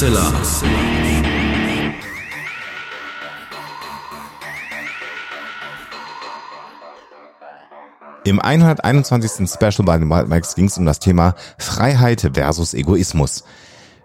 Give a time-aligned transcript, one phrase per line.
[0.00, 0.32] Hoaxilla.
[8.24, 9.50] Im 121.
[9.50, 13.44] Special bei den Wild Mikes ging es um das Thema Freiheit versus Egoismus.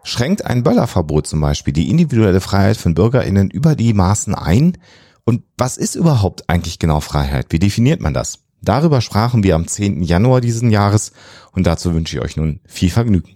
[0.03, 4.77] Schränkt ein Böllerverbot zum Beispiel die individuelle Freiheit von BürgerInnen über die Maßen ein?
[5.23, 7.47] Und was ist überhaupt eigentlich genau Freiheit?
[7.49, 8.39] Wie definiert man das?
[8.61, 10.03] Darüber sprachen wir am 10.
[10.03, 11.13] Januar diesen Jahres
[11.53, 13.35] und dazu wünsche ich euch nun viel Vergnügen.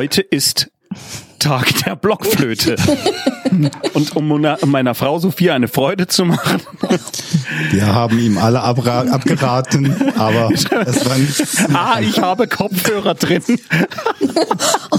[0.00, 0.70] Heute ist
[1.38, 2.76] Tag der Blockflöte.
[3.92, 6.62] Und um meiner Frau Sophia eine Freude zu machen.
[7.70, 11.74] Wir haben ihm alle abgeraten, aber es war nicht.
[11.74, 13.42] Ah, ich habe Kopfhörer drin.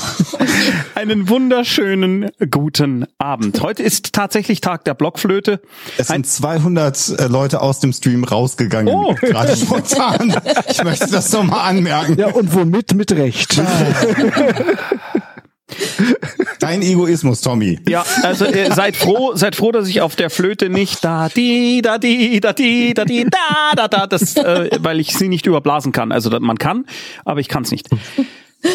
[0.95, 3.61] Einen wunderschönen guten Abend.
[3.61, 5.61] Heute ist tatsächlich Tag der Blockflöte.
[5.97, 8.93] Es sind 200 äh, Leute aus dem Stream rausgegangen.
[8.93, 9.15] Oh.
[9.15, 10.35] Gerade spontan.
[10.69, 12.17] Ich möchte das nochmal anmerken.
[12.19, 12.93] Ja, und womit?
[12.93, 13.61] Mit Recht.
[16.59, 17.79] Dein Egoismus, Tommy.
[17.87, 21.81] Ja, also äh, seid froh, seid froh, dass ich auf der Flöte nicht da di
[21.81, 25.45] da di da di da di da da da das, äh, weil ich sie nicht
[25.45, 26.11] überblasen kann.
[26.11, 26.85] Also man kann,
[27.25, 27.89] aber ich kann es nicht.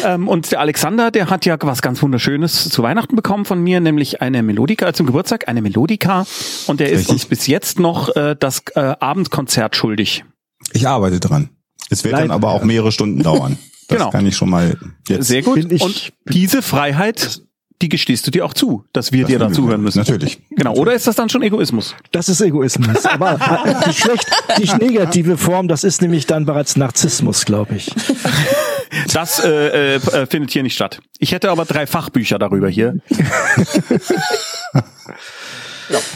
[0.03, 3.79] Ähm, und der Alexander, der hat ja was ganz Wunderschönes zu Weihnachten bekommen von mir,
[3.79, 6.25] nämlich eine Melodika, zum Geburtstag eine Melodika.
[6.67, 7.13] Und der ist Richtig.
[7.13, 10.25] uns bis jetzt noch äh, das äh, Abendkonzert schuldig.
[10.73, 11.49] Ich arbeite dran.
[11.89, 12.27] Es wird Leider.
[12.27, 13.57] dann aber auch mehrere Stunden dauern.
[13.87, 14.11] Das genau.
[14.11, 15.27] kann ich schon mal jetzt.
[15.27, 15.71] Sehr gut.
[15.81, 17.41] Und diese Freiheit,
[17.81, 19.99] die gestehst du dir auch zu, dass wir das dir dazuhören müssen.
[19.99, 20.39] Natürlich.
[20.49, 20.73] Genau.
[20.73, 21.95] Oder ist das dann schon Egoismus?
[22.11, 23.05] Das ist Egoismus.
[23.05, 23.39] Aber
[23.87, 24.25] die schlecht,
[24.57, 27.91] die negative Form, das ist nämlich dann bereits Narzissmus, glaube ich.
[29.13, 31.01] Das äh, äh, findet hier nicht statt.
[31.19, 32.99] Ich hätte aber drei Fachbücher darüber hier.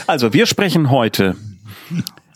[0.07, 1.35] also, wir sprechen heute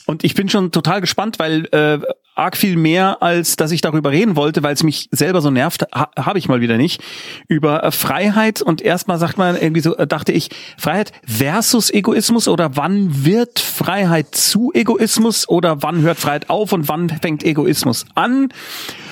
[0.06, 2.00] und ich bin schon total gespannt, weil äh,
[2.36, 5.84] arg viel mehr, als dass ich darüber reden wollte, weil es mich selber so nervt,
[5.94, 7.02] ha, habe ich mal wieder nicht,
[7.48, 12.48] über äh, Freiheit und erstmal sagt man irgendwie so, äh, dachte ich, Freiheit versus Egoismus
[12.48, 18.06] oder wann wird Freiheit zu Egoismus oder wann hört Freiheit auf und wann fängt Egoismus
[18.16, 18.50] an?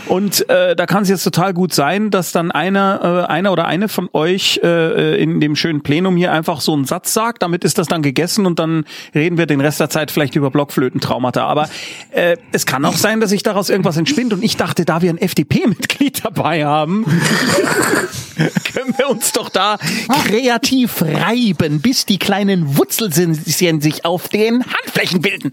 [0.07, 3.65] Und äh, da kann es jetzt total gut sein, dass dann einer, äh, einer oder
[3.65, 7.41] eine von euch äh, in dem schönen Plenum hier einfach so einen Satz sagt.
[7.41, 8.85] Damit ist das dann gegessen und dann
[9.15, 11.45] reden wir den Rest der Zeit vielleicht über Blockflötentraumata.
[11.45, 11.69] Aber
[12.11, 14.33] äh, es kann auch sein, dass sich daraus irgendwas entspinnt.
[14.33, 17.05] Und ich dachte, da wir ein FDP-Mitglied dabei haben,
[18.73, 19.77] können wir uns doch da
[20.25, 25.51] kreativ reiben, bis die kleinen Wurzelchen sich auf den Handflächen bilden.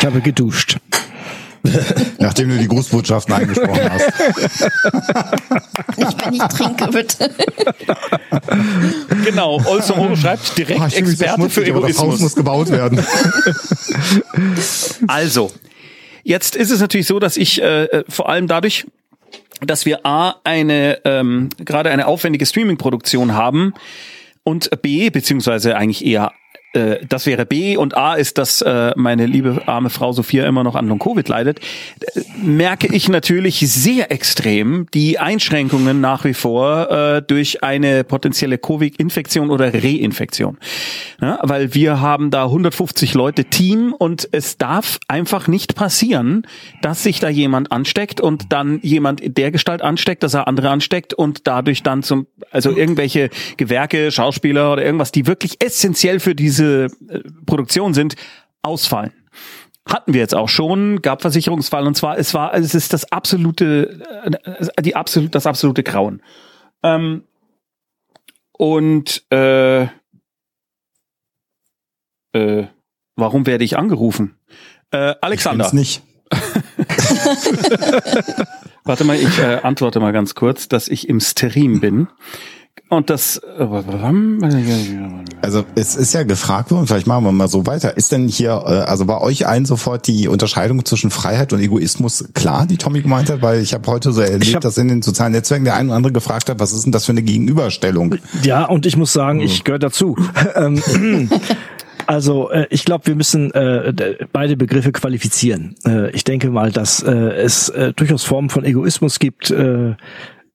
[0.00, 0.78] Ich habe geduscht.
[2.18, 4.12] Nachdem du die Grußbotschaften eingesprochen hast.
[5.96, 7.30] Ich bin nicht trinke, bitte.
[9.24, 11.96] Genau, Olson schreibt direkt oh, Experte für Egoismus.
[11.96, 13.04] das Haus muss gebaut werden.
[15.06, 15.50] Also,
[16.24, 18.86] jetzt ist es natürlich so, dass ich äh, vor allem dadurch,
[19.60, 23.74] dass wir A, eine ähm, gerade eine aufwendige Streaming-Produktion haben
[24.42, 26.32] und B, beziehungsweise eigentlich eher
[26.74, 30.64] äh, das wäre B und A ist, dass äh, meine liebe arme Frau Sophia immer
[30.64, 31.60] noch an Long-Covid leidet,
[32.00, 38.58] äh, merke ich natürlich sehr extrem die Einschränkungen nach wie vor äh, durch eine potenzielle
[38.58, 40.58] Covid-Infektion oder Reinfektion.
[41.20, 46.46] Ja, weil wir haben da 150 Leute Team und es darf einfach nicht passieren,
[46.82, 51.14] dass sich da jemand ansteckt und dann jemand der Gestalt ansteckt, dass er andere ansteckt
[51.14, 56.63] und dadurch dann zum, also irgendwelche Gewerke, Schauspieler oder irgendwas, die wirklich essentiell für diese
[56.64, 58.16] diese äh, Produktion sind,
[58.62, 59.12] ausfallen.
[59.86, 64.00] Hatten wir jetzt auch schon, gab Versicherungsfall und zwar, es war, es ist das absolute,
[64.24, 66.22] äh, die absolut, das absolute Grauen.
[66.82, 67.24] Ähm,
[68.52, 69.82] und äh,
[72.32, 72.66] äh,
[73.16, 74.36] warum werde ich angerufen?
[74.90, 75.66] Äh, Alexander.
[75.66, 76.02] Ich nicht.
[78.84, 82.08] Warte mal, ich äh, antworte mal ganz kurz, dass ich im Stream bin.
[82.90, 83.40] Und das.
[85.42, 87.96] Also es ist ja gefragt worden, vielleicht machen wir mal so weiter.
[87.96, 92.28] Ist denn hier, äh, also bei euch allen sofort die Unterscheidung zwischen Freiheit und Egoismus
[92.34, 93.42] klar, die Tommy gemeint hat?
[93.42, 96.12] Weil ich habe heute so erlebt, dass in den sozialen Netzwerken der eine oder andere
[96.12, 98.16] gefragt hat, was ist denn das für eine Gegenüberstellung?
[98.42, 100.16] Ja, und ich muss sagen, ich gehöre dazu.
[100.56, 100.82] Ähm,
[102.06, 103.92] also äh, ich glaube, wir müssen äh,
[104.32, 105.74] beide Begriffe qualifizieren.
[105.86, 109.94] Äh, ich denke mal, dass äh, es äh, durchaus Formen von Egoismus gibt, äh,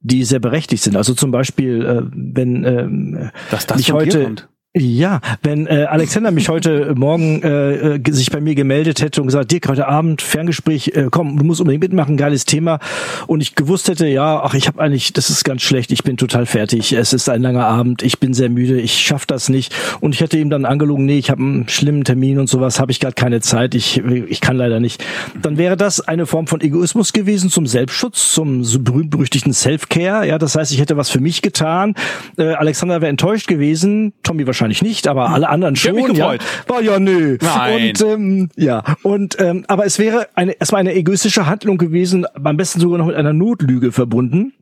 [0.01, 0.95] die sehr berechtigt sind.
[0.95, 4.35] Also zum Beispiel, äh, wenn ähm, Dass das mich heute.
[4.77, 9.25] Ja, wenn äh, Alexander mich heute Morgen äh, äh, sich bei mir gemeldet hätte und
[9.25, 12.77] gesagt, Dirk, heute Abend Ferngespräch, äh, komm, du musst unbedingt mitmachen, geiles Thema.
[13.25, 16.17] Und ich gewusst hätte, ja, ach, ich habe eigentlich, das ist ganz schlecht, ich bin
[16.17, 19.73] total fertig, es ist ein langer Abend, ich bin sehr müde, ich schaff das nicht.
[20.01, 22.91] Und ich hätte ihm dann angelogen, nee, ich habe einen schlimmen Termin und sowas, habe
[22.91, 25.03] ich gerade keine Zeit, ich, ich kann leider nicht.
[25.41, 30.27] Dann wäre das eine Form von Egoismus gewesen zum Selbstschutz, zum so berühmt-berüchtigten Self-Care.
[30.27, 31.95] Ja, das heißt, ich hätte was für mich getan.
[32.37, 35.97] Äh, Alexander wäre enttäuscht gewesen, Tommy wahrscheinlich wahrscheinlich nicht, aber alle anderen schon.
[35.97, 36.35] Ich mich ja.
[36.67, 37.37] War ja nö.
[37.41, 37.89] Nein.
[37.89, 42.25] Und ähm, ja, und ähm, aber es wäre eine es war eine egoistische Handlung gewesen,
[42.43, 44.53] am besten sogar noch mit einer Notlüge verbunden.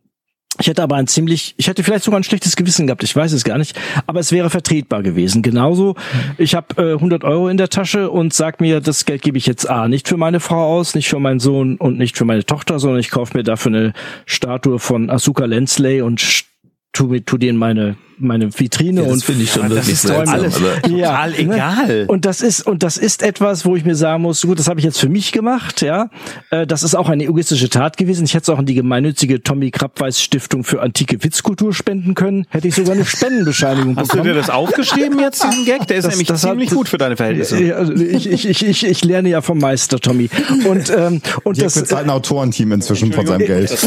[0.60, 3.32] Ich hätte aber ein ziemlich, ich hätte vielleicht sogar ein schlechtes Gewissen gehabt, ich weiß
[3.32, 5.44] es gar nicht, aber es wäre vertretbar gewesen.
[5.44, 5.96] Genauso,
[6.40, 9.46] ich habe äh, 100 Euro in der Tasche und sag mir, das Geld gebe ich
[9.46, 12.44] jetzt A, nicht für meine Frau aus, nicht für meinen Sohn und nicht für meine
[12.44, 13.94] Tochter, sondern ich kaufe mir dafür eine
[14.26, 16.46] Statue von Asuka Lensley und
[16.92, 20.56] tu, tu dir in meine meine Vitrine ja, und finde ich schon wirklich seltsam, alles
[20.56, 21.88] total ja, egal.
[21.88, 22.06] Ne?
[22.08, 24.80] Und das ist und das ist etwas, wo ich mir sagen muss, gut, das habe
[24.80, 26.10] ich jetzt für mich gemacht, ja.
[26.50, 28.25] Äh, das ist auch eine egoistische Tat gewesen.
[28.25, 32.46] Ich hätte es auch an die gemeinnützige Tommy Krabweis Stiftung für antike Witzkultur spenden können.
[32.50, 34.28] Hätte ich sogar eine Spendenbescheinigung Hast bekommen.
[34.28, 35.88] Hast du dir das aufgeschrieben jetzt diesen Gag?
[35.88, 37.58] Der ist das, nämlich das ziemlich hat, gut für deine Verhältnisse.
[37.58, 40.30] Ich, ich, ich, ich, ich lerne ja vom Meister Tommy
[40.68, 43.78] und ähm, und Dirk das bezahlt ein Autorenteam inzwischen von seinem Geld.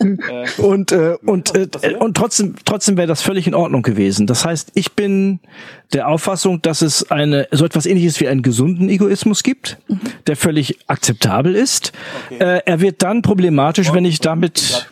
[0.58, 1.68] und äh, und äh,
[1.98, 4.26] und trotzdem trotzdem wäre das völlig in Ordnung gewesen.
[4.26, 5.40] Das heißt ich bin
[5.92, 10.00] der Auffassung, dass es eine so etwas ähnliches wie einen gesunden Egoismus gibt, mhm.
[10.26, 11.92] der völlig akzeptabel ist.
[12.30, 12.42] Okay.
[12.42, 14.86] Äh, er wird dann problematisch, wenn ich damit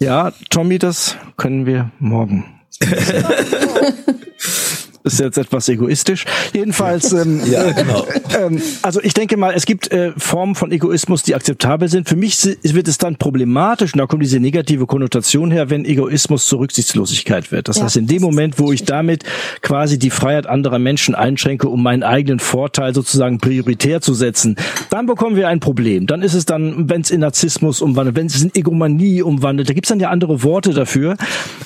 [0.00, 2.44] Ja, Tommy, das können wir morgen.
[5.14, 6.24] ist jetzt etwas egoistisch.
[6.52, 8.06] Jedenfalls, ähm, ja, genau.
[8.38, 12.08] ähm, also ich denke mal, es gibt äh, Formen von Egoismus, die akzeptabel sind.
[12.08, 16.46] Für mich wird es dann problematisch, und da kommt diese negative Konnotation her, wenn Egoismus
[16.46, 17.68] zur Rücksichtslosigkeit wird.
[17.68, 19.24] Das ja, heißt, in dem Moment, wo ich damit
[19.62, 24.56] quasi die Freiheit anderer Menschen einschränke, um meinen eigenen Vorteil sozusagen prioritär zu setzen,
[24.90, 26.06] dann bekommen wir ein Problem.
[26.06, 29.74] Dann ist es dann, wenn es in Narzissmus umwandelt, wenn es in Egomanie umwandelt, da
[29.74, 31.16] gibt's dann ja andere Worte dafür.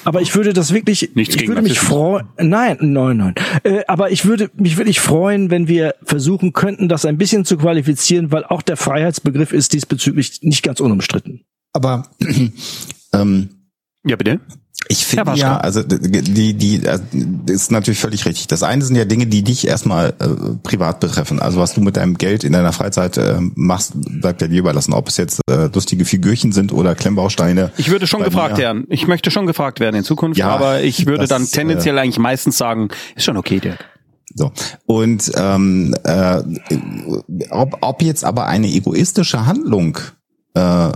[0.05, 2.27] Aber ich würde das wirklich, Nichts ich würde mich freuen.
[2.39, 3.32] Nein, nein, nein.
[3.65, 7.57] Äh, aber ich würde mich wirklich freuen, wenn wir versuchen könnten, das ein bisschen zu
[7.57, 11.45] qualifizieren, weil auch der Freiheitsbegriff ist diesbezüglich nicht ganz unumstritten.
[11.73, 12.11] Aber
[13.13, 13.62] ähm,
[14.05, 14.41] ja, bitte.
[14.89, 17.05] Ich finde ja, also die, die, also,
[17.47, 18.49] ist natürlich völlig richtig.
[18.49, 20.27] Das eine sind ja Dinge, die dich erstmal äh,
[20.63, 21.41] privat betreffen.
[21.41, 24.93] Also was du mit deinem Geld in deiner Freizeit äh, machst, bleibt ja dir überlassen.
[24.93, 27.71] Ob es jetzt äh, lustige Figürchen sind oder Klemmbausteine.
[27.77, 28.65] Ich würde schon gefragt mir.
[28.65, 28.87] werden.
[28.89, 32.01] Ich möchte schon gefragt werden in Zukunft, ja, aber ich würde das, dann tendenziell äh,
[32.01, 33.85] eigentlich meistens sagen, ist schon okay, Dirk.
[34.35, 34.51] So.
[34.87, 36.43] Und ähm, äh,
[37.51, 39.99] ob, ob jetzt aber eine egoistische Handlung
[40.55, 40.91] äh,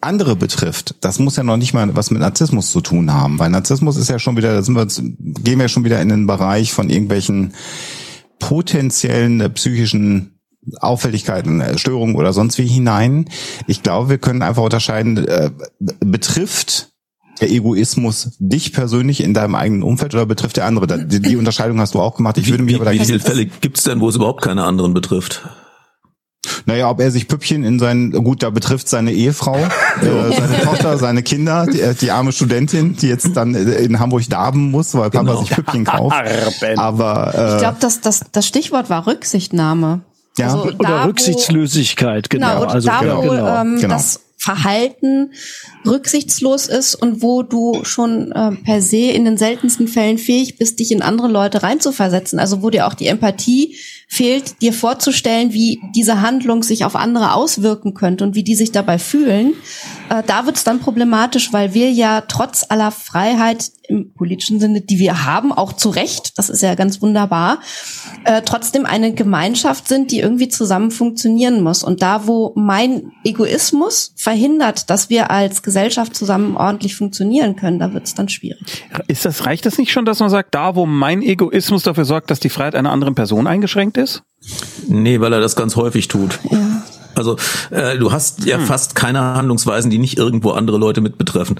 [0.00, 3.50] andere betrifft, das muss ja noch nicht mal was mit Narzissmus zu tun haben, weil
[3.50, 6.72] Narzissmus ist ja schon wieder, da sind wir, gehen wir schon wieder in den Bereich
[6.72, 7.52] von irgendwelchen
[8.38, 10.40] potenziellen äh, psychischen
[10.80, 13.26] Auffälligkeiten, äh, Störungen oder sonst wie hinein.
[13.66, 15.50] Ich glaube, wir können einfach unterscheiden, äh,
[16.00, 16.92] betrifft
[17.40, 21.06] der Egoismus dich persönlich in deinem eigenen Umfeld oder betrifft der andere?
[21.06, 22.38] Die, die Unterscheidung hast du auch gemacht.
[22.38, 24.64] Ich würde mich aber da Wie viele Fälle gibt es denn, wo es überhaupt keine
[24.64, 25.42] anderen betrifft?
[26.66, 29.56] Naja, ob er sich Püppchen in seinen, gut, da betrifft seine Ehefrau,
[30.02, 34.28] äh, seine Tochter, seine Kinder, die, äh, die, arme Studentin, die jetzt dann in Hamburg
[34.28, 35.40] darben muss, weil Papa genau.
[35.40, 36.16] sich Püppchen kauft.
[36.76, 40.00] Aber äh, ich glaube, das, das, das Stichwort war Rücksichtnahme.
[40.38, 40.48] Ja.
[40.48, 42.60] Also oder da, Rücksichtslosigkeit, genau.
[42.60, 43.24] genau also da, genau.
[43.24, 43.94] wo ähm, genau.
[43.94, 45.32] das Verhalten
[45.86, 50.78] rücksichtslos ist und wo du schon äh, per se in den seltensten Fällen fähig bist,
[50.78, 52.38] dich in andere Leute reinzuversetzen.
[52.38, 53.76] Also wo dir auch die Empathie
[54.08, 58.70] fehlt, dir vorzustellen, wie diese Handlung sich auf andere auswirken könnte und wie die sich
[58.70, 59.54] dabei fühlen.
[60.08, 64.80] Äh, da wird es dann problematisch, weil wir ja trotz aller Freiheit im politischen Sinne,
[64.80, 67.60] die wir haben, auch zu Recht, das ist ja ganz wunderbar,
[68.24, 71.84] äh, trotzdem eine Gemeinschaft sind, die irgendwie zusammen funktionieren muss.
[71.84, 77.92] Und da, wo mein Egoismus verhindert, dass wir als Gesellschaft zusammen ordentlich funktionieren können, da
[77.92, 78.84] wird es dann schwierig.
[79.06, 82.30] Ist das, reicht das nicht schon, dass man sagt, da, wo mein Egoismus dafür sorgt,
[82.30, 84.22] dass die Freiheit einer anderen Person eingeschränkt ist?
[84.86, 86.38] Nee, weil er das ganz häufig tut.
[86.50, 86.82] Ja.
[87.16, 87.36] Also
[87.70, 88.66] äh, du hast ja hm.
[88.66, 91.58] fast keine Handlungsweisen, die nicht irgendwo andere Leute mit betreffen.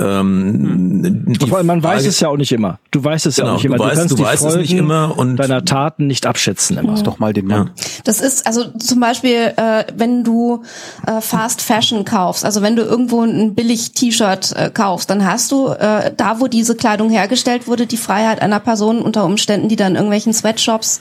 [0.00, 1.48] Ähm, hm.
[1.48, 2.80] Vor allem, man weiß es ja auch nicht immer.
[2.90, 3.76] Du weißt es genau, ja auch nicht immer.
[3.76, 6.92] Du, weißt, du kannst du weißt es nicht immer und deiner Taten nicht abschätzen immer.
[6.92, 7.70] Mach doch mal den Mann.
[7.76, 7.84] Ja.
[8.04, 10.64] Das ist also zum Beispiel, äh, wenn du
[11.06, 15.52] äh, Fast Fashion kaufst, also wenn du irgendwo ein billig T-Shirt äh, kaufst, dann hast
[15.52, 19.76] du äh, da, wo diese Kleidung hergestellt wurde, die Freiheit einer Person unter Umständen, die
[19.76, 21.00] dann in irgendwelchen Sweatshops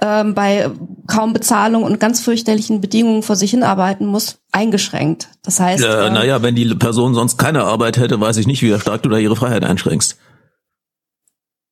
[0.00, 0.70] ähm, bei
[1.06, 5.28] kaum Bezahlung und ganz fürchterlichen Bedingungen vor sich hinarbeiten muss, eingeschränkt.
[5.42, 5.82] Das heißt.
[5.82, 9.02] Äh, äh, naja, wenn die Person sonst keine Arbeit hätte, weiß ich nicht, wie stark
[9.02, 10.16] du da ihre Freiheit einschränkst.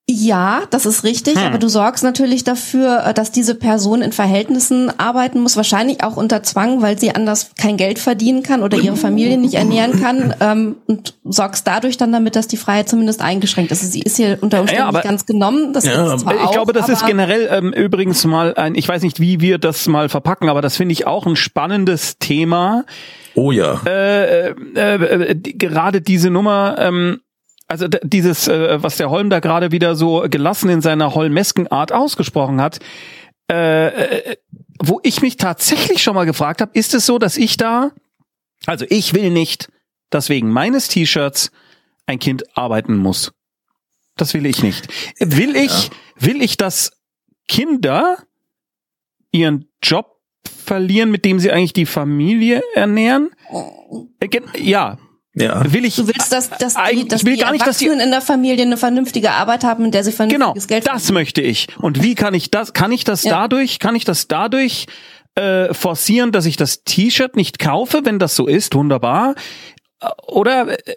[0.08, 1.42] Ja, das ist richtig, hm.
[1.42, 6.16] aber du sorgst natürlich dafür, äh, dass diese Person in Verhältnissen arbeiten muss, wahrscheinlich auch
[6.16, 10.32] unter Zwang, weil sie anders kein Geld verdienen kann oder ihre Familie nicht ernähren kann
[10.40, 13.80] ähm, und sorgst dadurch dann damit, dass die Freiheit zumindest eingeschränkt ist.
[13.80, 15.72] Sie ist hier unter Umständen ja, nicht ganz genommen.
[15.72, 18.86] Das ja, ist zwar ich auch, glaube, das ist generell ähm, übrigens mal ein, ich
[18.86, 22.84] weiß nicht, wie wir das mal verpacken, aber das finde ich auch ein spannendes Thema.
[23.34, 23.80] Oh ja.
[23.84, 26.76] Äh, äh, äh, gerade diese Nummer.
[26.78, 27.22] Ähm,
[27.66, 31.92] also dieses, äh, was der Holm da gerade wieder so gelassen in seiner Holmesken Art
[31.92, 32.78] ausgesprochen hat,
[33.50, 34.37] äh, äh,
[34.82, 37.90] wo ich mich tatsächlich schon mal gefragt habe, ist es so, dass ich da,
[38.66, 39.70] also ich will nicht,
[40.11, 41.50] dass wegen meines T-Shirts
[42.06, 43.32] ein Kind arbeiten muss.
[44.16, 44.88] Das will ich nicht.
[45.18, 45.90] Will ich, ja.
[46.18, 46.92] will ich, dass
[47.49, 48.18] Kinder
[49.30, 53.30] ihren Job verlieren, mit dem sie eigentlich die Familie ernähren?
[54.20, 54.99] Äh, ja,
[55.38, 55.71] ja.
[55.71, 58.11] Will ich, du willst, dass, dass die, dass will die gar nicht, dass die in
[58.11, 61.02] der Familie eine vernünftige Arbeit haben, in der sie vernünftiges genau, Geld verdienen.
[61.02, 61.66] das möchte ich.
[61.78, 63.33] Und wie kann ich das, kann ich das ja.
[63.33, 64.87] dadurch, kann ich das dadurch
[65.35, 69.35] äh, forcieren, dass ich das T-Shirt nicht kaufe, wenn das so ist, wunderbar.
[70.26, 70.95] Oder äh,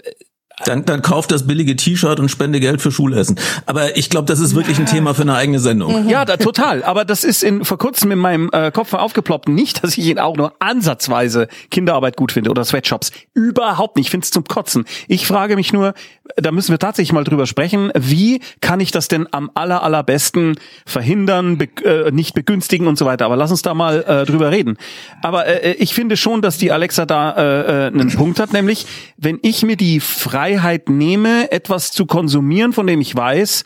[0.66, 3.40] dann, dann kauft das billige T-Shirt und spende Geld für Schulessen.
[3.66, 6.04] Aber ich glaube, das ist wirklich ein Thema für eine eigene Sendung.
[6.04, 6.10] Mhm.
[6.10, 6.84] Ja, da, total.
[6.84, 9.50] Aber das ist in, vor kurzem in meinem äh, Kopf aufgeploppt.
[9.50, 13.12] Nicht, dass ich ihn auch nur ansatzweise Kinderarbeit gut finde oder Sweatshops.
[13.34, 14.08] Überhaupt nicht.
[14.08, 14.86] Ich finde es zum Kotzen.
[15.08, 15.94] Ich frage mich nur,
[16.36, 20.56] da müssen wir tatsächlich mal drüber sprechen, wie kann ich das denn am aller, allerbesten
[20.86, 23.26] verhindern, be äh, nicht begünstigen und so weiter.
[23.26, 24.78] Aber lass uns da mal äh, drüber reden.
[25.22, 28.86] Aber äh, ich finde schon, dass die Alexa da äh, äh, einen Punkt hat, nämlich
[29.18, 33.64] wenn ich mir die frei Freiheit nehme, etwas zu konsumieren, von dem ich weiß,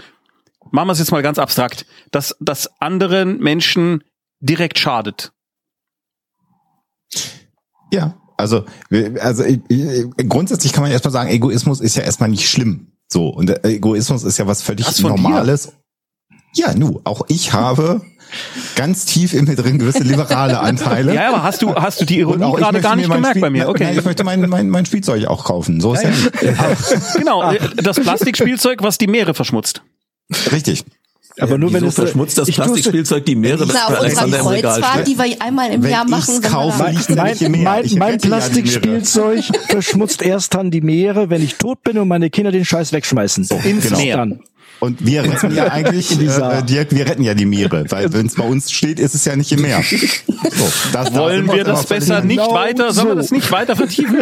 [0.72, 4.04] machen wir es jetzt mal ganz abstrakt, dass das anderen Menschen
[4.42, 5.32] direkt schadet.
[7.92, 8.66] Ja, also,
[9.20, 9.44] also
[10.28, 12.92] grundsätzlich kann man erstmal sagen, Egoismus ist ja erstmal nicht schlimm.
[13.08, 15.72] So, und Egoismus ist ja was völlig was Normales.
[16.56, 16.66] Dir?
[16.66, 18.02] Ja, nu, auch ich habe
[18.76, 21.14] ganz tief in mir drin gewisse liberale Anteile.
[21.14, 23.70] Ja, aber hast du, hast du die Ironie gerade gar nicht gemerkt Spiel, bei mir?
[23.70, 23.86] Okay.
[23.86, 25.82] Nein, ich möchte mein, mein, mein Spielzeug auch kaufen.
[25.82, 26.10] So ist ja,
[26.42, 26.54] ja.
[27.18, 29.82] Genau, das Plastikspielzeug, was die Meere verschmutzt.
[30.52, 30.84] Richtig.
[31.40, 35.08] Aber nur wenn es verschmutzt das Plastikspielzeug die Meere, das für Alexander im Regal steht.
[35.08, 36.44] die wir einmal im wenn Jahr machen.
[36.44, 41.56] Wenn kaufe, liegt mein, mein, mein, mein Plastikspielzeug verschmutzt erst dann die Meere, wenn ich
[41.56, 43.46] tot bin und meine Kinder den Scheiß wegschmeißen.
[43.46, 43.98] So, Ins genau.
[43.98, 44.18] Meer.
[44.18, 44.40] Dann.
[44.84, 48.36] Und wir retten ja eigentlich, äh, Dirk, wir retten ja die Meere, weil wenn es
[48.36, 49.82] bei uns steht, ist es ja nicht im Meer.
[49.82, 54.18] So, das, Wollen wir das besser nicht genau weiter, sollen wir das nicht weiter vertiefen?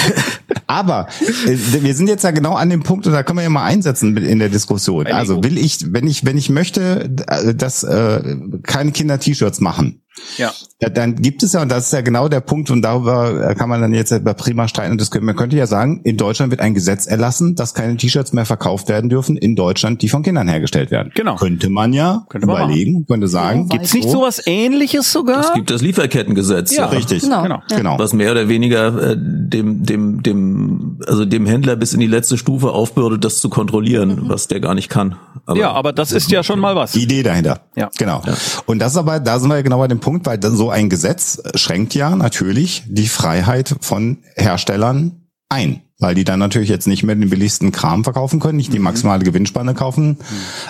[0.66, 3.50] Aber äh, wir sind jetzt ja genau an dem Punkt, und da können wir ja
[3.50, 5.06] mal einsetzen in der Diskussion.
[5.06, 9.99] Also will ich, wenn ich, wenn ich möchte, äh, dass äh, keine Kinder T-Shirts machen,
[10.36, 10.52] ja.
[10.80, 13.80] Dann gibt es ja, und das ist ja genau der Punkt, und darüber kann man
[13.80, 14.92] dann jetzt über prima streiten.
[14.92, 17.96] Und das könnte, man könnte ja sagen, in Deutschland wird ein Gesetz erlassen, dass keine
[17.96, 21.12] T-Shirts mehr verkauft werden dürfen in Deutschland, die von Kindern hergestellt werden.
[21.14, 21.36] Genau.
[21.36, 23.06] Könnte man ja könnte man überlegen, machen.
[23.06, 23.68] könnte sagen.
[23.68, 25.40] Gibt es nicht so sowas ähnliches sogar?
[25.40, 26.74] Es gibt das Lieferkettengesetz.
[26.74, 26.86] Ja, ja.
[26.88, 27.22] richtig.
[27.22, 27.42] Genau.
[27.42, 27.62] genau.
[27.68, 27.98] genau.
[27.98, 32.38] Was mehr oder weniger äh, dem, dem, dem, also dem Händler bis in die letzte
[32.38, 34.28] Stufe aufbürdet, das zu kontrollieren, mhm.
[34.28, 35.16] was der gar nicht kann.
[35.46, 36.92] Aber ja, aber das ist ja schon mal was.
[36.92, 37.60] Die Idee dahinter.
[37.76, 37.90] Ja.
[37.98, 38.22] Genau.
[38.26, 38.34] Ja.
[38.66, 40.88] Und das ist aber, da sind wir ja genau bei dem Punkt, weil so ein
[40.88, 47.02] Gesetz schränkt ja natürlich die Freiheit von Herstellern ein weil die dann natürlich jetzt nicht
[47.02, 48.84] mehr den billigsten Kram verkaufen können, nicht die mhm.
[48.84, 50.16] maximale Gewinnspanne kaufen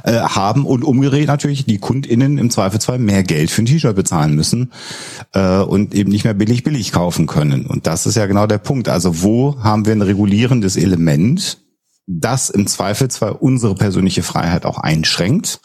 [0.02, 4.34] äh, haben und umgedreht natürlich die KundInnen im Zweifelsfall mehr Geld für ein T-Shirt bezahlen
[4.34, 4.72] müssen
[5.32, 7.66] äh, und eben nicht mehr billig billig kaufen können.
[7.66, 8.88] Und das ist ja genau der Punkt.
[8.88, 11.58] Also wo haben wir ein regulierendes Element,
[12.06, 15.60] das im Zweifelsfall unsere persönliche Freiheit auch einschränkt?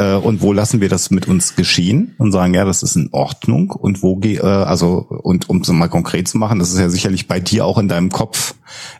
[0.00, 3.10] Äh, und wo lassen wir das mit uns geschehen und sagen, ja, das ist in
[3.12, 6.88] Ordnung und wo äh, also und um es mal konkret zu machen, das ist ja
[6.88, 8.54] sicherlich bei dir auch in deinem Kopf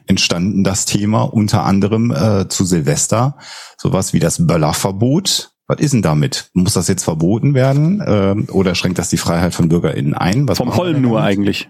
[0.05, 3.37] entstanden, das Thema unter anderem äh, zu Silvester,
[3.77, 5.53] sowas wie das Böllerverbot.
[5.67, 6.49] Was ist denn damit?
[6.53, 10.47] Muss das jetzt verboten werden äh, oder schränkt das die Freiheit von BürgerInnen ein?
[10.47, 11.69] Was Vom Holm nur eigentlich.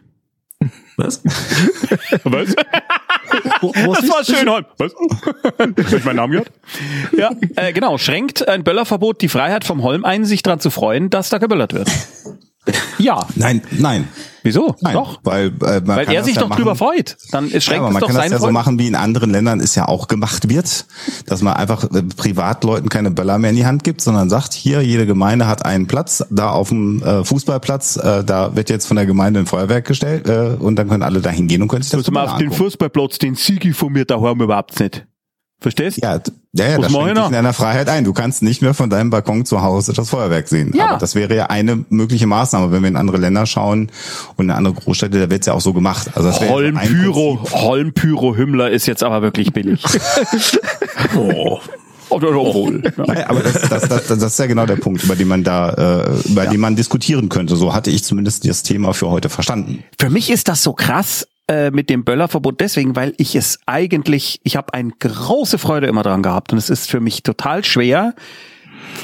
[1.01, 1.21] Was?
[2.23, 2.55] Was?
[3.61, 4.67] Wo, wo das war schön heute.
[4.77, 4.93] Was?
[5.57, 6.51] Hab ich meinen Namen gehört?
[7.17, 7.97] Ja, äh, genau.
[7.97, 11.73] Schränkt ein Böllerverbot die Freiheit vom Holm ein, sich daran zu freuen, dass da geböllert
[11.73, 11.89] wird?
[12.99, 13.27] Ja.
[13.35, 14.07] Nein, nein.
[14.43, 14.75] Wieso?
[14.81, 15.19] Nein, doch.
[15.23, 16.59] Weil, äh, weil er sich ja doch machen.
[16.59, 17.17] drüber freut.
[17.31, 18.45] Dann ist schränkt ja, man es doch kann das ja Freude.
[18.47, 20.85] so machen, wie in anderen Ländern es ja auch gemacht wird,
[21.27, 24.81] dass man einfach äh, Privatleuten keine Böller mehr in die Hand gibt, sondern sagt, hier,
[24.81, 28.97] jede Gemeinde hat einen Platz, da auf dem äh, Fußballplatz, äh, da wird jetzt von
[28.97, 31.91] der Gemeinde ein Feuerwerk gestellt äh, und dann können alle da hingehen und können sich
[31.91, 35.05] das also mal auf den Fußballplatz, den Sigi von mir daheim überhaupt nicht.
[35.61, 35.99] Verstehst?
[36.01, 36.19] Ja,
[36.53, 38.03] ja, ja das schränkt dich in deiner Freiheit ein.
[38.03, 40.73] Du kannst nicht mehr von deinem Balkon zu Hause das Feuerwerk sehen.
[40.75, 40.89] Ja.
[40.89, 43.91] Aber das wäre ja eine mögliche Maßnahme, wenn wir in andere Länder schauen
[44.37, 46.09] und in andere Großstädte, da wird's ja auch so gemacht.
[46.15, 49.83] Also das Holmpyro, Holmpyro Hümmler ist jetzt aber wirklich billig.
[51.15, 51.59] oh.
[52.09, 52.81] Obwohl.
[53.07, 53.29] Ja.
[53.29, 56.29] Aber das, das, das, das ist ja genau der Punkt, über den man da, äh,
[56.29, 56.49] über ja.
[56.49, 57.55] den man diskutieren könnte.
[57.55, 59.83] So hatte ich zumindest das Thema für heute verstanden.
[59.97, 64.39] Für mich ist das so krass äh, mit dem Böllerverbot deswegen, weil ich es eigentlich,
[64.43, 68.15] ich habe eine große Freude immer dran gehabt und es ist für mich total schwer,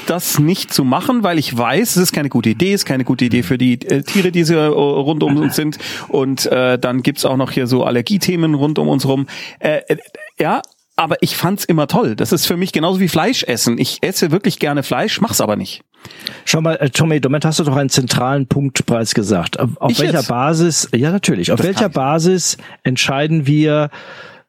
[0.06, 3.04] das nicht zu machen, weil ich weiß, es ist keine gute Idee, es ist keine
[3.04, 5.78] gute Idee für die äh, Tiere, die so äh, rund um uns sind.
[6.08, 9.26] Und äh, dann gibt's auch noch hier so Allergiethemen rund um uns rum.
[9.58, 9.98] Äh, äh,
[10.40, 10.62] ja,
[10.98, 12.16] aber ich fand's immer toll.
[12.16, 13.78] Das ist für mich genauso wie Fleisch essen.
[13.78, 15.82] Ich esse wirklich gerne Fleisch, mach's aber nicht.
[16.44, 19.60] Schau mal, äh, Tommy, damit hast du doch einen zentralen Punkt bereits gesagt.
[19.60, 20.28] Auf, auf welcher jetzt?
[20.28, 23.90] Basis, ja natürlich, auf das welcher Basis entscheiden wir,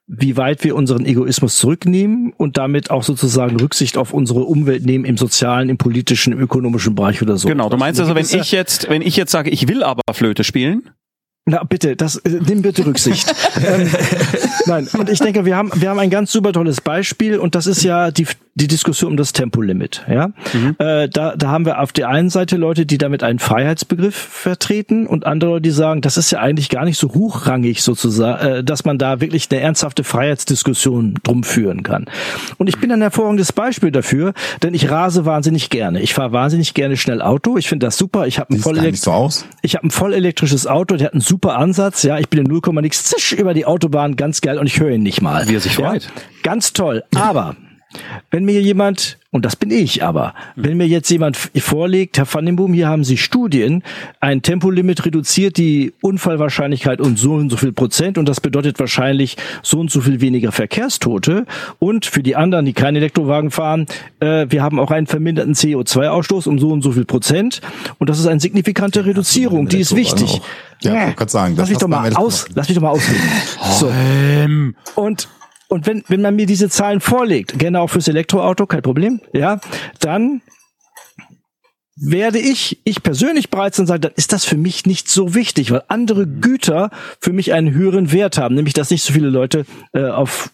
[0.07, 5.05] wie weit wir unseren Egoismus zurücknehmen und damit auch sozusagen Rücksicht auf unsere Umwelt nehmen
[5.05, 7.47] im sozialen, im politischen, im ökonomischen Bereich oder so.
[7.47, 10.43] Genau, du meinst also, wenn ich jetzt, wenn ich jetzt sage, ich will aber Flöte
[10.43, 10.89] spielen,
[11.49, 13.33] na bitte, das äh, nimm bitte Rücksicht.
[13.65, 13.89] ähm,
[14.65, 17.67] nein, und ich denke, wir haben wir haben ein ganz super tolles Beispiel und das
[17.67, 18.27] ist ja die
[18.59, 20.05] die Diskussion um das Tempolimit.
[20.09, 20.75] Ja, mhm.
[20.79, 25.07] äh, da da haben wir auf der einen Seite Leute, die damit einen Freiheitsbegriff vertreten
[25.07, 28.85] und andere, die sagen, das ist ja eigentlich gar nicht so hochrangig sozusagen, äh, dass
[28.85, 32.05] man da wirklich eine ernsthafte Freiheitsdiskussion drum führen kann.
[32.57, 36.01] Und ich bin ein hervorragendes Beispiel dafür, denn ich rase wahnsinnig gerne.
[36.01, 37.57] Ich fahre wahnsinnig gerne schnell Auto.
[37.57, 38.27] Ich finde das super.
[38.27, 39.29] Ich habe ein voll so
[39.61, 42.03] ich habe ein voll elektrisches Auto, der hat einen super Ansatz.
[42.03, 44.91] Ja, ich bin in 0, nix zisch über die Autobahn, ganz geil und ich höre
[44.91, 45.47] ihn nicht mal.
[45.47, 46.03] Wie er sich freut.
[46.03, 47.03] Ja, ganz toll.
[47.15, 47.55] Aber
[48.29, 52.45] wenn mir jemand, und das bin ich aber, wenn mir jetzt jemand vorlegt, Herr Van
[52.45, 53.83] den Boom, hier haben Sie Studien,
[54.19, 59.37] ein Tempolimit reduziert die Unfallwahrscheinlichkeit um so und so viel Prozent und das bedeutet wahrscheinlich
[59.63, 61.45] so und so viel weniger Verkehrstote
[61.79, 63.87] und für die anderen, die keinen Elektrowagen fahren,
[64.19, 67.61] äh, wir haben auch einen verminderten CO2-Ausstoß um so und so viel Prozent
[67.97, 70.41] und das ist eine signifikante Reduzierung, die ist wichtig.
[70.81, 73.21] Ja, ich kann sagen, lass mich doch mal aus, lass mich doch mal ausreden.
[73.79, 73.91] So.
[74.95, 75.27] Und
[75.69, 79.59] und wenn, wenn man mir diese Zahlen vorlegt, gerne auch fürs Elektroauto, kein Problem, ja,
[79.99, 80.41] dann
[82.01, 85.71] werde ich, ich persönlich bereit sein, sagen, dann ist das für mich nicht so wichtig,
[85.71, 89.65] weil andere Güter für mich einen höheren Wert haben, nämlich dass nicht so viele Leute
[89.93, 90.51] äh, auf,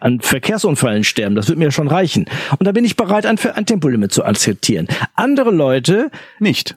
[0.00, 1.36] an Verkehrsunfällen sterben.
[1.36, 2.26] Das wird mir schon reichen.
[2.58, 4.88] Und da bin ich bereit, ein, ein Tempolimit zu akzeptieren.
[5.14, 6.76] Andere Leute nicht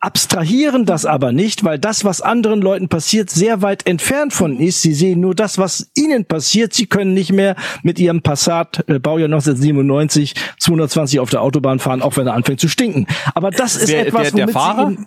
[0.00, 4.82] abstrahieren das aber nicht, weil das, was anderen Leuten passiert, sehr weit entfernt von ist.
[4.82, 6.74] Sie sehen nur das, was ihnen passiert.
[6.74, 12.02] Sie können nicht mehr mit ihrem Passat, äh, Baujahr 1997, 220 auf der Autobahn fahren,
[12.02, 13.06] auch wenn er anfängt zu stinken.
[13.34, 15.06] Aber das ist der, etwas, der, der womit sie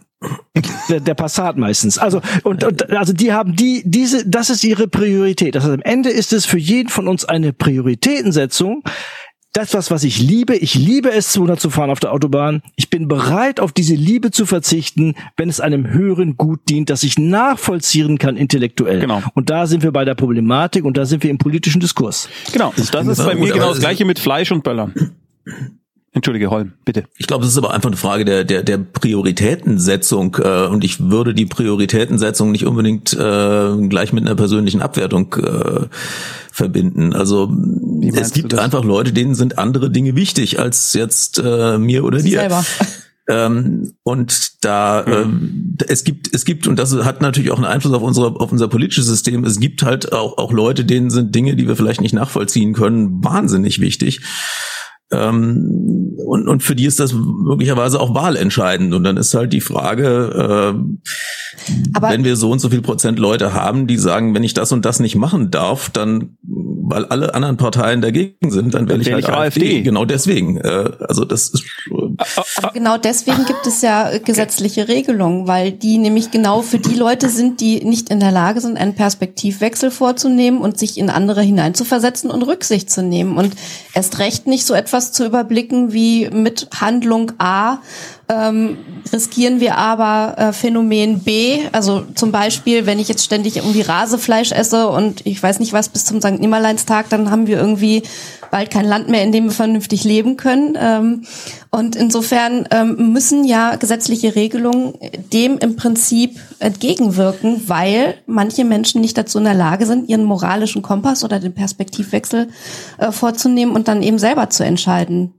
[0.89, 1.97] der, der Passat meistens.
[1.97, 5.55] Also und, und also die haben die diese das ist ihre Priorität.
[5.55, 8.83] Das heißt, am Ende ist es für jeden von uns eine Prioritätensetzung
[9.53, 10.55] das was, was ich liebe.
[10.55, 12.61] Ich liebe es, 200 zu fahren auf der Autobahn.
[12.75, 17.03] Ich bin bereit, auf diese Liebe zu verzichten, wenn es einem höheren Gut dient, das
[17.03, 18.99] ich nachvollziehen kann intellektuell.
[18.99, 19.23] Genau.
[19.33, 22.29] Und da sind wir bei der Problematik und da sind wir im politischen Diskurs.
[22.51, 22.73] Genau.
[22.75, 24.93] Und das ist bei mir genau das gleiche mit Fleisch und Böllern.
[26.11, 27.05] Entschuldige, Holm, bitte.
[27.17, 30.99] Ich glaube, es ist aber einfach eine Frage der der der Prioritätensetzung äh, und ich
[30.99, 35.85] würde die Prioritätensetzung nicht unbedingt äh, gleich mit einer persönlichen Abwertung äh,
[36.51, 37.13] verbinden.
[37.13, 37.55] Also
[38.01, 42.31] es gibt einfach Leute, denen sind andere Dinge wichtig als jetzt äh, mir oder Sie
[42.31, 42.39] dir.
[42.39, 42.65] Selber.
[43.31, 47.93] Ähm, und da ähm, es gibt es gibt und das hat natürlich auch einen Einfluss
[47.93, 49.43] auf unsere auf unser politisches System.
[49.43, 53.23] Es gibt halt auch auch Leute, denen sind Dinge, die wir vielleicht nicht nachvollziehen können,
[53.23, 54.21] wahnsinnig wichtig.
[55.11, 58.93] Ähm, und, und für die ist das möglicherweise auch wahlentscheidend.
[58.93, 63.53] Und dann ist halt die Frage, äh, wenn wir so und so viel Prozent Leute
[63.53, 66.37] haben, die sagen, wenn ich das und das nicht machen darf, dann,
[66.89, 69.61] weil alle anderen Parteien dagegen sind, dann wähle ich halt AfD.
[69.61, 69.81] AfD.
[69.81, 70.57] Genau deswegen.
[70.57, 71.63] Äh, also das ist.
[71.89, 77.29] Aber genau deswegen gibt es ja gesetzliche Regelungen, weil die nämlich genau für die Leute
[77.29, 82.29] sind, die nicht in der Lage sind, einen Perspektivwechsel vorzunehmen und sich in andere hineinzuversetzen
[82.29, 83.37] und Rücksicht zu nehmen.
[83.37, 83.53] Und
[83.93, 87.77] erst recht nicht so etwas etwas zu überblicken wie mit Handlung A
[88.29, 88.77] ähm,
[89.11, 91.61] riskieren wir aber äh, Phänomen B.
[91.71, 95.89] Also zum Beispiel, wenn ich jetzt ständig irgendwie Rasefleisch esse und ich weiß nicht was
[95.89, 96.39] bis zum St.
[96.39, 98.03] Nimmerleinstag, dann haben wir irgendwie
[98.51, 100.77] bald kein Land mehr, in dem wir vernünftig leben können.
[100.79, 101.23] Ähm,
[101.71, 104.93] und insofern ähm, müssen ja gesetzliche Regelungen
[105.33, 110.81] dem im Prinzip entgegenwirken, weil manche Menschen nicht dazu in der Lage sind, ihren moralischen
[110.81, 112.49] Kompass oder den Perspektivwechsel
[112.97, 115.33] äh, vorzunehmen und dann eben selber zu entscheiden,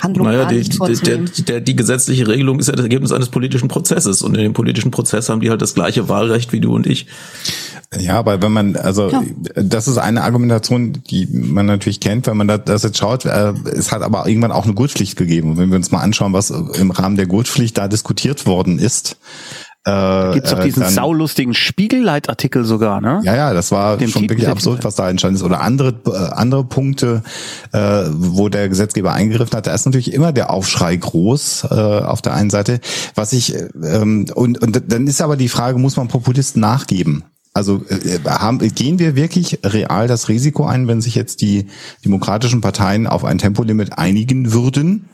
[0.00, 4.22] Handlung naja, die, der, der, die gesetzliche Regelung ist ja das Ergebnis eines politischen Prozesses
[4.22, 7.06] und in dem politischen Prozess haben die halt das gleiche Wahlrecht wie du und ich.
[7.98, 9.22] Ja, aber wenn man, also ja.
[9.54, 13.24] das ist eine Argumentation, die man natürlich kennt, wenn man das jetzt schaut.
[13.24, 15.50] Äh, es hat aber irgendwann auch eine Gurtpflicht gegeben.
[15.50, 19.16] Und wenn wir uns mal anschauen, was im Rahmen der Gurtpflicht da diskutiert worden ist,
[19.86, 23.20] Äh, Gibt's doch diesen dann, saulustigen Spiegelleitartikel sogar, ne?
[23.22, 25.42] Ja, ja, das war schon Titel wirklich absurd, was da entstanden ist.
[25.42, 27.22] Oder andere äh, andere Punkte,
[27.72, 29.66] äh, wo der Gesetzgeber eingegriffen hat.
[29.66, 32.80] Da ist natürlich immer der Aufschrei groß äh, auf der einen Seite.
[33.14, 37.24] Was ich ähm, und und dann ist aber die Frage, muss man Populisten nachgeben?
[37.52, 41.66] Also äh, haben, gehen wir wirklich real das Risiko ein, wenn sich jetzt die
[42.04, 45.10] demokratischen Parteien auf ein Tempolimit einigen würden?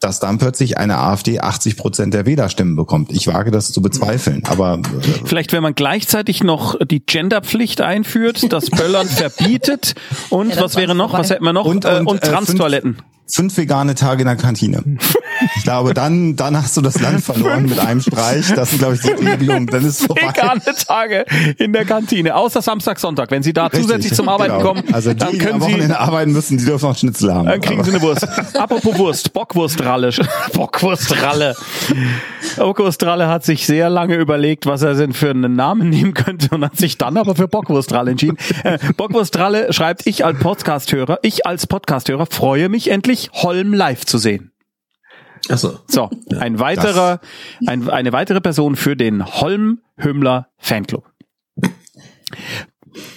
[0.00, 3.12] Dass dann plötzlich eine AfD 80 Prozent der Wählerstimmen bekommt.
[3.12, 8.50] Ich wage das zu bezweifeln, aber äh, vielleicht, wenn man gleichzeitig noch die Genderpflicht einführt,
[8.52, 9.94] das Böllern verbietet
[10.30, 11.12] und ja, was wäre noch?
[11.12, 11.66] Was hätten wir noch?
[11.66, 12.94] Und, und, äh, und Transtoiletten.
[12.94, 14.82] Fünf, fünf vegane Tage in der Kantine.
[15.56, 18.52] Ich glaube, dann, dann hast du das Land verloren mit einem Streich.
[18.54, 19.66] Das sind, glaube ich, die Regelungen.
[19.66, 20.28] Dann ist vorbei.
[20.28, 21.24] Vegane Tage
[21.58, 23.30] in der Kantine, außer Samstag, Sonntag.
[23.30, 24.74] Wenn Sie da Richtig, zusätzlich zum Arbeiten genau.
[24.74, 27.46] kommen, also die, dann können die am arbeiten müssen, die dürfen auch Schnitzel haben.
[27.46, 27.84] Dann kriegen aber.
[27.84, 28.28] Sie eine Wurst.
[28.56, 30.10] Apropos Wurst, Bockwurstralle.
[30.52, 31.56] Bockwurstralle.
[32.56, 36.64] Bockwurstralle hat sich sehr lange überlegt, was er denn für einen Namen nehmen könnte und
[36.64, 38.36] hat sich dann aber für Bockwurstralle entschieden.
[38.64, 44.18] Äh, Bockwurstralle schreibt, ich als Podcast-Hörer, ich als Podcast-Hörer freue mich endlich, Holm live zu
[44.18, 44.52] sehen.
[45.48, 45.78] Ach so.
[45.86, 47.20] So, ein weiterer,
[47.66, 51.04] ein, eine weitere Person für den Holm Hümmler Fanclub.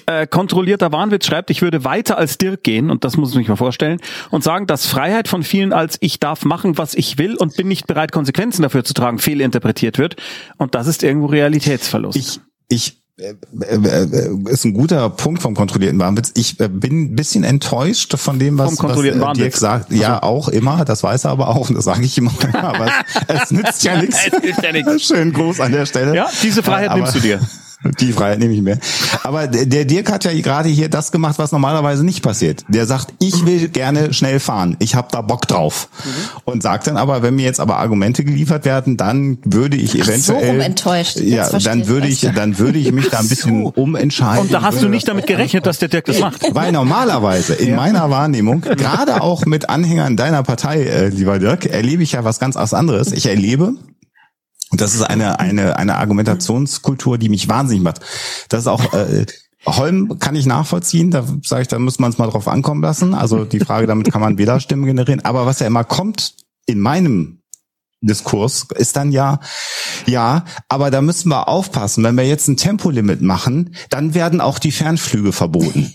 [0.06, 3.48] Äh, kontrollierter Wahnwitz schreibt, ich würde weiter als Dirk gehen, und das muss ich mich
[3.48, 4.00] mal vorstellen,
[4.32, 7.68] und sagen, dass Freiheit von vielen als ich darf machen, was ich will und bin
[7.68, 10.16] nicht bereit, Konsequenzen dafür zu tragen, fehlinterpretiert wird.
[10.58, 12.18] Und das ist irgendwo Realitätsverlust.
[12.18, 16.32] Ich, ich äh, äh, ist ein guter Punkt vom kontrollierten Wahnwitz.
[16.36, 19.92] Ich bin ein bisschen enttäuscht von dem, was, was Dirk sagt.
[19.92, 20.28] Ja, also.
[20.28, 22.32] auch immer, das weiß er aber auch und das sage ich immer.
[22.54, 22.88] aber
[23.28, 24.18] es, es nützt ja nichts.
[24.26, 25.04] Es nützt ja nichts.
[25.04, 26.16] Schön groß an der Stelle.
[26.16, 27.40] Ja, diese Freiheit aber, nimmst du dir.
[28.00, 28.78] Die Freiheit nehme ich mir.
[29.24, 32.64] Aber der Dirk hat ja gerade hier das gemacht, was normalerweise nicht passiert.
[32.68, 34.76] Der sagt, ich will gerne schnell fahren.
[34.80, 35.90] Ich habe da Bock drauf.
[36.04, 36.10] Mhm.
[36.46, 40.08] Und sagt dann aber, wenn mir jetzt aber Argumente geliefert werden, dann würde ich Ach,
[40.08, 41.20] eventuell so enttäuscht.
[41.20, 44.44] Ja, dann würde ich dann würde ich mich da ein bisschen umentscheiden.
[44.44, 46.54] Und da hast du nicht damit gerechnet, dass der Dirk das macht.
[46.54, 47.76] Weil normalerweise in ja.
[47.76, 52.40] meiner Wahrnehmung, gerade auch mit Anhängern deiner Partei, äh, lieber Dirk, erlebe ich ja was
[52.40, 53.12] ganz anderes.
[53.12, 53.76] Ich erlebe
[54.74, 58.00] und das ist eine, eine, eine Argumentationskultur, die mich wahnsinnig macht.
[58.50, 59.28] Das ist auch, äh,
[59.68, 63.14] Holm kann ich nachvollziehen, da sage ich, da muss man es mal drauf ankommen lassen.
[63.14, 65.24] Also die Frage, damit kann man Wählerstimmen generieren.
[65.24, 67.44] Aber was ja immer kommt in meinem
[68.02, 69.40] Diskurs ist dann ja,
[70.08, 72.04] ja, aber da müssen wir aufpassen.
[72.04, 75.94] Wenn wir jetzt ein Tempolimit machen, dann werden auch die Fernflüge verboten.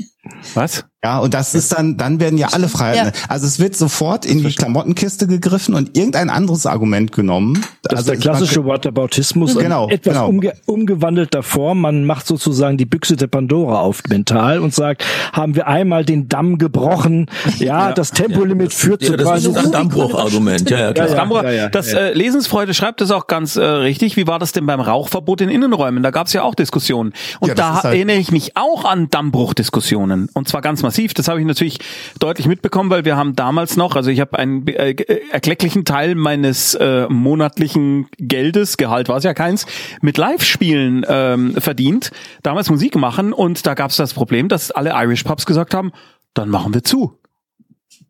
[0.55, 0.85] Was?
[1.05, 3.13] Ja, und das ist dann, dann werden ja alle Freiheiten.
[3.15, 3.29] Ja.
[3.29, 7.65] Also es wird sofort in die Klamottenkiste gegriffen und irgendein anderes Argument genommen.
[7.83, 10.29] Das also ist der klassische Whataboutismus genau, in etwas genau.
[10.29, 11.83] Umge umgewandelter Form.
[11.83, 16.29] Man macht sozusagen die Büchse der Pandora auf mental und sagt, haben wir einmal den
[16.29, 17.27] Damm gebrochen?
[17.59, 19.17] Ja, ja das Tempolimit ja, führt zu.
[19.17, 20.71] Das ist ein Dammbruchargument.
[20.71, 21.07] Ja, ja, klar.
[21.07, 24.17] Das, Dammbruch, das äh, Lesensfreude schreibt es auch ganz äh, richtig.
[24.17, 26.03] Wie war das denn beim Rauchverbot in Innenräumen?
[26.03, 27.15] Da gab es ja auch Diskussionen.
[27.41, 30.29] Und da halt erinnere ich mich auch an Dammbruchdiskussionen.
[30.35, 31.13] Und zwar ganz massiv.
[31.13, 31.79] Das habe ich natürlich
[32.19, 34.95] deutlich mitbekommen, weil wir haben damals noch, also ich habe einen äh,
[35.31, 39.67] erklecklichen Teil meines äh, monatlichen Geldes, Gehalt war es ja keins,
[40.01, 42.11] mit Live-Spielen ähm, verdient,
[42.43, 45.93] damals Musik machen und da gab es das Problem, dass alle Irish Pubs gesagt haben,
[46.33, 47.19] dann machen wir zu.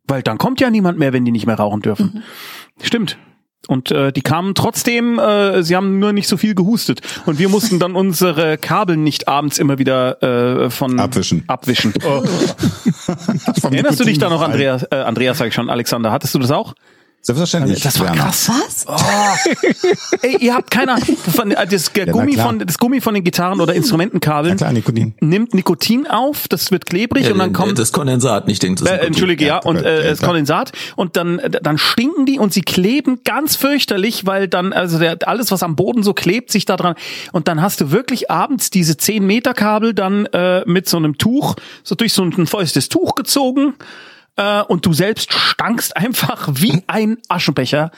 [0.07, 2.12] Weil dann kommt ja niemand mehr, wenn die nicht mehr rauchen dürfen.
[2.14, 2.85] Mhm.
[2.85, 3.19] Stimmt.
[3.66, 7.01] Und äh, die kamen trotzdem, äh, sie haben nur nicht so viel gehustet.
[7.27, 11.44] Und wir mussten dann unsere Kabel nicht abends immer wieder äh, von abwischen.
[11.49, 11.92] abwischen.
[12.07, 12.23] Oh.
[13.62, 14.85] Erinnerst du dich da noch, Andreas?
[14.85, 16.75] Äh, Andreas sag ich schon, Alexander, hattest du das auch?
[17.29, 17.83] Selbstverständlich.
[17.83, 18.49] Das war krass.
[18.49, 18.87] Was?
[18.88, 20.17] Oh.
[20.23, 21.14] Ey, ihr habt keine Ahnung.
[21.37, 25.12] Von, äh, das, ja, Gummi von, das Gummi von den Gitarren oder Instrumentenkabeln klar, Nikotin.
[25.21, 27.79] nimmt Nikotin auf, das wird klebrig ja, und dann kommt...
[27.79, 30.73] Das Kondensat, nicht den äh, Entschuldige, ja, und äh, das Kondensat.
[30.97, 35.19] Und dann, äh, dann stinken die und sie kleben ganz fürchterlich, weil dann, also der,
[35.29, 36.95] alles, was am Boden so klebt, sich da dran.
[37.33, 41.19] Und dann hast du wirklich abends diese 10 Meter Kabel dann äh, mit so einem
[41.19, 43.75] Tuch, so durch so ein feuchtes Tuch gezogen
[44.38, 47.90] äh, und du selbst stankst einfach wie ein Aschenbecher.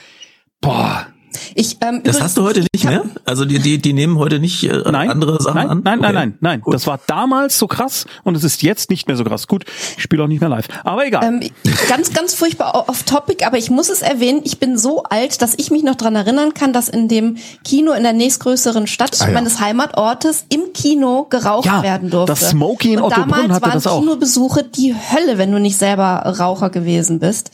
[0.61, 1.07] Boah,
[1.55, 3.05] ich, ähm, das hast du heute nicht mehr?
[3.25, 5.81] Also die, die, die nehmen heute nicht äh, nein, andere Sachen nein, an?
[5.85, 6.13] Nein, okay.
[6.13, 6.61] nein, nein, nein.
[6.61, 6.75] Gut.
[6.75, 9.47] Das war damals so krass und es ist jetzt nicht mehr so krass.
[9.47, 9.65] Gut,
[9.97, 10.67] ich spiele auch nicht mehr live.
[10.85, 11.25] Aber egal.
[11.25, 11.51] Ähm,
[11.89, 15.55] ganz, ganz furchtbar off topic, aber ich muss es erwähnen, ich bin so alt, dass
[15.57, 19.27] ich mich noch dran erinnern kann, dass in dem Kino in der nächstgrößeren Stadt ah,
[19.27, 19.33] ja.
[19.33, 22.33] meines Heimatortes im Kino geraucht ja, werden durfte.
[22.33, 24.01] Das Smokey in und Otto damals hatte waren das auch.
[24.01, 27.51] Kinobesuche die Hölle, wenn du nicht selber Raucher gewesen bist.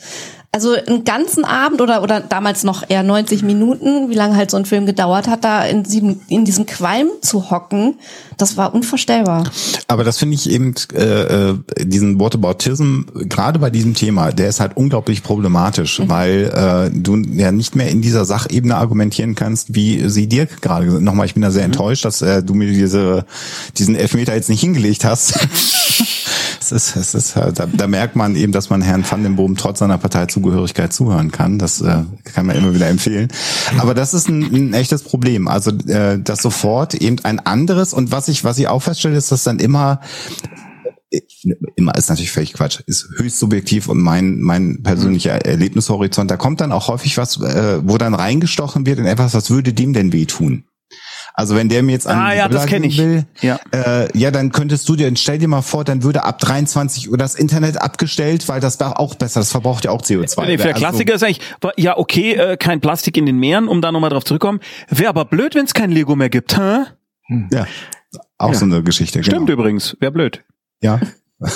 [0.51, 4.57] Also einen ganzen Abend oder oder damals noch eher 90 Minuten, wie lange halt so
[4.57, 7.95] ein Film gedauert hat, da in, sieben, in diesem Qualm zu hocken,
[8.37, 9.49] das war unvorstellbar.
[9.87, 14.59] Aber das finde ich eben äh, äh, diesen Whataboutism gerade bei diesem Thema, der ist
[14.59, 16.09] halt unglaublich problematisch, mhm.
[16.09, 20.85] weil äh, du ja nicht mehr in dieser Sachebene argumentieren kannst, wie sie dir gerade
[20.85, 21.03] gesagt.
[21.03, 21.73] Nochmal, ich bin da sehr mhm.
[21.73, 23.25] enttäuscht, dass äh, du mir diese
[23.77, 25.37] diesen Elfmeter jetzt nicht hingelegt hast.
[26.71, 29.55] es ist, es ist, da, da merkt man eben, dass man Herrn van den Boom
[29.55, 31.59] trotz seiner Parteizugehörigkeit zuhören kann.
[31.59, 33.27] Das äh, kann man immer wieder empfehlen.
[33.77, 35.47] Aber das ist ein, ein echtes Problem.
[35.47, 39.31] Also, äh, dass sofort eben ein anderes und was ich, was ich auch feststelle, ist,
[39.31, 40.01] dass dann immer
[41.75, 45.41] immer ist natürlich völlig Quatsch, ist höchst subjektiv und mein mein persönlicher mhm.
[45.45, 46.29] Erlebnishorizont.
[46.29, 49.73] Da kommt dann auch häufig was, äh, wo dann reingestochen wird in etwas, was würde
[49.73, 50.65] dem denn wehtun?
[51.39, 52.97] Also wenn der mir jetzt an ah, ja, das kenn ich.
[52.97, 53.59] will, ja.
[53.71, 57.17] Äh, ja, dann könntest du dir, stell dir mal vor, dann würde ab 23 Uhr
[57.17, 60.47] das Internet abgestellt, weil das war auch besser, das verbraucht ja auch CO2.
[60.47, 61.41] Nee, der also, Klassiker ist eigentlich,
[61.77, 64.61] ja okay, äh, kein Plastik in den Meeren, um da nochmal drauf zurückzukommen.
[64.89, 66.85] Wäre aber blöd, wenn es kein Lego mehr gibt, hä?
[67.27, 67.49] Hm.
[67.51, 67.67] Ja,
[68.39, 68.55] auch ja.
[68.55, 69.23] so eine Geschichte.
[69.23, 69.59] Stimmt genau.
[69.59, 70.43] übrigens, wäre blöd.
[70.81, 70.99] Ja.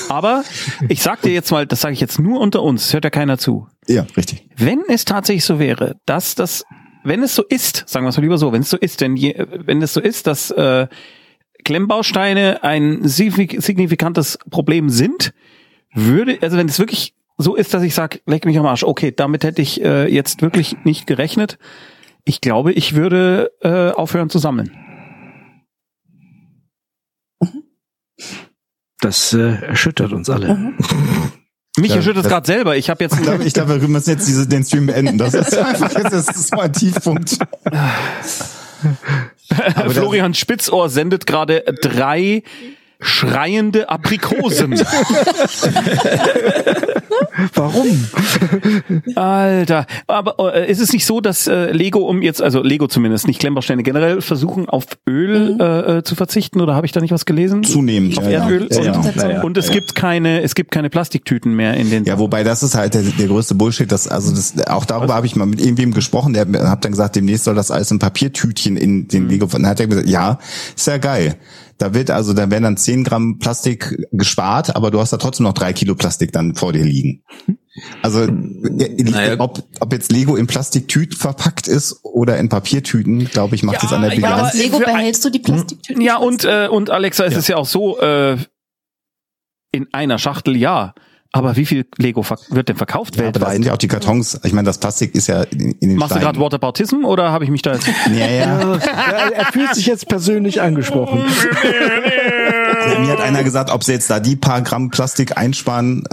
[0.10, 0.44] Aber
[0.90, 3.40] ich sag dir jetzt mal, das sage ich jetzt nur unter uns, hört ja keiner
[3.40, 3.68] zu.
[3.88, 4.48] Ja, richtig.
[4.58, 6.66] Wenn es tatsächlich so wäre, dass das
[7.04, 9.16] wenn es so ist, sagen wir es mal lieber so, wenn es so ist, denn
[9.16, 10.88] je, wenn es so ist, dass äh,
[11.64, 15.34] Klemmbausteine ein signifikantes Problem sind,
[15.94, 19.12] würde, also wenn es wirklich so ist, dass ich sage, leck mich am Arsch, okay,
[19.12, 21.58] damit hätte ich äh, jetzt wirklich nicht gerechnet.
[22.24, 24.72] Ich glaube, ich würde äh, aufhören zu sammeln.
[29.00, 30.54] Das äh, erschüttert uns alle.
[30.54, 30.78] Mhm.
[31.78, 32.76] Mich erschüttert es gerade selber.
[32.76, 33.16] Ich habe jetzt.
[33.18, 35.18] Ich glaube, glaub, wir müssen jetzt diese, den Stream beenden.
[35.18, 37.38] Das ist einfach ist, das ist mein Tiefpunkt.
[39.90, 42.44] Florian Spitzohr sendet gerade drei
[43.02, 44.74] schreiende Aprikosen.
[47.54, 48.08] Warum?
[49.16, 53.28] Alter, aber äh, ist es nicht so, dass äh, Lego um jetzt, also Lego zumindest,
[53.28, 55.60] nicht Klemmbausteine generell versuchen auf Öl mhm.
[55.60, 57.64] äh, äh zu verzichten oder habe ich da nicht was gelesen?
[57.64, 58.18] Zunehmend.
[58.18, 58.68] Auf ja, Erdöl.
[58.72, 62.06] Ja, und, ja, und es gibt keine, es gibt keine Plastiktüten mehr in den.
[62.06, 63.92] Ja, wobei das ist halt der, der größte Bullshit.
[63.92, 66.34] Das, also das, auch darüber habe ich mal mit irgendwem gesprochen.
[66.34, 69.30] Der hat dann gesagt, demnächst soll das alles in Papiertütchen in den mhm.
[69.30, 69.46] Lego.
[69.48, 70.40] Dann hat er gesagt, ja,
[70.76, 71.36] ist ja geil.
[71.82, 75.46] Da wird also, da werden dann 10 Gramm Plastik gespart, aber du hast da trotzdem
[75.46, 77.24] noch drei Kilo Plastik dann vor dir liegen.
[78.04, 79.40] Also naja.
[79.40, 83.88] ob, ob jetzt Lego in Plastiktüten verpackt ist oder in Papiertüten, glaube ich, macht ja,
[83.88, 84.54] es an der Bilanz.
[84.54, 86.02] Ja, Lego behältst du die Plastiktüten?
[86.04, 87.40] Ja, und, äh, und Alexa, ist ja.
[87.40, 88.38] es ja auch so, äh,
[89.72, 90.94] in einer Schachtel ja.
[91.34, 93.42] Aber wie viel Lego wird denn verkauft ja, weltweit?
[93.42, 94.40] Aber da sind ja auch die Kartons.
[94.44, 96.22] Ich meine, das Plastik ist ja in, in den Machst Steinen.
[96.22, 97.88] du gerade Whataboutism oder habe ich mich da jetzt?
[98.14, 98.78] ja, ja.
[99.34, 101.24] er, fühlt sich jetzt persönlich angesprochen.
[103.00, 106.04] Mir hat einer gesagt, ob sie jetzt da die paar Gramm Plastik einsparen.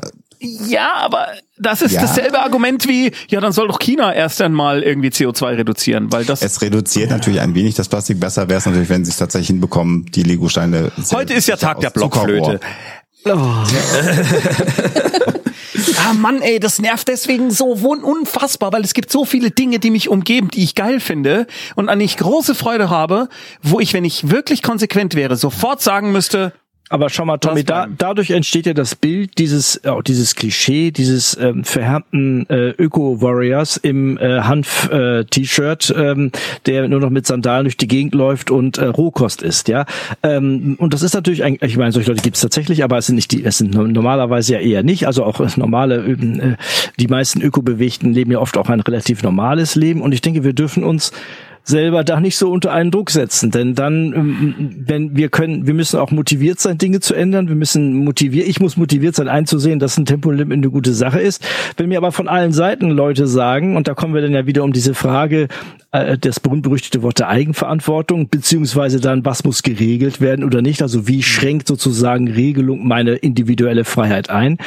[0.40, 1.26] Ja, aber
[1.58, 2.02] das ist ja.
[2.02, 6.42] dasselbe Argument wie, ja, dann soll doch China erst einmal irgendwie CO2 reduzieren, weil das.
[6.42, 8.20] Es reduziert natürlich ein wenig das Plastik.
[8.20, 10.92] Besser wäre es natürlich, wenn sie es tatsächlich hinbekommen, die Lego-Steine.
[11.10, 12.60] Heute ist ja Tag der Blockflöte.
[13.24, 13.30] Oh.
[15.98, 19.90] ah Mann, ey, das nervt deswegen so unfassbar, weil es gibt so viele Dinge, die
[19.90, 23.28] mich umgeben, die ich geil finde und an die ich große Freude habe,
[23.62, 26.52] wo ich, wenn ich wirklich konsequent wäre, sofort sagen müsste,
[26.88, 31.36] aber schau mal, Tommy, da, dadurch entsteht ja das Bild dieses, auch dieses Klischee, dieses
[31.38, 36.32] ähm, verhärmten äh, Öko-Warriors im äh, Hanf-T-Shirt, äh, ähm,
[36.66, 39.84] der nur noch mit Sandalen durch die Gegend läuft und äh, Rohkost ist, ja.
[40.22, 43.06] Ähm, und das ist natürlich eigentlich, ich meine, solche Leute gibt es tatsächlich, aber es
[43.06, 45.06] sind nicht die, es sind normalerweise ja eher nicht.
[45.06, 46.56] Also auch normale, äh,
[46.98, 50.00] die meisten Öko-Bewegten leben ja oft auch ein relativ normales Leben.
[50.00, 51.12] Und ich denke, wir dürfen uns
[51.64, 55.74] selber da nicht so unter einen Druck setzen, denn dann, ähm, wenn wir können, wir
[55.74, 57.48] müssen auch motiviert sein, Dinge zu ändern.
[57.48, 61.46] Wir müssen motiviert, ich muss motiviert sein, einzusehen, dass ein Tempolimit eine gute Sache ist.
[61.76, 64.64] Wenn mir aber von allen Seiten Leute sagen, und da kommen wir dann ja wieder
[64.64, 65.48] um diese Frage,
[65.90, 71.08] äh, das berühmt-berüchtigte Wort der Eigenverantwortung, beziehungsweise dann, was muss geregelt werden oder nicht, also
[71.08, 74.58] wie schränkt sozusagen Regelung meine individuelle Freiheit ein.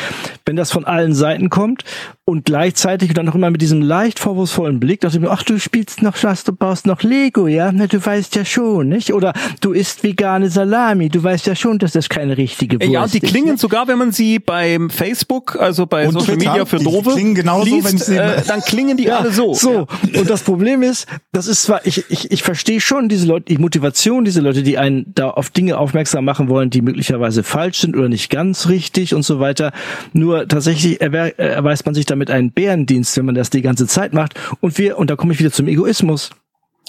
[0.46, 1.84] Wenn das von allen Seiten kommt
[2.26, 5.60] und gleichzeitig dann noch immer mit diesem leicht vorwurfsvollen Blick, dass ich mir, ach, du
[5.60, 7.72] spielst noch was, du baust noch Lego, ja?
[7.72, 9.14] Na, du weißt ja schon, nicht?
[9.14, 12.94] Oder du isst vegane Salami, du weißt ja schon, dass das keine richtige Wurst ist.
[12.94, 16.36] Ja, und die klingen ist, sogar, wenn man sie beim Facebook, also bei und Social
[16.38, 19.32] Twitter, Media für Dove, klingen genauso, liest, wenn sie äh, dann klingen die ja, alle
[19.32, 19.54] so.
[19.54, 19.88] So.
[20.12, 20.20] Ja.
[20.22, 23.58] Und das Problem ist, das ist zwar, ich, ich, ich verstehe schon diese Leute, die
[23.58, 27.96] Motivation, diese Leute, die einen da auf Dinge aufmerksam machen wollen, die möglicherweise falsch sind
[27.96, 29.72] oder nicht ganz richtig und so weiter.
[30.14, 34.34] Nur tatsächlich erweist man sich damit einen Bärendienst, wenn man das die ganze Zeit macht.
[34.60, 36.32] Und wir, und da komme ich wieder zum Egoismus.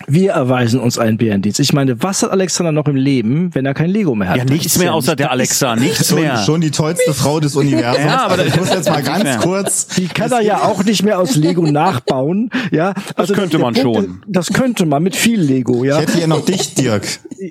[0.08, 1.60] Wir erweisen uns einen Bärendienst.
[1.60, 4.36] Ich meine, was hat Alexander noch im Leben, wenn er kein Lego mehr hat?
[4.38, 6.38] Ja, nichts mehr außer der Alexa, nichts schon, mehr.
[6.38, 8.04] Schon die tollste Frau des Universums.
[8.06, 9.36] Ja, aber also ich muss jetzt mal ganz mehr.
[9.38, 9.86] kurz.
[9.88, 12.50] Die kann er ja auch nicht mehr aus Lego nachbauen.
[12.72, 14.22] Ja, also könnte der man Punkt schon.
[14.26, 15.84] Das könnte man mit viel Lego.
[15.84, 17.06] Ja, Ich hätte hier noch dich, Dirk.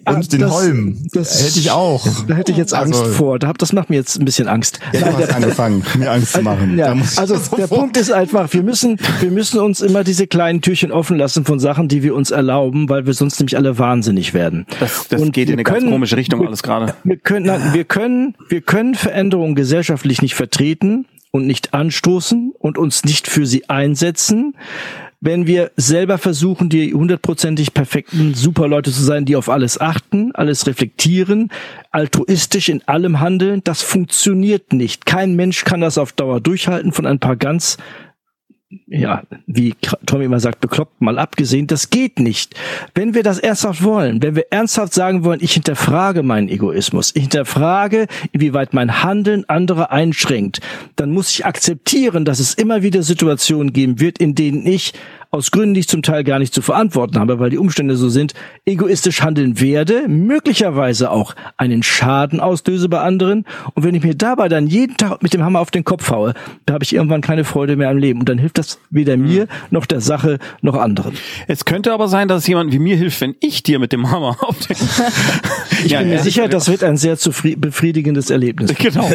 [0.05, 0.97] Ah, Und den das- Holm.
[1.13, 2.05] das- hätte ich auch.
[2.27, 3.39] da hätte ich jetzt Angst Also- vor.
[3.39, 4.79] Da Das macht mir jetzt ein bisschen Angst.
[4.93, 6.77] Ja, du hast angefangen, mir Angst zu machen.
[6.77, 10.61] Ja, also sofort- der Punkt ist einfach, wir müssen, wir müssen uns immer diese kleinen
[10.61, 14.33] Türchen offen lassen von Sachen, die wir uns erlauben, weil wir sonst nämlich alle wahnsinnig
[14.33, 14.65] werden.
[14.79, 16.95] Das, das Und geht in wir eine ganz können- komische Richtung alles gerade.
[17.03, 22.77] Wir können, nein, wir können, wir können Veränderungen gesellschaftlich nicht vertreten und nicht anstoßen und
[22.77, 24.55] uns nicht für sie einsetzen,
[25.23, 30.65] wenn wir selber versuchen, die hundertprozentig perfekten Superleute zu sein, die auf alles achten, alles
[30.65, 31.49] reflektieren,
[31.91, 33.61] altruistisch in allem handeln.
[33.63, 35.05] Das funktioniert nicht.
[35.05, 37.77] Kein Mensch kann das auf Dauer durchhalten von ein paar ganz
[38.87, 42.55] ja, wie Tommy immer sagt, bekloppt mal abgesehen, das geht nicht.
[42.95, 47.23] Wenn wir das ernsthaft wollen, wenn wir ernsthaft sagen wollen, ich hinterfrage meinen Egoismus, ich
[47.23, 50.61] hinterfrage, inwieweit mein Handeln andere einschränkt,
[50.95, 54.93] dann muss ich akzeptieren, dass es immer wieder Situationen geben wird, in denen ich
[55.33, 58.09] aus Gründen, die ich zum Teil gar nicht zu verantworten habe, weil die Umstände so
[58.09, 58.33] sind,
[58.65, 63.45] egoistisch handeln werde, möglicherweise auch einen Schaden auslöse bei anderen.
[63.73, 66.33] Und wenn ich mir dabei dann jeden Tag mit dem Hammer auf den Kopf haue,
[66.65, 68.19] da habe ich irgendwann keine Freude mehr am Leben.
[68.19, 71.13] Und dann hilft das weder mir noch der Sache noch anderen.
[71.47, 74.11] Es könnte aber sein, dass es jemand wie mir hilft, wenn ich dir mit dem
[74.11, 74.75] Hammer auf den...
[75.83, 76.21] Ich Ja, bin mir ja.
[76.21, 77.17] sicher, das wird ein sehr
[77.57, 78.71] befriedigendes Erlebnis.
[78.81, 79.09] Genau.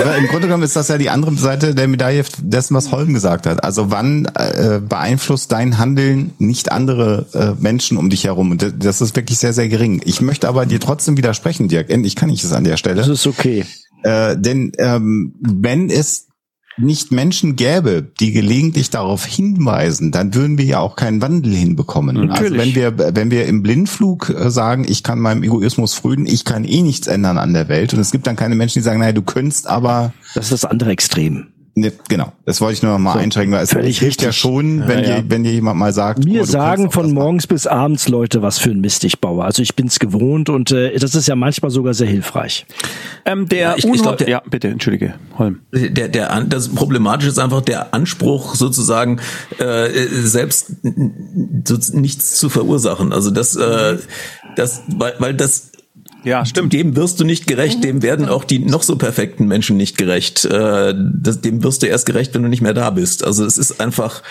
[0.00, 3.14] Aber im Grunde genommen ist das ja die andere Seite der Medaille dessen, was Holm
[3.14, 3.62] gesagt hat.
[3.62, 8.50] Also wann äh, beeinflusst dein Handeln nicht andere äh, Menschen um dich herum?
[8.50, 10.00] Und das- ist wirklich sehr, sehr gering.
[10.04, 11.90] Ich möchte aber dir trotzdem widersprechen, Dirk.
[11.90, 12.96] Endlich kann ich es an der Stelle.
[12.96, 13.64] Das ist okay.
[14.02, 16.26] Äh, denn ähm, wenn es
[16.78, 22.16] nicht Menschen gäbe, die gelegentlich darauf hinweisen, dann würden wir ja auch keinen Wandel hinbekommen.
[22.18, 22.58] Also Natürlich.
[22.58, 26.64] wenn wir, wenn wir im Blindflug äh, sagen, ich kann meinem Egoismus frönen, ich kann
[26.64, 29.12] eh nichts ändern an der Welt und es gibt dann keine Menschen, die sagen, naja,
[29.12, 31.46] du könntest aber Das ist das andere Extrem.
[31.78, 34.40] Ne, genau, das wollte ich nur noch mal einschränken, weil es völlig hilft ja richtig.
[34.40, 35.20] schon, wenn, Ja, ja.
[35.20, 37.14] Dir, wenn dir jemand mal sagt, Mir oh, sagen von machen.
[37.14, 39.44] morgens bis abends Leute, was für ein Mist ich baue.
[39.44, 42.64] Also ich bin's gewohnt und äh, das ist ja manchmal sogar sehr hilfreich.
[43.26, 45.60] Ähm, der Ja, ich- ich glaub, der- ja, bitte, entschuldige, Holm.
[45.74, 49.20] der, der, das Problematische ist einfach der Anspruch sozusagen
[49.58, 53.12] äh, selbst so nichts zu verursachen.
[53.12, 53.98] Also das, äh,
[54.56, 55.72] das, weil, weil das
[56.26, 56.72] Ja, stimmt.
[56.72, 60.44] dem wirst du nicht gerecht, dem werden auch die noch so perfekten Menschen nicht gerecht.
[60.44, 63.24] Äh, das, dem wirst du erst gerecht, wenn du nicht mehr da bist.
[63.24, 64.22] Also es ist einfach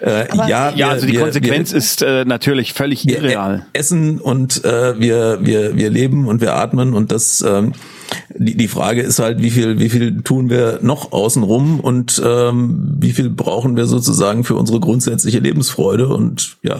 [0.00, 3.66] äh, ja, Ja, wir- also die wir- Konsequenz wir, ist äh, natürlich völlig wir irreal.
[3.72, 7.72] e- essen und äh, wir wir wir leben und wir atmen und das ähm,
[8.36, 12.96] die, die Frage ist halt, wie viel wie viel tun wir noch außenrum und ähm,
[13.00, 16.78] wie viel brauchen wir sozusagen für unsere grundsätzliche Lebensfreude und ja.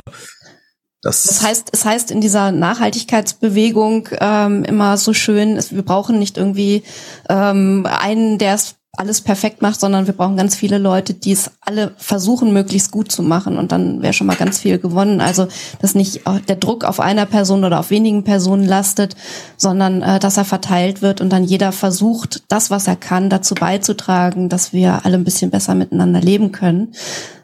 [1.02, 6.36] Das, Das heißt, es heißt in dieser Nachhaltigkeitsbewegung ähm, immer so schön, wir brauchen nicht
[6.36, 6.82] irgendwie
[7.28, 11.53] ähm, einen, der es alles perfekt macht, sondern wir brauchen ganz viele Leute, die es
[11.61, 13.57] alle versuchen, möglichst gut zu machen.
[13.57, 15.20] Und dann wäre schon mal ganz viel gewonnen.
[15.20, 15.46] Also,
[15.81, 19.16] dass nicht der Druck auf einer Person oder auf wenigen Personen lastet,
[19.57, 23.55] sondern äh, dass er verteilt wird und dann jeder versucht, das, was er kann, dazu
[23.55, 26.92] beizutragen, dass wir alle ein bisschen besser miteinander leben können.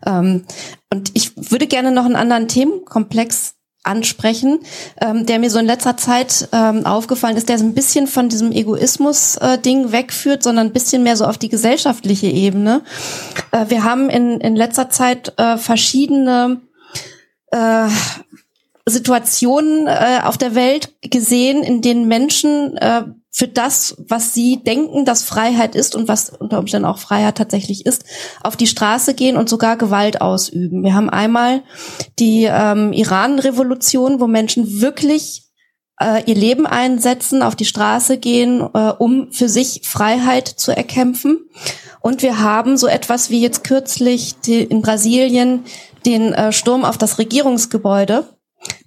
[0.05, 0.45] Ähm,
[0.93, 3.56] und ich würde gerne noch einen anderen Themenkomplex
[3.87, 4.61] ansprechen,
[5.01, 8.29] ähm, der mir so in letzter Zeit ähm, aufgefallen ist, der so ein bisschen von
[8.29, 12.83] diesem Egoismus-Ding wegführt, sondern ein bisschen mehr so auf die gesellschaftliche Ebene.
[13.53, 16.61] Äh, wir haben in, in letzter Zeit äh, verschiedene
[17.51, 17.89] äh,
[18.89, 23.03] Situationen äh, auf der Welt gesehen, in denen Menschen äh,
[23.37, 27.85] für das, was sie denken, dass Freiheit ist und was unter Umständen auch Freiheit tatsächlich
[27.85, 28.07] ist,
[28.43, 30.83] auf die Straße gehen und sogar Gewalt ausüben.
[30.83, 31.63] Wir haben einmal
[32.19, 35.43] die ähm, Iran-Revolution, wo Menschen wirklich
[36.01, 41.41] äh, ihr Leben einsetzen, auf die Straße gehen, äh, um für sich Freiheit zu erkämpfen.
[42.01, 45.65] Und wir haben so etwas wie jetzt kürzlich die, in Brasilien
[46.07, 48.25] den äh, Sturm auf das Regierungsgebäude,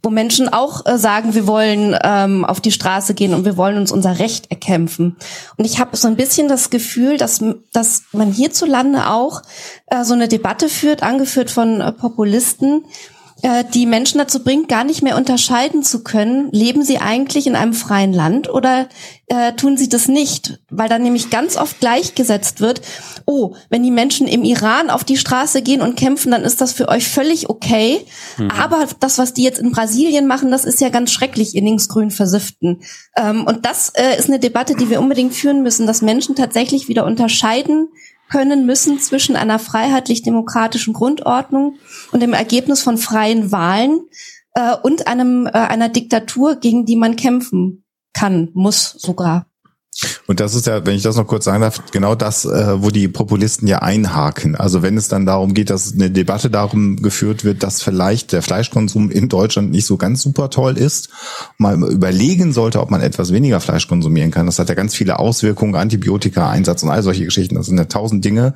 [0.01, 3.77] wo Menschen auch äh, sagen, wir wollen ähm, auf die Straße gehen und wir wollen
[3.77, 5.17] uns unser Recht erkämpfen.
[5.57, 9.41] Und ich habe so ein bisschen das Gefühl, dass, dass man hierzulande auch
[9.87, 12.85] äh, so eine Debatte führt, angeführt von äh, Populisten,
[13.41, 17.55] äh, die Menschen dazu bringt, gar nicht mehr unterscheiden zu können, leben sie eigentlich in
[17.55, 18.87] einem freien Land oder
[19.27, 20.59] äh, tun sie das nicht?
[20.69, 22.81] Weil dann nämlich ganz oft gleichgesetzt wird,
[23.25, 26.73] oh, wenn die Menschen im Iran auf die Straße gehen und kämpfen, dann ist das
[26.73, 28.05] für euch völlig okay.
[28.57, 32.11] Aber das, was die jetzt in Brasilien machen, das ist ja ganz schrecklich, ihr linksgrün
[32.11, 32.81] Versifften.
[33.15, 36.87] Ähm, und das äh, ist eine Debatte, die wir unbedingt führen müssen, dass Menschen tatsächlich
[36.87, 37.89] wieder unterscheiden
[38.29, 41.75] können müssen zwischen einer freiheitlich-demokratischen Grundordnung
[42.11, 44.01] und dem Ergebnis von freien Wahlen,
[44.59, 49.48] äh, und einem äh, einer Diktatur, gegen die man kämpfen kann, muss sogar.
[50.27, 52.89] Und das ist ja, wenn ich das noch kurz sagen darf, genau das, äh, wo
[52.89, 54.55] die Populisten ja einhaken.
[54.55, 58.41] Also wenn es dann darum geht, dass eine Debatte darum geführt wird, dass vielleicht der
[58.41, 61.09] Fleischkonsum in Deutschland nicht so ganz super toll ist,
[61.57, 64.45] mal überlegen sollte, ob man etwas weniger Fleisch konsumieren kann.
[64.45, 67.55] Das hat ja ganz viele Auswirkungen, Antibiotika-Einsatz und all solche Geschichten.
[67.55, 68.53] Das sind ja tausend Dinge.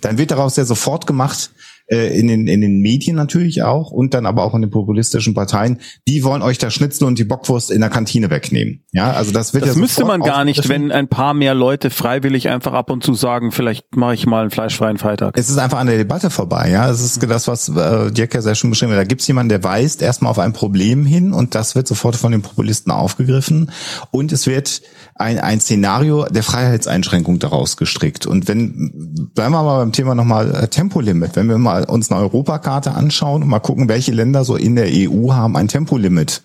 [0.00, 1.50] Dann wird daraus ja sofort gemacht,
[1.92, 5.34] äh, in den, in den Medien natürlich auch und dann aber auch in den populistischen
[5.34, 5.78] Parteien,
[6.08, 8.82] die wollen euch das Schnitzel und die Bockwurst in der Kantine wegnehmen.
[8.92, 11.90] Ja, also das wird das ja müsste man gar nicht, wenn ein paar mehr Leute
[11.90, 15.36] freiwillig einfach ab und zu sagen, vielleicht mache ich mal einen fleischfreien Freitag.
[15.36, 16.88] Es ist einfach an der Debatte vorbei, ja.
[16.88, 18.98] Es ist das, was äh, Dirk ja sehr schön beschrieben hat.
[18.98, 22.16] Da gibt es jemanden, der weist erstmal auf ein Problem hin und das wird sofort
[22.16, 23.70] von den Populisten aufgegriffen
[24.10, 24.80] und es wird
[25.22, 28.26] ein, ein Szenario der Freiheitseinschränkung daraus gestrickt.
[28.26, 32.20] Und wenn, bleiben wir mal beim Thema nochmal äh, Tempolimit, wenn wir mal uns eine
[32.20, 36.42] Europakarte anschauen und mal gucken, welche Länder so in der EU haben ein Tempolimit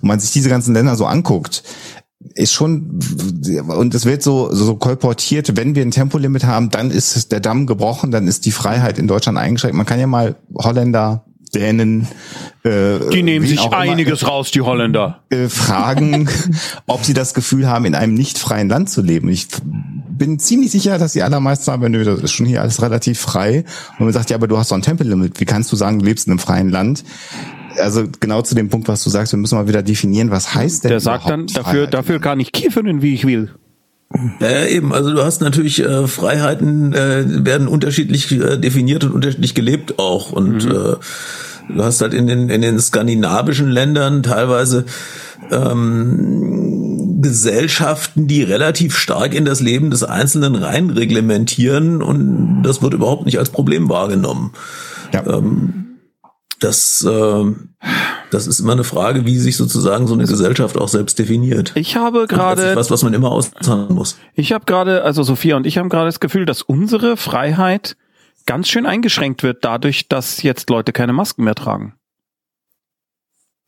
[0.00, 1.62] und man sich diese ganzen Länder so anguckt,
[2.34, 2.98] ist schon
[3.68, 7.66] und es wird so so kolportiert, wenn wir ein Tempolimit haben, dann ist der Damm
[7.66, 9.76] gebrochen, dann ist die Freiheit in Deutschland eingeschränkt.
[9.76, 12.08] Man kann ja mal Holländer, Dänen,
[12.64, 15.20] äh, die nehmen sich einiges immer, raus, die Holländer.
[15.30, 16.28] Äh, fragen,
[16.86, 19.28] ob sie das Gefühl haben, in einem nicht freien Land zu leben.
[19.28, 23.20] Ich bin ziemlich sicher, dass die allermeisten sagen, nö, das ist schon hier alles relativ
[23.20, 23.64] frei.
[23.98, 25.40] Und man sagt, ja, aber du hast doch ein Tempelimit.
[25.40, 27.04] Wie kannst du sagen, du lebst in einem freien Land?
[27.78, 30.84] Also genau zu dem Punkt, was du sagst, wir müssen mal wieder definieren, was heißt
[30.84, 33.50] denn Der sagt dann, dafür, dafür kann ich kiffern, wie ich will.
[34.40, 34.92] Ja, eben.
[34.92, 40.32] Also du hast natürlich äh, Freiheiten äh, werden unterschiedlich äh, definiert und unterschiedlich gelebt auch.
[40.32, 40.70] Und mhm.
[40.70, 44.84] äh, du hast halt in den in den skandinavischen Ländern teilweise
[45.50, 53.26] ähm, Gesellschaften, die relativ stark in das Leben des Einzelnen reinreglementieren und das wird überhaupt
[53.26, 54.52] nicht als Problem wahrgenommen.
[55.12, 55.26] Ja.
[55.26, 55.85] Ähm,
[56.60, 57.44] das, äh,
[58.30, 61.72] das ist immer eine Frage, wie sich sozusagen so eine Gesellschaft auch selbst definiert.
[61.74, 64.16] Ich habe gerade was, was man immer aushandeln muss.
[64.34, 67.96] Ich habe gerade, also Sophia und ich haben gerade das Gefühl, dass unsere Freiheit
[68.46, 71.94] ganz schön eingeschränkt wird dadurch, dass jetzt Leute keine Masken mehr tragen.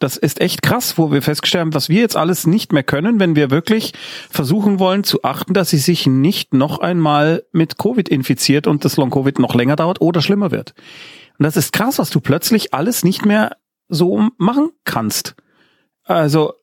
[0.00, 3.18] Das ist echt krass, wo wir festgestellt haben, was wir jetzt alles nicht mehr können,
[3.18, 3.94] wenn wir wirklich
[4.30, 8.96] versuchen wollen zu achten, dass sie sich nicht noch einmal mit Covid infiziert und das
[8.96, 10.74] Long-Covid noch länger dauert oder schlimmer wird.
[11.38, 13.56] Und das ist krass, was du plötzlich alles nicht mehr
[13.88, 15.34] so machen kannst.
[16.04, 16.54] Also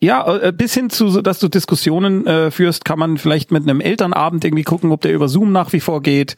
[0.00, 3.80] ja, äh, bis hin zu, dass du Diskussionen äh, führst, kann man vielleicht mit einem
[3.80, 6.36] Elternabend irgendwie gucken, ob der über Zoom nach wie vor geht.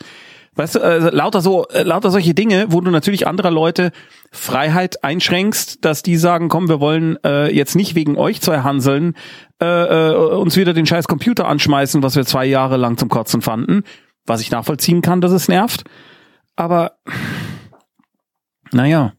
[0.55, 3.91] Weißt du, äh, lauter so, äh, lauter solche Dinge, wo du natürlich anderer Leute
[4.31, 9.15] Freiheit einschränkst, dass die sagen, komm, wir wollen äh, jetzt nicht wegen euch zwei Hanseln
[9.61, 13.43] äh, äh, uns wieder den scheiß Computer anschmeißen, was wir zwei Jahre lang zum Kotzen
[13.43, 13.83] fanden,
[14.25, 15.85] was ich nachvollziehen kann, dass es nervt.
[16.57, 16.93] Aber
[18.73, 19.13] naja.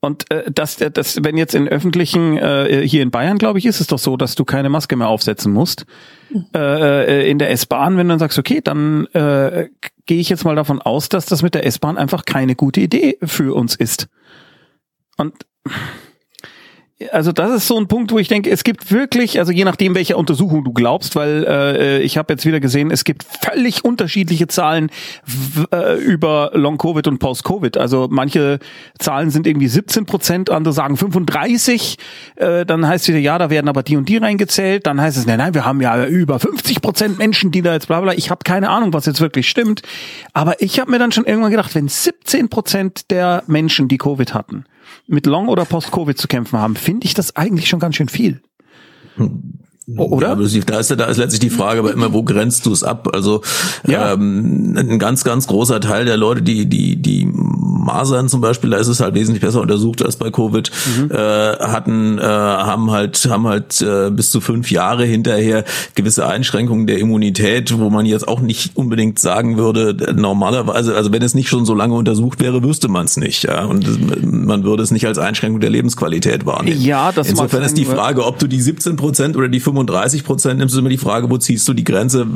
[0.00, 3.80] Und äh, das, das, wenn jetzt in öffentlichen, äh, hier in Bayern, glaube ich, ist
[3.80, 5.86] es doch so, dass du keine Maske mehr aufsetzen musst.
[6.30, 6.46] Mhm.
[6.54, 9.68] Äh, äh in der S-Bahn, wenn du dann sagst, okay, dann äh,
[10.04, 13.16] gehe ich jetzt mal davon aus, dass das mit der S-Bahn einfach keine gute Idee
[13.22, 14.08] für uns ist.
[15.16, 15.34] Und
[17.10, 19.96] also das ist so ein Punkt, wo ich denke, es gibt wirklich, also je nachdem,
[19.96, 24.46] welcher Untersuchung du glaubst, weil äh, ich habe jetzt wieder gesehen, es gibt völlig unterschiedliche
[24.46, 24.90] Zahlen
[25.72, 27.78] äh, über Long-Covid und Post-Covid.
[27.78, 28.60] Also manche
[29.00, 31.98] Zahlen sind irgendwie 17 Prozent, andere sagen 35.
[32.36, 34.86] Äh, dann heißt es wieder, ja, da werden aber die und die reingezählt.
[34.86, 37.88] Dann heißt es, nein, nein, wir haben ja über 50 Prozent Menschen, die da jetzt
[37.88, 38.12] bla bla.
[38.12, 39.82] Ich habe keine Ahnung, was jetzt wirklich stimmt.
[40.32, 44.32] Aber ich habe mir dann schon irgendwann gedacht, wenn 17 Prozent der Menschen, die Covid
[44.32, 44.64] hatten,
[45.06, 48.40] mit Long- oder Post-Covid zu kämpfen haben, finde ich das eigentlich schon ganz schön viel.
[49.16, 49.58] Hm.
[49.96, 50.28] Oder?
[50.28, 53.08] Ja, da ist, da ist letztlich die Frage, aber immer, wo grenzt du es ab?
[53.12, 53.42] Also
[53.86, 54.14] ja.
[54.14, 57.30] ähm, ein ganz, ganz großer Teil der Leute, die, die, die
[57.74, 61.10] Masern zum Beispiel, da ist es halt wesentlich besser untersucht als bei Covid, mhm.
[61.10, 65.64] äh, hatten, äh, haben halt, haben halt äh, bis zu fünf Jahre hinterher
[65.94, 71.22] gewisse Einschränkungen der Immunität, wo man jetzt auch nicht unbedingt sagen würde, normalerweise, also wenn
[71.22, 73.64] es nicht schon so lange untersucht wäre, wüsste man es nicht, ja.
[73.64, 76.80] Und man würde es nicht als Einschränkung der Lebensqualität wahrnehmen.
[76.80, 80.58] Ja, das Insofern ist die Frage, ob du die 17 Prozent oder die 35 Prozent
[80.58, 82.26] nimmst, ist immer die Frage, wo ziehst du die Grenze?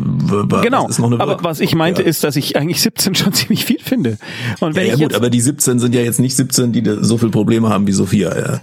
[0.62, 0.88] Genau.
[1.18, 2.08] aber was ich meinte, ja.
[2.08, 4.18] ist, dass ich eigentlich 17 schon ziemlich viel finde.
[4.60, 6.82] Und wenn ja, ja ich gut, aber die 17 sind ja jetzt nicht 17, die
[7.00, 8.60] so viel Probleme haben wie Sophia.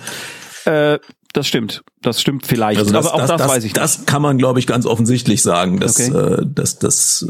[0.65, 0.93] Ja.
[0.93, 0.99] Äh,
[1.33, 1.83] das stimmt.
[2.01, 2.79] Das stimmt vielleicht.
[2.79, 3.77] Also das, aber auch das, das, weiß ich nicht.
[3.77, 6.41] Das kann man, glaube ich, ganz offensichtlich sagen, dass, okay.
[6.41, 7.27] äh, dass das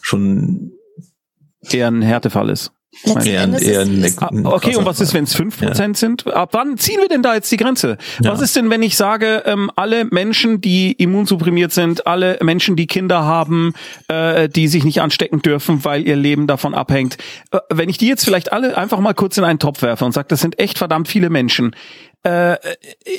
[0.00, 0.72] schon
[1.60, 2.72] eher ein Härtefall ist.
[3.62, 3.86] Eher-
[4.20, 6.26] Ah, Okay, und was ist, wenn es 5% sind?
[6.26, 7.96] Ab wann ziehen wir denn da jetzt die Grenze?
[8.22, 8.32] Ja.
[8.32, 12.86] Was ist denn, wenn ich sage, ähm, alle Menschen, die immunsupprimiert sind, alle Menschen, die
[12.86, 13.72] Kinder haben,
[14.08, 17.16] äh, die sich nicht anstecken dürfen, weil ihr Leben davon abhängt,
[17.50, 20.12] äh, wenn ich die jetzt vielleicht alle einfach mal kurz in einen Topf werfe und
[20.12, 21.74] sage, das sind echt verdammt viele Menschen,
[22.24, 22.56] äh,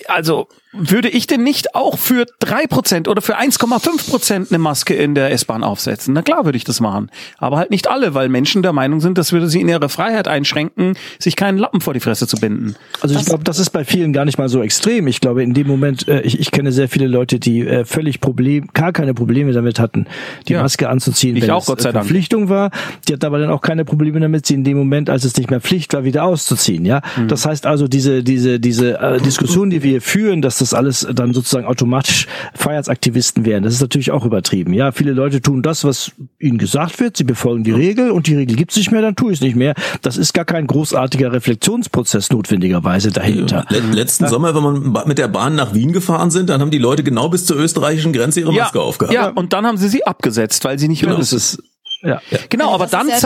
[0.07, 5.31] also würde ich denn nicht auch für 3% oder für 1,5% eine Maske in der
[5.31, 6.13] S-Bahn aufsetzen?
[6.15, 7.11] Na klar würde ich das machen.
[7.37, 10.27] Aber halt nicht alle, weil Menschen der Meinung sind, das würde sie in ihre Freiheit
[10.27, 12.75] einschränken, sich keinen Lappen vor die Fresse zu binden.
[13.01, 15.05] Also ich glaube, das ist bei vielen gar nicht mal so extrem.
[15.05, 18.19] Ich glaube, in dem Moment, äh, ich, ich kenne sehr viele Leute, die äh, völlig
[18.19, 20.07] Problem, gar keine Probleme damit hatten,
[20.47, 20.61] die Ja.
[20.63, 22.05] Maske anzuziehen, Ich wenn auch, es Gott sei äh, Dank.
[22.05, 22.71] Verpflichtung war.
[23.07, 25.51] Die hatten aber dann auch keine Probleme damit, sie in dem Moment, als es nicht
[25.51, 26.83] mehr Pflicht war, wieder auszuziehen.
[26.85, 27.27] Ja, Mhm.
[27.27, 31.07] das heißt also, diese diese diese äh, Diskussion, die wir hier führen, dass das alles
[31.13, 34.73] dann sozusagen automatisch Freiheitsaktivisten wären, das ist natürlich auch übertrieben.
[34.73, 38.35] Ja, viele Leute tun das, was ihnen gesagt wird, sie befolgen die Regel und die
[38.35, 39.75] Regel gibt's nicht mehr, dann tue ich es nicht mehr.
[40.01, 43.65] Das ist gar kein großartiger Reflexionsprozess notwendigerweise dahinter.
[43.69, 46.79] Le letzten Sommer, wenn man mit der Bahn nach Wien gefahren sind, dann haben die
[46.79, 49.13] Leute genau bis zur österreichischen Grenze ihre Maske aufgehabt.
[49.13, 51.17] ja, und dann haben sie sie abgesetzt, weil sie nicht Genau.
[51.17, 51.61] Das ist
[52.03, 52.21] ja.
[52.49, 53.19] Genau, Also aber das dann, ja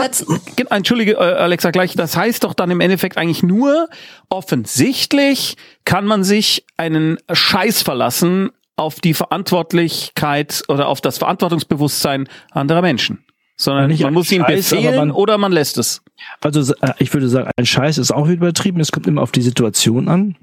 [0.56, 3.88] Ge- Entschuldige, äh, Alexa, gleich, das heißt doch dann im Endeffekt eigentlich nur,
[4.28, 12.82] offensichtlich kann man sich einen Scheiß verlassen auf die Verantwortlichkeit oder auf das Verantwortungsbewusstsein anderer
[12.82, 13.24] Menschen.
[13.60, 16.00] Sondern Nicht man muss ihnen Scheiß, befehlen man- oder man lässt es.
[16.40, 18.78] Also äh, ich würde sagen, ein Scheiß ist auch übertrieben.
[18.80, 20.36] Es kommt immer auf die Situation an.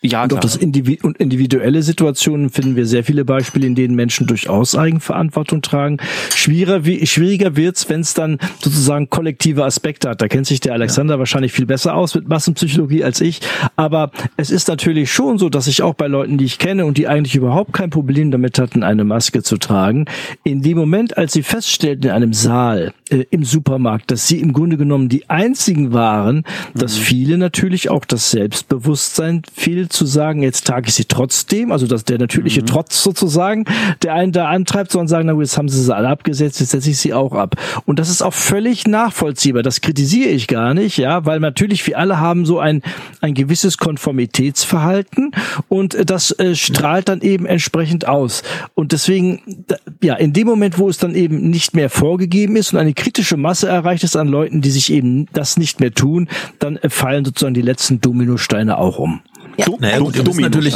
[0.00, 3.96] Ja, Und auch das Indivi und individuelle Situationen finden wir sehr viele Beispiele, in denen
[3.96, 5.96] Menschen durchaus Eigenverantwortung tragen.
[6.32, 10.22] Schwieriger, wie, schwieriger wird's, wenn es dann sozusagen kollektive Aspekte hat.
[10.22, 13.40] Da kennt sich der Alexander wahrscheinlich viel besser aus mit Massenpsychologie als ich.
[13.74, 16.96] Aber es ist natürlich schon so, dass ich auch bei Leuten, die ich kenne und
[16.96, 20.04] die eigentlich überhaupt kein Problem damit hatten, eine Maske zu tragen,
[20.44, 24.52] in dem Moment, als sie feststellten in einem Saal äh, im Supermarkt, dass sie im
[24.52, 26.44] Grunde genommen die einzigen waren,
[26.74, 31.86] dass viele natürlich auch das Selbstbewusstsein viel zu sagen, jetzt trage ich sie trotzdem, also
[31.86, 33.64] dass der natürliche Trotz sozusagen,
[34.02, 36.70] der einen da antreibt, sondern sagen, na gut, jetzt haben sie sie alle abgesetzt, jetzt
[36.70, 37.56] setze ich sie auch ab.
[37.86, 39.62] Und das ist auch völlig nachvollziehbar.
[39.62, 42.82] Das kritisiere ich gar nicht, ja, weil natürlich wir alle haben so ein,
[43.20, 45.32] ein gewisses Konformitätsverhalten
[45.68, 48.42] und äh, das äh, strahlt dann eben entsprechend aus.
[48.74, 49.64] Und deswegen,
[50.02, 53.36] ja, in dem Moment, wo es dann eben nicht mehr vorgegeben ist und eine kritische
[53.36, 56.28] Masse erreicht ist an Leuten, die sich eben das nicht mehr tun,
[56.58, 59.20] dann fallen sozusagen die letzten Dominosteine auch um.
[59.64, 60.74] Du- Naja, gut, du bist natürlich,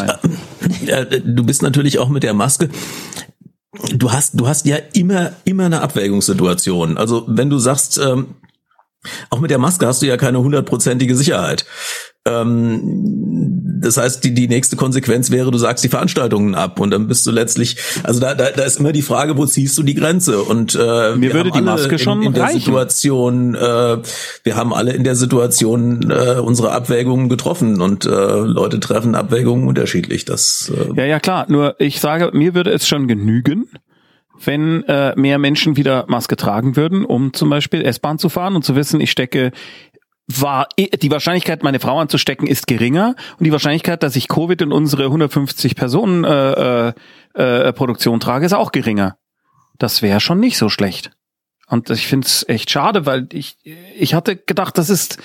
[0.86, 2.68] äh, du bist natürlich auch mit der Maske.
[3.94, 6.98] Du hast, du hast ja immer, immer eine Abwägungssituation.
[6.98, 8.34] Also wenn du sagst, ähm,
[9.30, 11.64] auch mit der Maske hast du ja keine hundertprozentige Sicherheit.
[12.24, 17.08] Ähm, das heißt, die, die nächste Konsequenz wäre, du sagst die Veranstaltungen ab und dann
[17.08, 19.94] bist du letztlich, also da, da, da ist immer die Frage, wo ziehst du die
[19.94, 20.40] Grenze?
[20.42, 22.60] Und äh, Mir würde die Maske schon in, in der reichen.
[22.60, 23.98] Situation, äh,
[24.44, 29.66] wir haben alle in der Situation äh, unsere Abwägungen getroffen und äh, Leute treffen Abwägungen
[29.66, 30.24] unterschiedlich.
[30.24, 31.46] Das äh, Ja, ja, klar.
[31.48, 33.68] Nur ich sage, mir würde es schon genügen,
[34.44, 38.64] wenn äh, mehr Menschen wieder Maske tragen würden, um zum Beispiel S-Bahn zu fahren und
[38.64, 39.50] zu wissen, ich stecke
[40.28, 44.72] war die Wahrscheinlichkeit, meine Frau anzustecken, ist geringer und die Wahrscheinlichkeit, dass ich Covid in
[44.72, 46.92] unsere 150 Personen äh, äh,
[47.34, 49.16] äh, Produktion trage, ist auch geringer.
[49.78, 51.10] Das wäre schon nicht so schlecht.
[51.66, 53.56] Und ich finde es echt schade, weil ich
[53.96, 55.18] ich hatte gedacht, das ist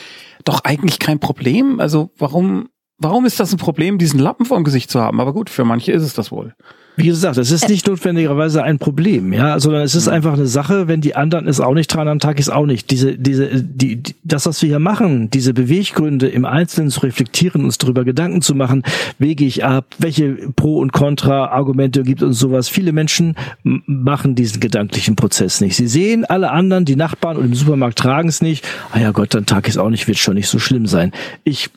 [0.46, 1.80] doch eigentlich kein Problem.
[1.80, 5.20] Also warum warum ist das ein Problem, diesen Lappen vorm Gesicht zu haben?
[5.20, 6.56] Aber gut, für manche ist es das wohl.
[6.98, 10.88] Wie gesagt, es ist nicht notwendigerweise ein Problem, ja, sondern es ist einfach eine Sache,
[10.88, 12.90] wenn die anderen es auch nicht tragen, dann trage ich es auch nicht.
[12.90, 17.64] Diese, diese, die, die, das, was wir hier machen, diese Beweggründe im Einzelnen zu reflektieren,
[17.66, 18.82] uns darüber Gedanken zu machen,
[19.20, 22.68] wege ich ab, welche Pro- und Contra-Argumente gibt und sowas.
[22.68, 25.76] Viele Menschen machen diesen gedanklichen Prozess nicht.
[25.76, 28.68] Sie sehen alle anderen, die Nachbarn und im Supermarkt tragen es nicht.
[28.92, 31.12] Ah ja Gott, dann ich es auch nicht, wird schon nicht so schlimm sein.
[31.44, 31.70] Ich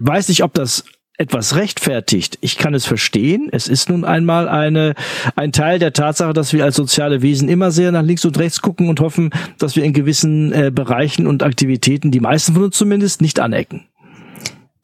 [0.00, 0.84] weiß nicht, ob das
[1.16, 2.38] etwas rechtfertigt.
[2.40, 3.48] Ich kann es verstehen.
[3.52, 4.94] Es ist nun einmal eine,
[5.36, 8.60] ein Teil der Tatsache, dass wir als soziale Wesen immer sehr nach links und rechts
[8.60, 12.76] gucken und hoffen, dass wir in gewissen äh, Bereichen und Aktivitäten, die meisten von uns
[12.76, 13.86] zumindest, nicht anecken.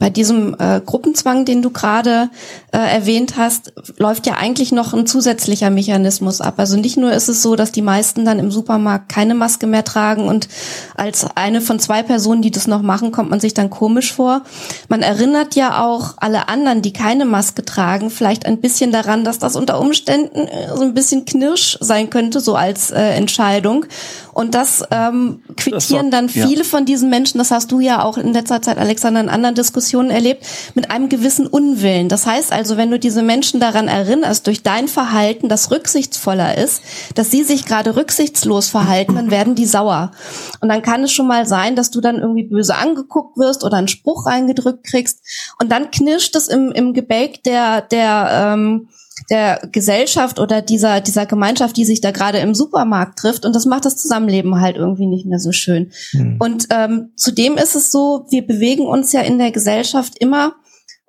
[0.01, 2.31] Bei diesem äh, Gruppenzwang, den du gerade
[2.73, 6.55] äh, erwähnt hast, läuft ja eigentlich noch ein zusätzlicher Mechanismus ab.
[6.57, 9.85] Also nicht nur ist es so, dass die meisten dann im Supermarkt keine Maske mehr
[9.85, 10.49] tragen und
[10.97, 14.41] als eine von zwei Personen, die das noch machen, kommt man sich dann komisch vor.
[14.89, 19.39] Man erinnert ja auch alle anderen, die keine Maske tragen, vielleicht ein bisschen daran, dass
[19.39, 23.85] das unter Umständen äh, so ein bisschen knirsch sein könnte, so als äh, Entscheidung.
[24.33, 26.47] Und das ähm, quittieren sorgt- dann ja.
[26.47, 29.55] viele von diesen Menschen, das hast du ja auch in letzter Zeit, Alexander, in anderen
[29.55, 32.09] Diskussionen Situationen erlebt, mit einem gewissen Unwillen.
[32.09, 36.83] Das heißt also, wenn du diese Menschen daran erinnerst, durch dein Verhalten, das rücksichtsvoller ist,
[37.15, 40.13] dass sie sich gerade rücksichtslos verhalten, dann werden die sauer.
[40.61, 43.77] Und dann kann es schon mal sein, dass du dann irgendwie böse angeguckt wirst oder
[43.77, 45.21] einen Spruch reingedrückt kriegst
[45.59, 48.89] und dann knirscht es im, im Gebälk der, der, ähm,
[49.29, 53.45] der Gesellschaft oder dieser, dieser Gemeinschaft, die sich da gerade im Supermarkt trifft.
[53.45, 55.93] Und das macht das Zusammenleben halt irgendwie nicht mehr so schön.
[56.13, 56.37] Mhm.
[56.39, 60.55] Und ähm, zudem ist es so, wir bewegen uns ja in der Gesellschaft immer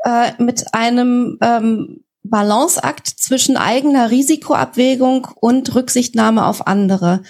[0.03, 7.21] äh, mit einem ähm, Balanceakt zwischen eigener Risikoabwägung und Rücksichtnahme auf andere.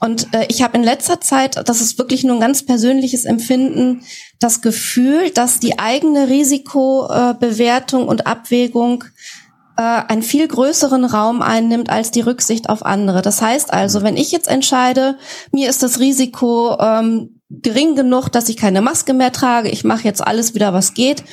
[0.00, 4.02] Und äh, ich habe in letzter Zeit, das ist wirklich nur ein ganz persönliches Empfinden,
[4.38, 9.04] das Gefühl, dass die eigene Risikobewertung und Abwägung
[9.76, 13.22] äh, einen viel größeren Raum einnimmt als die Rücksicht auf andere.
[13.22, 15.16] Das heißt also, wenn ich jetzt entscheide,
[15.52, 20.04] mir ist das Risiko ähm, gering genug, dass ich keine Maske mehr trage, ich mache
[20.04, 21.24] jetzt alles wieder, was geht,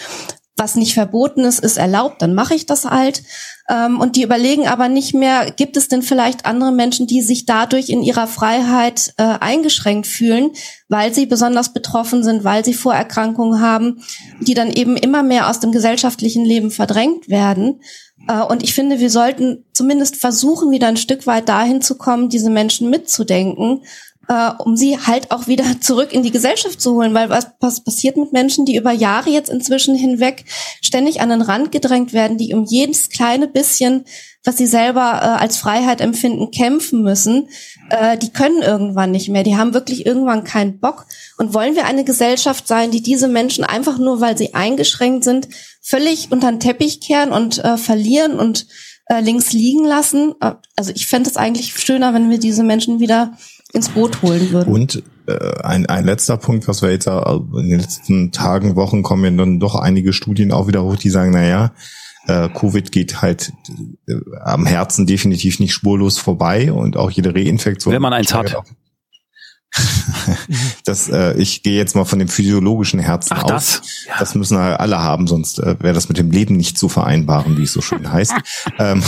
[0.58, 3.24] was nicht verboten ist, ist erlaubt, dann mache ich das halt.
[3.70, 7.46] Ähm, und die überlegen aber nicht mehr, gibt es denn vielleicht andere Menschen, die sich
[7.46, 10.52] dadurch in ihrer Freiheit äh, eingeschränkt fühlen,
[10.90, 14.04] weil sie besonders betroffen sind, weil sie Vorerkrankungen haben,
[14.40, 17.82] die dann eben immer mehr aus dem gesellschaftlichen Leben verdrängt werden.
[18.28, 22.30] Äh, und ich finde, wir sollten zumindest versuchen, wieder ein Stück weit dahin zu kommen,
[22.30, 23.84] diese Menschen mitzudenken,
[24.28, 27.14] äh, um sie halt auch wieder zurück in die Gesellschaft zu holen.
[27.14, 30.46] Weil was, passiert mit Menschen, die über Jahre jetzt inzwischen hinweg
[30.82, 34.06] ständig an den Rand gedrängt werden, die um jedes kleine bisschen,
[34.44, 37.48] was sie selber äh, als Freiheit empfinden, kämpfen müssen,
[37.92, 39.44] äh, die können irgendwann nicht mehr.
[39.44, 41.06] Die haben wirklich irgendwann keinen Bock.
[41.38, 45.50] Und wollen wir eine Gesellschaft sein, die diese Menschen einfach nur, weil sie eingeschränkt sind,
[45.82, 48.68] völlig unter den Teppich kehren und äh, verlieren und
[49.08, 50.34] äh, links liegen lassen?
[50.40, 53.34] Äh, also ich fände es eigentlich schöner, wenn wir diese Menschen wieder
[53.74, 54.74] ins Boot holen würden.
[54.74, 59.04] Und äh, ein, ein letzter Punkt, was wir jetzt äh, in den letzten Tagen, Wochen
[59.04, 61.72] kommen ja dann doch einige Studien auch wieder hoch, die sagen, na ja,
[62.28, 63.54] äh, Covid geht halt
[64.08, 67.94] äh, am Herzen definitiv nicht spurlos vorbei und auch jede Reinfektion.
[67.94, 68.56] Wenn man eins hat.
[70.86, 73.52] Das, äh, ich gehe jetzt mal von dem physiologischen Herzen Ach, aus.
[73.52, 73.82] Das?
[74.08, 74.16] Ja.
[74.20, 77.64] das müssen alle haben, sonst äh, wäre das mit dem Leben nicht zu vereinbaren, wie
[77.64, 78.34] es so schön heißt.
[78.80, 79.02] ähm,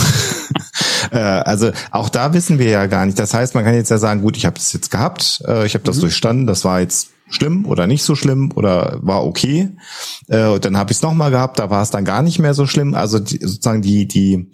[1.10, 3.18] äh, also auch da wissen wir ja gar nicht.
[3.18, 5.74] Das heißt, man kann jetzt ja sagen, gut, ich habe das jetzt gehabt, äh, ich
[5.74, 6.02] habe das mhm.
[6.02, 9.70] durchstanden, das war jetzt schlimm oder nicht so schlimm oder war okay.
[10.28, 12.54] Äh, und dann habe ich es nochmal gehabt, da war es dann gar nicht mehr
[12.54, 12.94] so schlimm.
[12.94, 14.50] Also die, sozusagen die, die,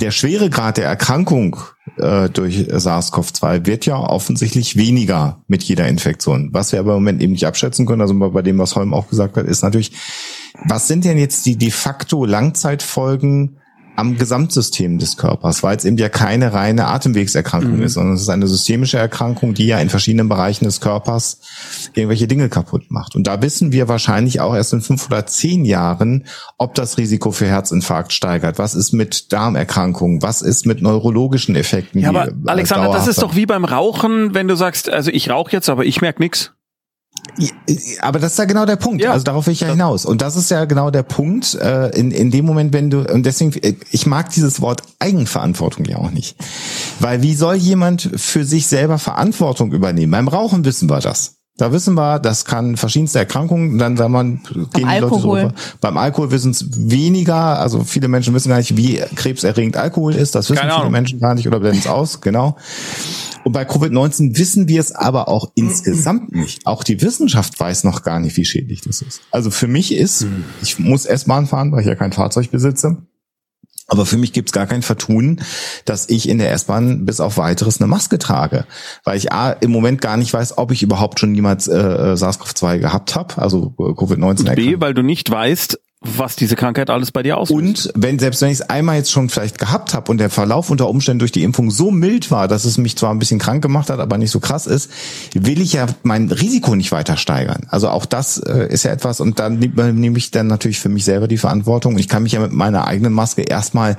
[0.00, 1.56] der Schweregrad der Erkrankung
[1.96, 6.50] äh, durch SARS-CoV-2 wird ja offensichtlich weniger mit jeder Infektion.
[6.52, 9.08] Was wir aber im Moment eben nicht abschätzen können, also bei dem, was Holm auch
[9.08, 9.92] gesagt hat, ist natürlich,
[10.66, 13.58] was sind denn jetzt die de facto Langzeitfolgen
[13.98, 17.82] am Gesamtsystem des Körpers, weil es eben ja keine reine Atemwegserkrankung mhm.
[17.82, 21.40] ist, sondern es ist eine systemische Erkrankung, die ja in verschiedenen Bereichen des Körpers
[21.94, 23.16] irgendwelche Dinge kaputt macht.
[23.16, 26.26] Und da wissen wir wahrscheinlich auch erst in fünf oder zehn Jahren,
[26.58, 28.60] ob das Risiko für Herzinfarkt steigert.
[28.60, 30.22] Was ist mit Darmerkrankungen?
[30.22, 32.00] Was ist mit neurologischen Effekten?
[32.00, 35.50] Ja, aber Alexander, das ist doch wie beim Rauchen, wenn du sagst, also ich rauche
[35.50, 36.52] jetzt, aber ich merke nichts.
[38.00, 39.02] Aber das ist ja genau der Punkt.
[39.02, 39.12] Ja.
[39.12, 40.04] Also darauf will ich ja hinaus.
[40.04, 43.24] Und das ist ja genau der Punkt, äh, in, in dem Moment, wenn du, und
[43.24, 46.36] deswegen, äh, ich mag dieses Wort Eigenverantwortung ja auch nicht.
[47.00, 50.12] Weil wie soll jemand für sich selber Verantwortung übernehmen?
[50.12, 51.37] Beim Rauchen wissen wir das.
[51.58, 55.42] Da wissen wir, das kann verschiedenste Erkrankungen, dann wenn man gehen die Alkohol.
[55.42, 59.76] Leute so Beim Alkohol wissen es weniger, also viele Menschen wissen gar nicht, wie krebserregend
[59.76, 60.92] Alkohol ist, das wissen Keine viele Ahnung.
[60.92, 62.56] Menschen gar nicht oder blenden es aus, genau.
[63.42, 66.64] Und bei Covid-19 wissen wir es aber auch insgesamt nicht.
[66.64, 69.22] Auch die Wissenschaft weiß noch gar nicht, wie schädlich das ist.
[69.32, 70.44] Also für mich ist, hm.
[70.62, 72.98] ich muss S-Bahn fahren, weil ich ja kein Fahrzeug besitze.
[73.88, 75.40] Aber für mich gibt's gar kein Vertun,
[75.86, 78.66] dass ich in der S-Bahn bis auf weiteres eine Maske trage,
[79.02, 82.12] weil ich A, im Moment gar nicht weiß, ob ich überhaupt schon niemals äh, äh
[82.14, 84.54] SARS-CoV-2 gehabt habe, also Covid-19.
[84.54, 85.80] B, weil du nicht weißt,
[86.16, 87.86] was diese Krankheit alles bei dir auslöst.
[87.86, 90.70] Und wenn selbst wenn ich es einmal jetzt schon vielleicht gehabt habe und der Verlauf
[90.70, 93.62] unter Umständen durch die Impfung so mild war, dass es mich zwar ein bisschen krank
[93.62, 94.90] gemacht hat, aber nicht so krass ist,
[95.34, 97.66] will ich ja mein Risiko nicht weiter steigern.
[97.68, 101.04] Also auch das äh, ist ja etwas und dann nehme ich dann natürlich für mich
[101.04, 101.98] selber die Verantwortung.
[101.98, 103.98] Ich kann mich ja mit meiner eigenen Maske erstmal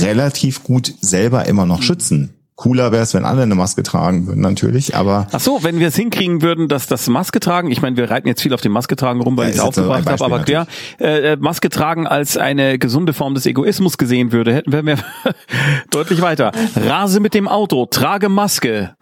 [0.00, 2.37] relativ gut selber immer noch schützen.
[2.58, 5.28] Cooler wäre es, wenn alle eine Maske tragen würden, natürlich, aber.
[5.30, 8.26] Ach so, wenn wir es hinkriegen würden, dass das Maske tragen, ich meine, wir reiten
[8.26, 10.66] jetzt viel auf den Maske tragen rum, weil ja, ich es aufgebracht habe, aber klar,
[10.98, 14.98] äh, Maske tragen als eine gesunde Form des Egoismus gesehen würde, hätten wir mehr
[15.90, 16.50] deutlich weiter.
[16.74, 18.96] Rase mit dem Auto, trage Maske.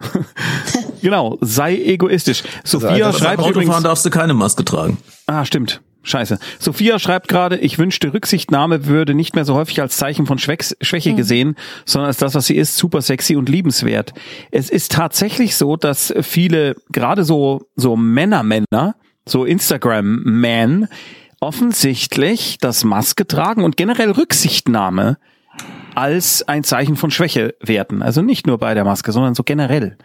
[1.01, 2.43] genau, sei egoistisch.
[2.63, 3.57] Sophia also, schreibt übrigens.
[3.57, 4.99] Autofahren darfst du keine Maske tragen.
[5.25, 5.81] Ah, stimmt.
[6.07, 6.39] Scheiße.
[6.57, 11.11] Sophia schreibt gerade, ich wünschte, Rücksichtnahme würde nicht mehr so häufig als Zeichen von Schwäche
[11.11, 11.17] mhm.
[11.17, 11.55] gesehen,
[11.85, 14.13] sondern als das, was sie ist, super sexy und liebenswert.
[14.51, 18.95] Es ist tatsächlich so, dass viele, gerade so, so Männer-Männer,
[19.25, 20.87] so Instagram-Man,
[21.41, 25.17] offensichtlich das Maske tragen und generell Rücksichtnahme
[25.93, 28.01] als ein Zeichen von Schwäche werten.
[28.01, 29.97] Also nicht nur bei der Maske, sondern so generell.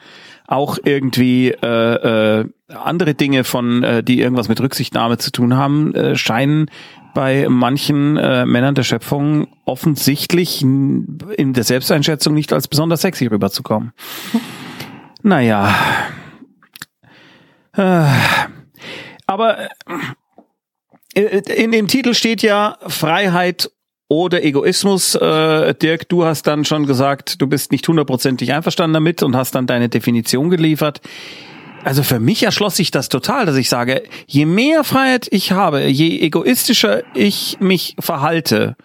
[0.46, 5.94] Auch irgendwie äh, äh, andere Dinge von, äh, die irgendwas mit Rücksichtnahme zu tun haben,
[5.94, 6.70] äh, scheinen
[7.14, 13.92] bei manchen äh, Männern der Schöpfung offensichtlich in der Selbsteinschätzung nicht als besonders sexy rüberzukommen.
[15.24, 15.72] Naja.
[17.76, 18.06] Äh,
[19.24, 19.68] aber
[21.14, 23.70] äh, in dem Titel steht ja Freiheit
[24.12, 25.14] oder Egoismus.
[25.14, 29.54] Äh, Dirk, du hast dann schon gesagt, du bist nicht hundertprozentig einverstanden damit und hast
[29.54, 31.00] dann deine Definition geliefert.
[31.82, 35.86] Also für mich erschloss sich das total, dass ich sage, je mehr Freiheit ich habe,
[35.86, 38.76] je egoistischer ich mich verhalte,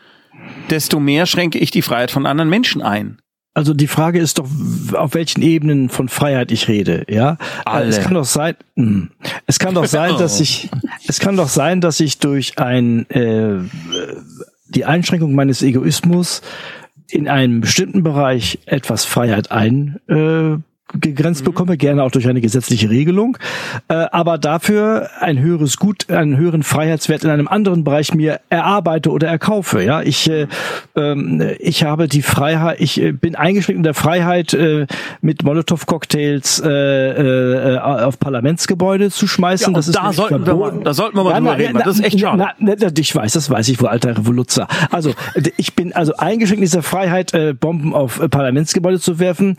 [0.70, 3.20] desto mehr schränke ich die Freiheit von anderen Menschen ein.
[3.54, 4.48] Also die Frage ist doch,
[4.94, 7.38] auf welchen Ebenen von Freiheit ich rede, ja?
[7.66, 7.88] Alle.
[7.88, 9.10] Es kann doch sein, hm.
[9.46, 10.70] es kann doch sein, dass ich,
[11.08, 13.60] es kann doch sein, dass ich durch ein äh,
[14.70, 16.42] die Einschränkung meines Egoismus
[17.10, 20.58] in einem bestimmten Bereich etwas Freiheit ein äh,
[20.94, 21.46] gegrenzt mhm.
[21.46, 23.38] bekomme, gerne auch durch eine gesetzliche Regelung,
[23.88, 29.12] äh, aber dafür ein höheres Gut, einen höheren Freiheitswert in einem anderen Bereich mir erarbeite
[29.12, 29.84] oder erkaufe.
[29.84, 30.48] Ja, ich äh,
[30.96, 34.88] ähm, ich habe die Freiheit, ich äh, bin eingeschränkt in der Freiheit, äh,
[35.22, 39.74] mit Molotow-Cocktails äh, äh, auf Parlamentsgebäude zu schmeißen.
[39.74, 41.82] Ja, das ist da sollten wir mal, da sollten wir mal ja, drüber na, reden.
[41.84, 42.48] das ist echt schade.
[42.60, 44.68] Na, na, ich weiß, das weiß ich, wo alter Revoluzzer.
[44.92, 45.14] Also
[45.58, 49.58] ich bin also eingeschränkt in dieser Freiheit, äh, Bomben auf äh, Parlamentsgebäude zu werfen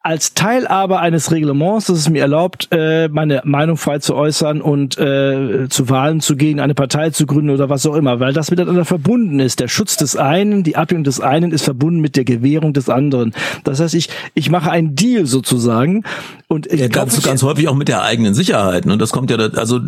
[0.00, 4.60] als Teil aber eines Reglements, das es mir erlaubt, äh, meine Meinung frei zu äußern
[4.60, 8.32] und äh, zu Wahlen zu gehen, eine Partei zu gründen oder was auch immer, weil
[8.32, 9.60] das miteinander verbunden ist.
[9.60, 13.34] Der Schutz des einen, die Ablehnung des einen ist verbunden mit der Gewährung des anderen.
[13.64, 16.04] Das heißt, ich, ich mache einen Deal sozusagen
[16.46, 18.84] und ich ja, ganz, ganz häufig auch mit der eigenen Sicherheit.
[18.84, 18.98] Und ne?
[18.98, 19.80] das kommt ja, da, also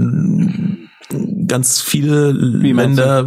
[1.46, 3.26] ganz viele Länder.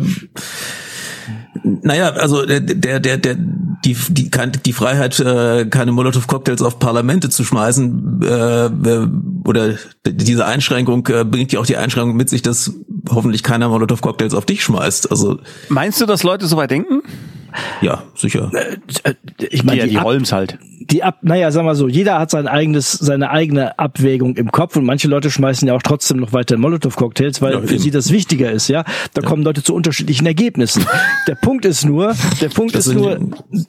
[1.63, 3.37] Naja, also der, der, der, der
[3.85, 4.29] die, die,
[4.65, 11.51] die Freiheit, äh, keine Molotow-Cocktails auf Parlamente zu schmeißen, äh, oder diese Einschränkung äh, bringt
[11.51, 12.71] ja auch die Einschränkung mit sich, dass
[13.09, 15.11] hoffentlich keiner Molotow-Cocktails auf dich schmeißt.
[15.11, 15.39] Also
[15.69, 17.01] Meinst du, dass Leute so weit denken?
[17.81, 18.51] Ja, sicher.
[18.53, 19.13] Äh,
[19.49, 22.31] ich meine, die, die, die Rollen's halt die ab, naja, sagen wir so, jeder hat
[22.31, 26.33] sein eigenes, seine eigene Abwägung im Kopf und manche Leute schmeißen ja auch trotzdem noch
[26.33, 28.83] weiter Molotow-Cocktails, weil ja, für sie das wichtiger ist, ja.
[29.13, 29.27] Da ja.
[29.27, 30.85] kommen Leute zu unterschiedlichen Ergebnissen.
[31.27, 33.19] der Punkt ist nur, der Punkt das ist nur,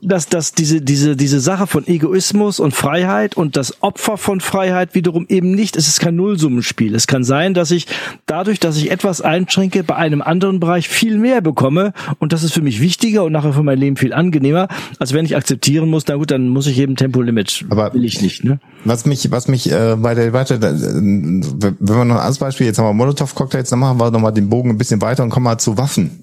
[0.03, 4.95] dass, dass diese, diese, diese Sache von Egoismus und Freiheit und das Opfer von Freiheit
[4.95, 6.95] wiederum eben nicht, es ist kein Nullsummenspiel.
[6.95, 7.87] Es kann sein, dass ich
[8.27, 12.53] dadurch, dass ich etwas einschränke, bei einem anderen Bereich viel mehr bekomme und das ist
[12.53, 14.69] für mich wichtiger und nachher für mein Leben viel angenehmer,
[14.99, 18.21] als wenn ich akzeptieren muss, na gut, dann muss ich eben Tempolimit Aber will ich
[18.23, 18.61] nicht, ne?
[18.85, 22.79] Was mich, was mich äh, bei der Debatte, äh, wenn wir noch als Beispiel, jetzt
[22.79, 25.59] haben wir Molotow-Cocktails, dann machen wir nochmal den Bogen ein bisschen weiter und kommen mal
[25.59, 26.21] zu Waffen.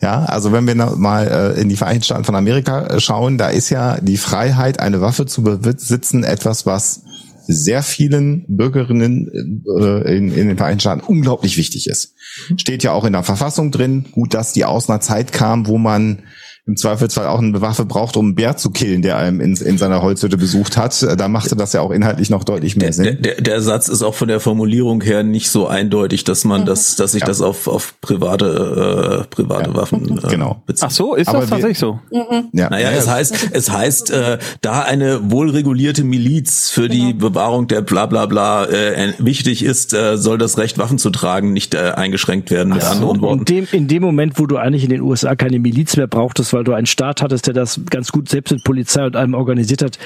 [0.00, 3.48] Ja, also wenn wir mal äh, in die Vereinigten Staaten von Amerika äh, schauen, da
[3.48, 7.02] ist ja die Freiheit, eine Waffe zu besitzen, etwas, was
[7.46, 12.14] sehr vielen Bürgerinnen äh, in, in den Vereinigten Staaten unglaublich wichtig ist.
[12.56, 15.78] Steht ja auch in der Verfassung drin, gut, dass die aus einer Zeit kam, wo
[15.78, 16.22] man
[16.66, 19.76] im Zweifelsfall auch eine Waffe braucht, um einen Bär zu killen, der einem in, in
[19.76, 21.02] seiner Holzhütte besucht hat.
[21.02, 23.04] Äh, da machte das ja auch inhaltlich noch deutlich mehr Sinn.
[23.04, 26.62] Der, der, der Satz ist auch von der Formulierung her nicht so eindeutig, dass man
[26.62, 26.66] mhm.
[26.66, 27.26] das, dass sich ja.
[27.26, 29.76] das auf, auf private, äh, private ja.
[29.76, 30.62] Waffen äh, genau.
[30.64, 30.88] bezieht.
[30.88, 32.00] Ach so, ist Aber das tatsächlich so?
[32.10, 32.48] Mhm.
[32.52, 32.70] Ja.
[32.70, 36.94] Naja, es heißt, es heißt, äh, da eine wohlregulierte Miliz für genau.
[36.94, 41.10] die Bewahrung der bla bla bla äh, wichtig ist, äh, soll das Recht, Waffen zu
[41.10, 43.38] tragen, nicht äh, eingeschränkt werden, mit so, anderen Worten.
[43.40, 46.53] In dem, in dem Moment, wo du eigentlich in den USA keine Miliz mehr brauchtest,
[46.54, 49.82] weil du einen Staat hattest, der das ganz gut selbst mit Polizei und allem organisiert
[49.82, 49.98] hat,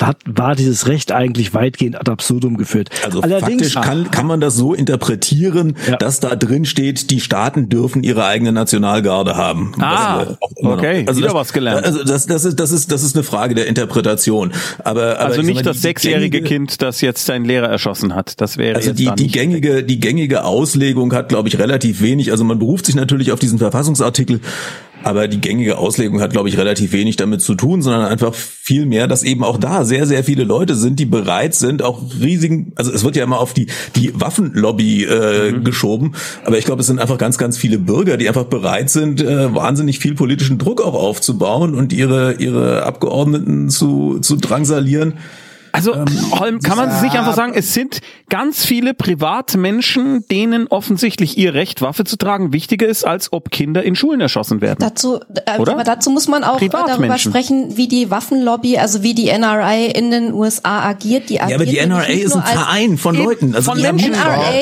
[0.00, 2.90] hat war dieses Recht eigentlich weitgehend ad absurdum geführt.
[3.04, 5.96] Also Allerdings, faktisch kann, kann man das so interpretieren, ja.
[5.96, 9.72] dass da drin steht, die Staaten dürfen ihre eigene Nationalgarde haben.
[9.80, 11.84] Ah, okay, also wieder das, was gelernt.
[11.84, 14.52] Also das, das ist das ist das ist eine Frage der Interpretation.
[14.84, 18.40] Aber, aber also nicht das sechsjährige Kind, das jetzt seinen Lehrer erschossen hat.
[18.40, 22.30] Das wäre also die die gängige die gängige Auslegung hat, glaube ich, relativ wenig.
[22.30, 24.40] Also man beruft sich natürlich auf diesen Verfassungsartikel,
[25.06, 28.86] aber die gängige Auslegung hat, glaube ich, relativ wenig damit zu tun, sondern einfach viel
[28.86, 32.72] mehr, dass eben auch da sehr, sehr viele Leute sind, die bereit sind, auch riesigen,
[32.74, 35.62] also es wird ja immer auf die, die Waffenlobby äh, mhm.
[35.62, 39.22] geschoben, aber ich glaube, es sind einfach ganz, ganz viele Bürger, die einfach bereit sind,
[39.22, 45.14] äh, wahnsinnig viel politischen Druck auch aufzubauen und ihre, ihre Abgeordneten zu, zu drangsalieren.
[45.76, 48.00] Also ähm, Holm, kann man sich einfach sagen, es sind
[48.30, 53.82] ganz viele Privatmenschen, denen offensichtlich ihr Recht, Waffe zu tragen, wichtiger ist, als ob Kinder
[53.82, 54.78] in Schulen erschossen werden.
[54.80, 55.72] Dazu, äh, Oder?
[55.72, 60.10] aber dazu muss man auch darüber sprechen, wie die Waffenlobby, also wie die NRA in
[60.10, 61.28] den USA agiert.
[61.28, 63.54] Die agiert ja, aber die NRA ist ein Verein von Leuten.
[63.54, 64.12] Also von Menschen.
[64.12, 64.52] NRA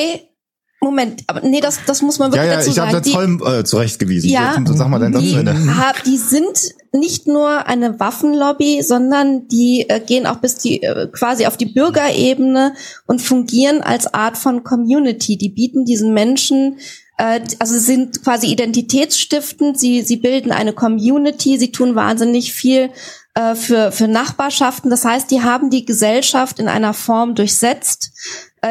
[0.81, 3.03] Moment, aber nee, das, das muss man wirklich ja, ja, dazu ich habe sagen.
[3.03, 4.29] das voll äh, zurechtgewiesen.
[4.29, 6.59] Ja, Sag mal dein Satz die, hab, die sind
[6.91, 11.65] nicht nur eine Waffenlobby, sondern die äh, gehen auch bis die äh, quasi auf die
[11.65, 12.73] Bürgerebene
[13.07, 15.37] und fungieren als Art von Community.
[15.37, 16.77] Die bieten diesen Menschen
[17.17, 22.89] äh, also sie sind quasi identitätsstiftend, sie, sie bilden eine Community, sie tun wahnsinnig viel
[23.35, 24.89] äh, für, für Nachbarschaften.
[24.89, 28.11] Das heißt, die haben die Gesellschaft in einer Form durchsetzt,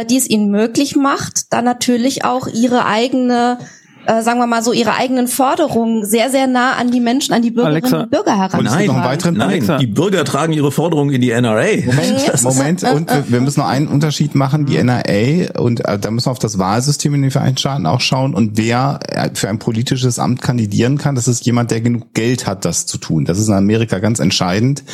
[0.02, 3.58] die es ihnen möglich macht, dann natürlich auch ihre eigene
[4.06, 7.42] äh, sagen wir mal so, ihre eigenen Forderungen sehr, sehr nah an die Menschen, an
[7.42, 8.00] die Bürgerinnen Alexa.
[8.02, 8.86] und Bürger gibt heranzutragen.
[8.86, 9.78] noch einen weiteren Nein, Alexa.
[9.78, 11.64] die Bürger tragen ihre Forderungen in die NRA.
[11.86, 16.10] Moment, Moment, und wir, wir müssen noch einen Unterschied machen, die NRA, und äh, da
[16.10, 19.48] müssen wir auf das Wahlsystem in den Vereinigten Staaten auch schauen und wer äh, für
[19.48, 23.24] ein politisches Amt kandidieren kann, das ist jemand, der genug Geld hat, das zu tun.
[23.24, 24.84] Das ist in Amerika ganz entscheidend.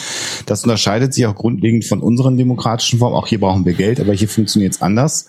[0.47, 3.17] Das unterscheidet sich auch grundlegend von unseren demokratischen Formen.
[3.17, 5.27] Auch hier brauchen wir Geld, aber hier funktioniert es anders.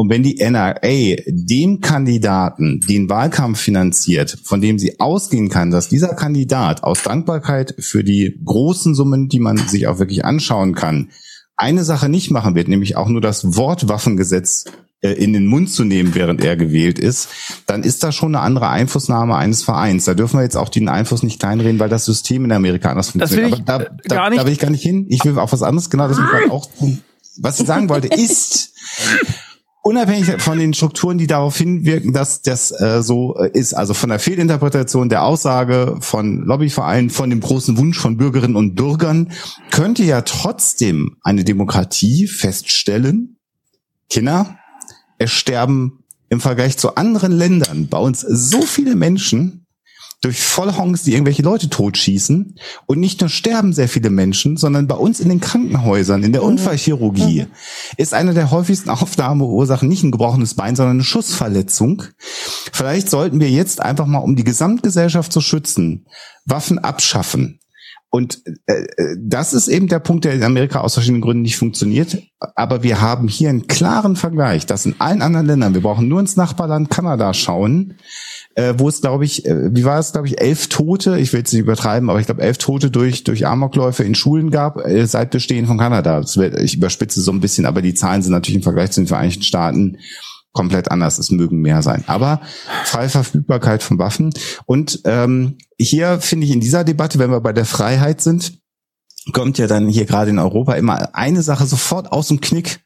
[0.00, 5.88] Und wenn die NRA dem Kandidaten den Wahlkampf finanziert, von dem sie ausgehen kann, dass
[5.88, 11.10] dieser Kandidat aus Dankbarkeit für die großen Summen, die man sich auch wirklich anschauen kann,
[11.56, 14.66] eine Sache nicht machen wird, nämlich auch nur das Wort Waffengesetz
[15.00, 17.28] äh, in den Mund zu nehmen, während er gewählt ist,
[17.66, 20.04] dann ist das schon eine andere Einflussnahme eines Vereins.
[20.04, 23.12] Da dürfen wir jetzt auch den Einfluss nicht kleinreden, weil das System in Amerika anders
[23.14, 23.62] Das will funktioniert.
[23.68, 25.06] ich, Aber da, äh, da, gar nicht- da will ich gar nicht hin.
[25.08, 26.68] Ich will auf was anderes, genau das ich auch.
[27.40, 28.72] Was ich sagen wollte, ist,
[29.82, 34.10] unabhängig von den Strukturen, die darauf hinwirken, dass das äh, so äh, ist, also von
[34.10, 39.32] der Fehlinterpretation der Aussage von Lobbyvereinen, von dem großen Wunsch von Bürgerinnen und Bürgern,
[39.70, 43.38] könnte ja trotzdem eine Demokratie feststellen,
[44.10, 44.58] Kinder,
[45.18, 49.66] es sterben im Vergleich zu anderen Ländern bei uns so viele Menschen
[50.20, 52.56] durch Vollhongs, die irgendwelche Leute totschießen.
[52.86, 56.42] Und nicht nur sterben sehr viele Menschen, sondern bei uns in den Krankenhäusern, in der
[56.42, 57.46] Unfallchirurgie,
[57.96, 62.02] ist eine der häufigsten Aufnahmeursachen nicht ein gebrochenes Bein, sondern eine Schussverletzung.
[62.72, 66.06] Vielleicht sollten wir jetzt einfach mal, um die Gesamtgesellschaft zu schützen,
[66.44, 67.60] Waffen abschaffen.
[68.10, 71.58] Und äh, äh, das ist eben der Punkt, der in Amerika aus verschiedenen Gründen nicht
[71.58, 72.16] funktioniert.
[72.54, 76.20] Aber wir haben hier einen klaren Vergleich, dass in allen anderen Ländern, wir brauchen nur
[76.20, 77.94] ins Nachbarland Kanada schauen,
[78.54, 81.40] äh, wo es, glaube ich, äh, wie war es, glaube ich, elf Tote, ich will
[81.40, 85.06] jetzt nicht übertreiben, aber ich glaube, elf Tote durch, durch Amokläufe in Schulen gab, äh,
[85.06, 86.24] seit Bestehen von Kanada.
[86.34, 89.06] Wird, ich überspitze so ein bisschen, aber die Zahlen sind natürlich im Vergleich zu den
[89.06, 89.98] Vereinigten Staaten
[90.58, 91.20] komplett anders.
[91.20, 92.02] Es mögen mehr sein.
[92.08, 92.40] Aber
[92.84, 94.34] freie Verfügbarkeit von Waffen.
[94.66, 98.58] Und ähm, hier finde ich in dieser Debatte, wenn wir bei der Freiheit sind,
[99.32, 102.80] kommt ja dann hier gerade in Europa immer eine Sache sofort aus dem Knick.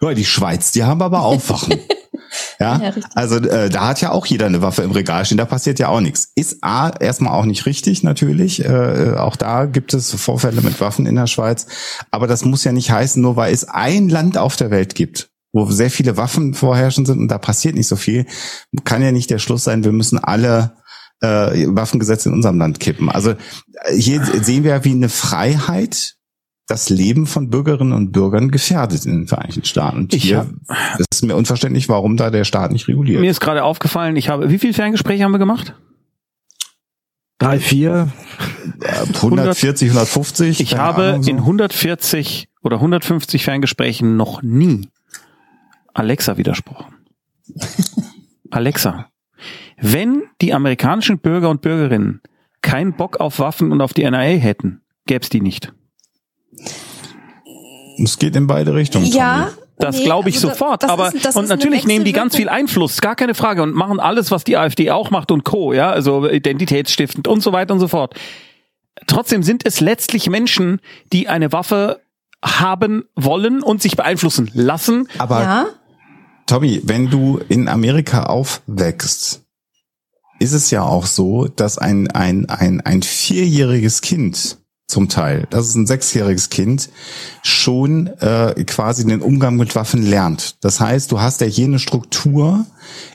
[0.00, 1.78] Ja, die Schweiz, die haben aber auch Waffen.
[2.58, 5.44] Ja, Ja, also äh, da hat ja auch jeder eine Waffe im Regal stehen, da
[5.44, 6.32] passiert ja auch nichts.
[6.34, 8.64] Ist A erstmal auch nicht richtig, natürlich.
[8.64, 11.66] Äh, auch da gibt es Vorfälle mit Waffen in der Schweiz.
[12.10, 15.31] Aber das muss ja nicht heißen, nur weil es ein Land auf der Welt gibt,
[15.52, 18.26] wo sehr viele Waffen vorherrschen sind und da passiert nicht so viel,
[18.84, 20.76] kann ja nicht der Schluss sein, wir müssen alle
[21.20, 23.08] äh, Waffengesetze in unserem Land kippen.
[23.08, 23.36] Also äh,
[23.94, 26.16] hier sehen wir, wie eine Freiheit
[26.66, 29.98] das Leben von Bürgerinnen und Bürgern gefährdet in den Vereinigten Staaten.
[29.98, 30.48] Und Ich hier
[31.10, 33.20] ist mir unverständlich, warum da der Staat nicht reguliert.
[33.20, 35.74] Mir ist gerade aufgefallen, ich habe, wie viele Ferngespräche haben wir gemacht?
[37.38, 38.12] Drei, vier.
[39.14, 40.60] 140, 150.
[40.60, 41.30] Ich habe Ahnung, so.
[41.30, 44.88] in 140 oder 150 Ferngesprächen noch nie
[45.94, 46.94] Alexa widersprochen.
[48.50, 49.08] Alexa,
[49.80, 52.20] wenn die amerikanischen Bürger und Bürgerinnen
[52.60, 55.72] keinen Bock auf Waffen und auf die NRA hätten, gäb's die nicht.
[58.02, 59.06] es geht in beide Richtungen.
[59.06, 59.56] Ja, Tommy.
[59.78, 60.84] Das nee, glaube ich also sofort.
[60.84, 62.48] aber ist- und natürlich nehmen die ganz viel.
[62.48, 65.72] Einfluss, gar keine Frage, und machen alles, was die AfD auch macht und Co.
[65.72, 68.14] Ja, also identitätsstiftend und so weiter und so fort.
[69.08, 70.80] Trotzdem sind es letztlich Menschen,
[71.12, 72.00] die eine Waffe
[72.44, 75.08] haben wollen und sich beeinflussen lassen.
[75.18, 75.66] Aber Ja,
[76.52, 79.40] Tommy, wenn du in Amerika aufwächst,
[80.38, 85.66] ist es ja auch so, dass ein, ein, ein, ein vierjähriges Kind zum Teil, das
[85.68, 86.90] ist ein sechsjähriges Kind,
[87.42, 90.62] schon äh, quasi den Umgang mit Waffen lernt.
[90.62, 92.66] Das heißt, du hast ja jene Struktur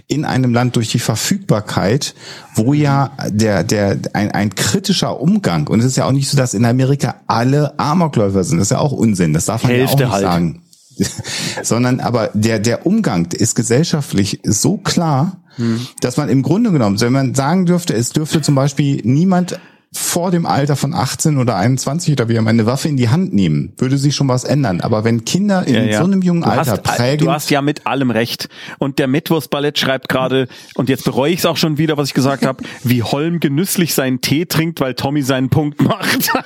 [0.07, 2.15] in einem Land durch die Verfügbarkeit,
[2.55, 6.38] wo ja der, der, ein, ein kritischer Umgang, und es ist ja auch nicht so,
[6.38, 10.01] dass in Amerika alle Amokläufer sind, das ist ja auch Unsinn, das darf man Hälfte
[10.01, 10.23] ja auch nicht halt.
[10.23, 10.61] sagen.
[11.63, 15.37] sondern aber der der Umgang ist gesellschaftlich so klar,
[16.01, 19.59] dass man im Grunde genommen, wenn man sagen dürfte, es dürfte zum Beispiel niemand
[19.93, 23.73] vor dem Alter von 18 oder 21 oder wie eine Waffe in die Hand nehmen,
[23.77, 24.81] würde sich schon was ändern.
[24.81, 25.97] Aber wenn Kinder in Ja, ja.
[25.99, 28.49] so einem jungen du Alter hast, prägen, Du hast ja mit allem recht.
[28.79, 32.13] Und der Mittwurstballett schreibt gerade, und jetzt bereue ich es auch schon wieder, was ich
[32.13, 36.31] gesagt habe, wie Holm genüsslich seinen Tee trinkt, weil Tommy seinen Punkt macht.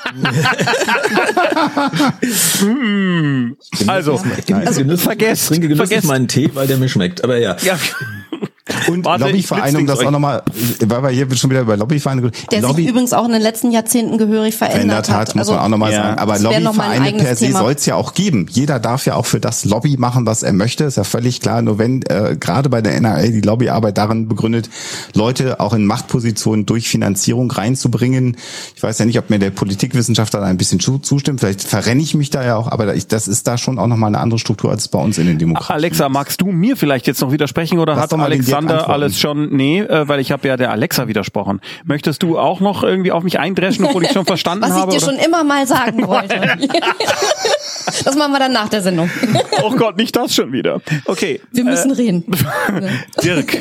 [2.59, 3.57] Hm.
[3.87, 4.21] also,
[4.53, 6.07] also, vergesst, Ich trinke genüsslich vergesst.
[6.07, 7.23] meinen Tee, weil der mir schmeckt.
[7.23, 7.57] Aber ja.
[7.63, 7.77] ja.
[8.87, 10.43] und Warte, um blitzlink's das auch nochmal,
[10.79, 13.71] weil wir hier schon wieder über Lobbyvereine, Der Lobby sich übrigens auch in den letzten
[13.71, 16.03] Jahrzehnten gehörig verändert, verändert hat, muss Also, man auch nochmal Ja.
[16.03, 16.19] sagen.
[16.19, 18.47] Aber Lobbyvereine per se soll es ja auch geben.
[18.49, 21.61] Jeder darf ja auch für das Lobby machen, was er möchte, ist ja völlig klar.
[21.61, 24.69] Nur wenn äh, gerade bei der NRA die Lobbyarbeit darin begründet,
[25.13, 28.37] Leute auch in Machtpositionen durch Finanzierung reinzubringen.
[28.75, 31.39] Ich weiß ja nicht, ob mir der Politikwissenschaftler da ein bisschen zu, zustimmt.
[31.39, 34.07] Vielleicht verrenne ich mich da ja auch, aber ich, das ist da schon auch nochmal
[34.09, 35.75] eine andere Struktur als bei uns in den Demokratien.
[35.75, 38.91] Alexa, magst du mir vielleicht jetzt noch widersprechen oder Lass hat Alexander antworten.
[38.91, 39.55] alles schon?
[39.55, 41.61] Nee, äh, weil ich habe ja der Alexa widersprochen.
[41.85, 44.91] Möchtest du auch noch irgendwie auf mich eindreschen, obwohl ich schon verstanden Was ich habe?
[44.91, 45.05] dir oder?
[45.05, 46.35] schon immer mal sagen wollte.
[48.05, 49.09] das machen wir dann nach der Sendung.
[49.63, 50.81] Oh Gott, nicht das schon wieder.
[51.05, 51.41] Okay.
[51.51, 52.23] Wir müssen reden.
[53.23, 53.57] Dirk.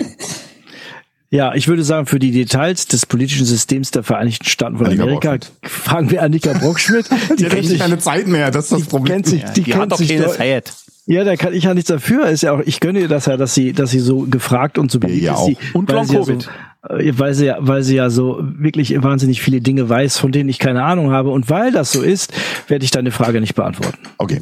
[1.32, 5.02] Ja, ich würde sagen, für die Details des politischen Systems der Vereinigten Staaten von Annika
[5.04, 7.06] Amerika fragen wir Annika Brockschmidt.
[7.38, 9.14] Die hat kennt echt keine Zeit mehr, das ist das die Problem.
[9.14, 10.72] kennt sich, die, Die hat kennt doch sich keine doch- Zeit.
[11.10, 12.26] Ja, da kann ich ja nichts dafür.
[12.28, 14.92] Ist ja auch, ich gönne ihr das ja, dass sie, dass sie so gefragt und
[14.92, 15.38] so beliebt ja ist.
[15.40, 15.46] auch.
[15.46, 16.48] Sie, Und weil Long sie ja so, Covid.
[16.88, 20.48] äh, weil sie ja, weil sie ja so wirklich wahnsinnig viele Dinge weiß, von denen
[20.48, 21.30] ich keine Ahnung habe.
[21.30, 22.32] Und weil das so ist,
[22.68, 23.98] werde ich deine Frage nicht beantworten.
[24.18, 24.40] Okay.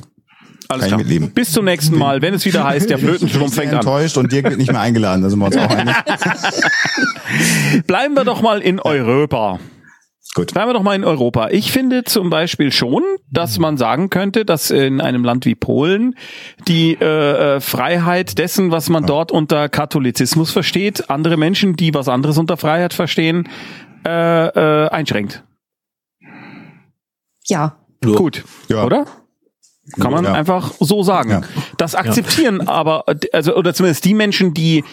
[0.68, 0.98] Alles ich klar.
[0.98, 1.30] mitleben.
[1.30, 3.76] Bis zum nächsten Mal, wenn es wieder heißt, der Flötenstrom fängt an.
[3.78, 5.94] enttäuscht und Dirk wird nicht mehr eingeladen, da sind wir uns auch einig.
[7.86, 9.58] Bleiben wir doch mal in Europa.
[10.38, 10.52] Gut.
[10.54, 11.48] Bleiben wir doch mal in Europa.
[11.50, 16.14] Ich finde zum Beispiel schon, dass man sagen könnte, dass in einem Land wie Polen
[16.68, 22.08] die äh, äh, Freiheit dessen, was man dort unter Katholizismus versteht, andere Menschen, die was
[22.08, 23.48] anderes unter Freiheit verstehen,
[24.06, 25.42] äh, äh, einschränkt.
[27.46, 27.76] Ja.
[28.04, 28.84] Gut, Ja.
[28.84, 29.06] oder?
[29.98, 30.34] Kann man Ja.
[30.34, 31.30] einfach so sagen.
[31.30, 31.40] Ja.
[31.78, 34.84] Das akzeptieren aber, also, oder zumindest die Menschen, die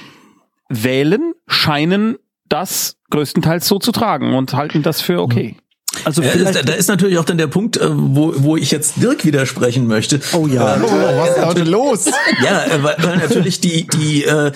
[0.69, 2.15] wählen, scheinen
[2.49, 5.57] das größtenteils so zu tragen und halten das für okay.
[6.03, 9.01] Also Ja, ist, da ist natürlich auch dann der Punkt, äh, wo, wo ich jetzt
[9.01, 10.19] Dirk widersprechen möchte.
[10.33, 10.77] oh ja.
[10.81, 12.05] Oh, was ist da heute los?
[12.43, 14.51] Ja, äh, weil, weil natürlich die, die, äh,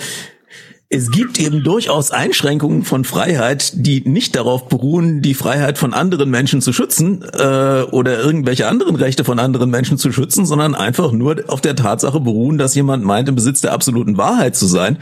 [0.92, 6.30] es gibt eben durchaus Einschränkungen von Freiheit, die nicht darauf beruhen, die Freiheit von anderen
[6.30, 11.12] Menschen zu schützen äh, oder irgendwelche anderen Rechte von anderen Menschen zu schützen, sondern einfach
[11.12, 14.98] nur auf der Tatsache beruhen, dass jemand meint, im Besitz der absoluten Wahrheit zu sein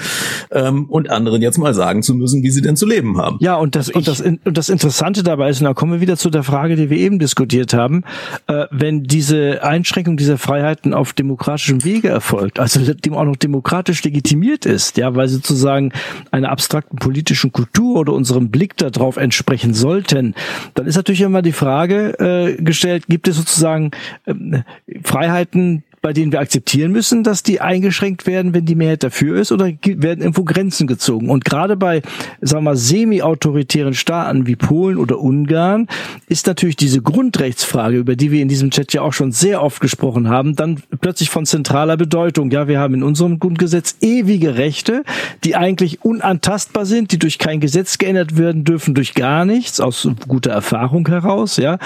[0.51, 3.39] ähm, und anderen jetzt mal sagen zu müssen, wie sie denn zu leben haben.
[3.41, 6.19] Ja, und das, und, das, und das Interessante dabei ist, und da kommen wir wieder
[6.19, 8.05] zu der Frage, die wir eben diskutiert haben,
[8.47, 14.05] äh, wenn diese Einschränkung dieser Freiheiten auf demokratischem Wege erfolgt, also dem auch noch demokratisch
[14.05, 15.41] legitimiert ist, ja, weil sie
[15.79, 15.93] sozusagen
[16.31, 20.35] einer abstrakten politischen Kultur oder unserem Blick darauf entsprechen sollten,
[20.75, 23.91] dann ist natürlich immer die Frage äh, gestellt, gibt es sozusagen
[24.27, 24.65] ähm,
[25.03, 29.53] Freiheiten, bei denen wir akzeptieren müssen, dass die eingeschränkt werden, wenn die Mehrheit dafür ist,
[29.53, 31.31] oder werden irgendwo Grenzen gezogen?
[31.31, 32.03] Und gerade bei,
[32.41, 35.87] sagen wir semi-autoritären Staaten wie Polen oder Ungarn
[36.29, 39.81] ist natürlich diese Grundrechtsfrage, über die wir in diesem Chat ja auch schon sehr oft
[39.81, 42.51] gesprochen haben, dann plötzlich von zentraler Bedeutung.
[42.51, 45.03] Ja, wir haben in unserem Grundgesetz ewige Rechte,
[45.45, 50.09] die eigentlich unantastbar sind, die durch kein Gesetz geändert werden dürfen, durch gar nichts, aus
[50.27, 51.79] guter Erfahrung heraus, ja.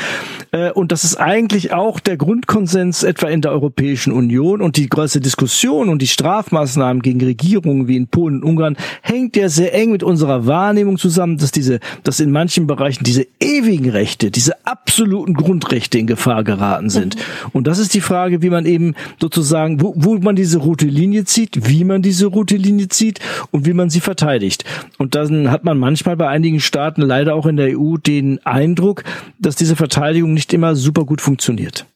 [0.50, 4.88] Äh, Und das ist eigentlich auch der Grundkonsens etwa in der Europäischen Union und die
[4.88, 9.72] große Diskussion und die Strafmaßnahmen gegen Regierungen wie in Polen und Ungarn hängt ja sehr
[9.74, 14.66] eng mit unserer Wahrnehmung zusammen, dass diese, dass in manchen Bereichen diese ewigen Rechte, diese
[14.66, 17.16] absoluten Grundrechte in Gefahr geraten sind.
[17.53, 21.24] Und das ist die Frage, wie man eben sozusagen, wo, wo man diese rote Linie
[21.24, 24.64] zieht, wie man diese rote Linie zieht und wie man sie verteidigt.
[24.98, 29.05] Und dann hat man manchmal bei einigen Staaten, leider auch in der EU, den Eindruck,
[29.38, 31.86] dass diese Verteidigung nicht immer super gut funktioniert.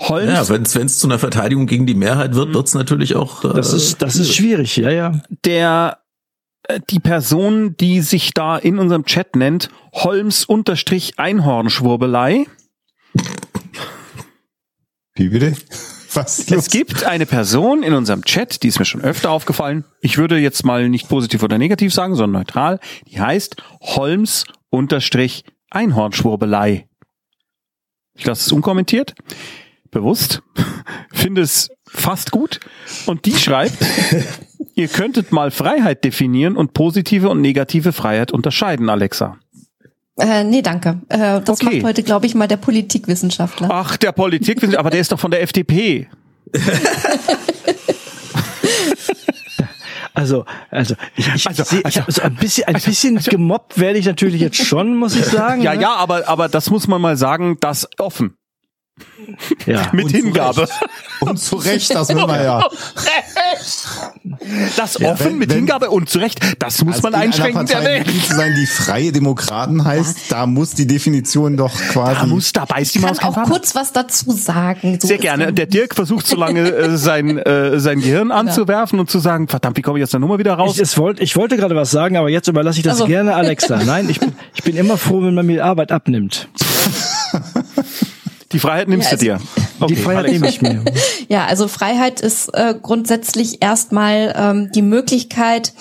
[0.00, 3.44] Holmes, Ja, wenn es zu einer Verteidigung gegen die Mehrheit wird, wird's natürlich auch.
[3.44, 5.20] Äh, Das ist, das ist schwierig, ja, ja.
[5.44, 5.98] der
[6.68, 12.46] äh, die Person, die sich da in unserem Chat nennt, Holmes unterstrich Einhornschwurbelei.
[15.14, 15.54] Wie bitte?
[16.12, 16.68] Was Es los?
[16.68, 19.84] gibt eine Person in unserem Chat, die ist mir schon öfter aufgefallen.
[20.00, 22.80] Ich würde jetzt mal nicht positiv oder negativ sagen, sondern neutral.
[23.06, 26.88] Die heißt Holmes unterstrich Einhornschwurbelei.
[28.20, 29.14] Ich lasse es unkommentiert.
[29.90, 30.42] Bewusst.
[31.12, 32.60] Finde es fast gut.
[33.06, 33.78] Und die schreibt,
[34.74, 39.38] ihr könntet mal Freiheit definieren und positive und negative Freiheit unterscheiden, Alexa.
[40.18, 41.00] Äh, nee, danke.
[41.08, 41.76] Äh, das Okay.
[41.76, 43.68] macht heute, glaube ich, mal der Politikwissenschaftler.
[43.70, 46.06] Ach, der Politikwissenschaftler, aber der ist doch von der FDP.
[50.14, 53.78] Also, also, ich, ich, also, ich, also, also ein bisschen, ein also, bisschen also, gemobbt
[53.78, 55.62] werde ich natürlich jetzt schon, muss ich sagen.
[55.62, 55.82] Ja, ne?
[55.82, 58.36] ja, aber, aber das muss man mal sagen, das offen.
[59.66, 59.88] Ja.
[59.92, 60.66] Mit und Hingabe.
[60.66, 62.66] Zu und zu Recht, das will man ja.
[64.76, 68.06] Das ja, offen wenn, mit wenn, Hingabe und zu Recht, das muss man einschränkend erwähnen.
[68.06, 72.20] zu sein, die Freie Demokraten heißt, da muss die Definition doch quasi.
[72.20, 73.12] Da muss dabei ist die Maus.
[73.12, 74.98] Ich kann auch kurz was dazu sagen.
[75.00, 75.52] So Sehr gerne.
[75.52, 79.76] Der Dirk versucht so lange äh, sein, äh, sein Gehirn anzuwerfen und zu sagen, verdammt,
[79.76, 80.78] wie komme ich aus der Nummer wieder raus?
[80.78, 83.06] Ich, wollt, ich wollte gerade was sagen, aber jetzt überlasse ich das also.
[83.06, 83.82] gerne Alexa.
[83.84, 86.48] Nein, ich bin, ich bin immer froh, wenn man mir Arbeit abnimmt.
[88.52, 89.69] Die Freiheit nimmst ja, also, du dir.
[89.80, 90.82] Okay, die Freiheit nehme ich mir.
[91.28, 95.72] Ja, also Freiheit ist äh, grundsätzlich erstmal ähm, die Möglichkeit,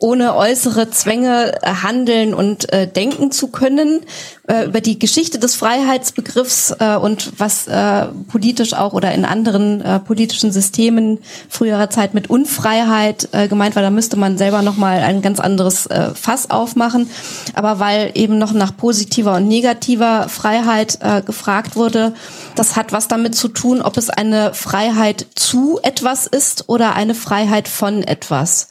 [0.00, 4.00] ohne äußere Zwänge äh, handeln und äh, denken zu können.
[4.48, 9.80] Äh, über die Geschichte des Freiheitsbegriffs äh, und was äh, politisch auch oder in anderen
[9.80, 15.00] äh, politischen Systemen früherer Zeit mit Unfreiheit äh, gemeint war, da müsste man selber nochmal
[15.00, 17.10] ein ganz anderes äh, Fass aufmachen.
[17.54, 22.14] Aber weil eben noch nach positiver und negativer Freiheit äh, gefragt wurde,
[22.54, 27.14] das hat was damit zu tun, ob es eine Freiheit zu etwas ist oder eine
[27.14, 28.68] Freiheit von etwas.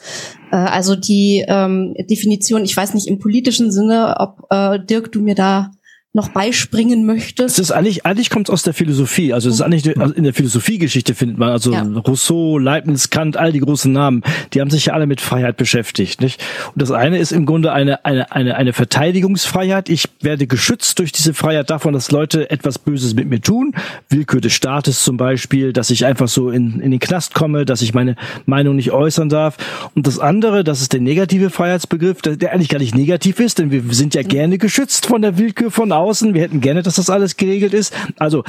[0.52, 5.22] Äh, also die ähm, Definition, ich weiß nicht im politischen Sinne, ob äh, Dirk, du
[5.22, 5.72] mir da
[6.16, 7.60] noch beispringen möchtest.
[7.60, 9.34] Es ist eigentlich, eigentlich kommt es aus der Philosophie.
[9.34, 11.82] Also es ist eigentlich also in der Philosophiegeschichte findet man also ja.
[11.84, 16.22] Rousseau, Leibniz, Kant, all die großen Namen, die haben sich ja alle mit Freiheit beschäftigt,
[16.22, 16.42] nicht?
[16.74, 19.90] Und das eine ist im Grunde eine eine eine eine Verteidigungsfreiheit.
[19.90, 23.74] Ich werde geschützt durch diese Freiheit davon, dass Leute etwas Böses mit mir tun.
[24.08, 27.82] Willkür des Staates zum Beispiel, dass ich einfach so in in den Knast komme, dass
[27.82, 29.58] ich meine Meinung nicht äußern darf.
[29.96, 33.60] Und das andere, das ist der negative Freiheitsbegriff, der, der eigentlich gar nicht negativ ist,
[33.60, 36.34] denn wir sind ja gerne geschützt von der Willkür von außen außen.
[36.34, 37.94] Wir hätten gerne, dass das alles geregelt ist.
[38.18, 38.44] Also,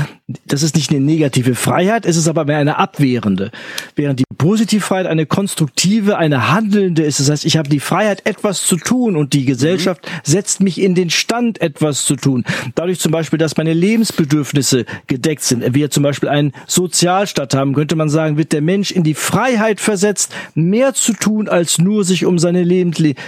[0.47, 3.51] das ist nicht eine negative Freiheit, es ist aber mehr eine abwehrende.
[3.95, 7.21] Während die Positivfreiheit eine konstruktive, eine handelnde ist.
[7.21, 10.11] Das heißt, ich habe die Freiheit, etwas zu tun und die Gesellschaft mhm.
[10.25, 12.45] setzt mich in den Stand, etwas zu tun.
[12.75, 15.75] Dadurch zum Beispiel, dass meine Lebensbedürfnisse gedeckt sind.
[15.75, 19.81] Wir zum Beispiel einen Sozialstaat haben, könnte man sagen, wird der Mensch in die Freiheit
[19.81, 22.67] versetzt, mehr zu tun, als nur sich um seine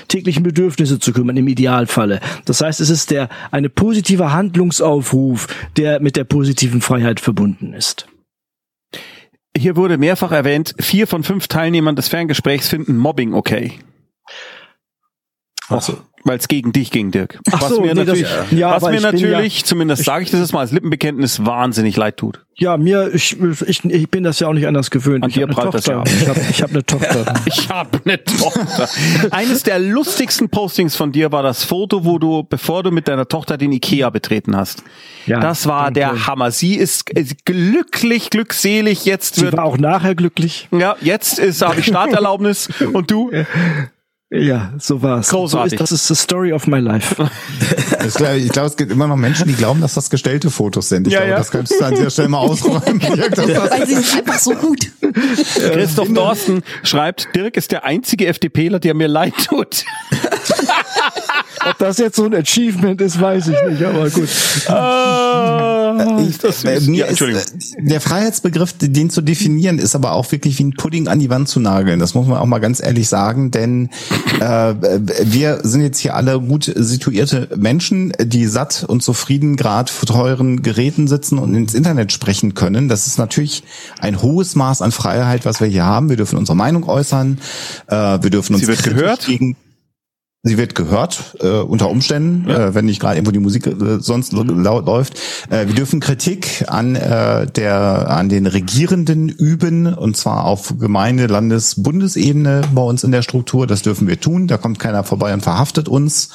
[0.08, 2.20] täglichen Bedürfnisse zu kümmern, im Idealfalle.
[2.44, 5.46] Das heißt, es ist der, eine positive Handlungsaufruf,
[5.76, 8.08] der mit der positiven Freiheit verbunden ist.
[9.56, 13.78] Hier wurde mehrfach erwähnt, vier von fünf Teilnehmern des Ferngesprächs finden Mobbing okay.
[15.68, 15.98] Ach so.
[16.24, 17.38] Weil es gegen dich ging, Dirk.
[17.50, 20.30] Ach was so, mir nee, natürlich, das, ja, was mir natürlich, ja, zumindest sage ich
[20.30, 22.44] das jetzt mal als Lippenbekenntnis, wahnsinnig leid tut.
[22.60, 25.22] Ja, mir, ich, ich, ich bin das ja auch nicht anders gewöhnt.
[25.22, 25.92] An ich habe eine Tochter.
[25.92, 26.04] Ja.
[26.18, 27.34] Ich habe ich hab eine Tochter.
[27.46, 28.88] ich habe eine Tochter.
[29.30, 33.28] Eines der lustigsten Postings von dir war das Foto, wo du, bevor du mit deiner
[33.28, 34.82] Tochter den Ikea betreten hast.
[35.26, 36.00] Ja, das war danke.
[36.00, 36.50] der Hammer.
[36.50, 37.06] Sie ist
[37.44, 39.04] glücklich, glückselig.
[39.04, 40.68] Jetzt Sie wird, war auch nachher glücklich.
[40.72, 43.30] Ja, jetzt ist habe ich Starterlaubnis und du
[44.30, 45.30] ja, so war's.
[45.30, 45.78] Großartig.
[45.78, 47.16] So ist, das ist the story of my life.
[48.06, 51.06] ich glaube, glaub, es gibt immer noch Menschen, die glauben, dass das gestellte Fotos sind.
[51.06, 51.38] Ich ja, glaube, ja.
[51.38, 53.00] das könntest du an dieser Stelle mal ausräumen.
[53.02, 54.90] Weil sie sind einfach so gut.
[55.54, 59.84] Christoph Dorsten schreibt, Dirk ist der einzige FDPler, der mir leid tut.
[61.66, 64.28] Ob das jetzt so ein Achievement ist, weiß ich nicht, aber gut.
[64.68, 67.34] Ah, ich, das äh, mir ja, ist, äh,
[67.78, 71.48] der Freiheitsbegriff, den zu definieren, ist aber auch wirklich wie ein Pudding an die Wand
[71.48, 71.98] zu nageln.
[71.98, 73.90] Das muss man auch mal ganz ehrlich sagen, denn
[74.40, 74.74] äh,
[75.24, 80.62] wir sind jetzt hier alle gut situierte Menschen, die satt und zufrieden gerade vor teuren
[80.62, 82.88] Geräten sitzen und ins Internet sprechen können.
[82.88, 83.62] Das ist natürlich
[84.00, 86.08] ein hohes Maß an Freiheit, was wir hier haben.
[86.08, 87.38] Wir dürfen unsere Meinung äußern.
[87.86, 89.26] Äh, wir dürfen uns Sie wird gehört.
[89.26, 89.56] Gegen
[90.44, 92.68] Sie wird gehört, äh, unter Umständen, ja.
[92.68, 95.18] äh, wenn nicht gerade irgendwo die Musik äh, sonst laut läuft.
[95.50, 101.26] Äh, wir dürfen Kritik an äh, der an den Regierenden üben, und zwar auf Gemeinde-,
[101.26, 103.66] Landes-, Bundesebene bei uns in der Struktur.
[103.66, 104.46] Das dürfen wir tun.
[104.46, 106.28] Da kommt keiner vorbei und verhaftet uns.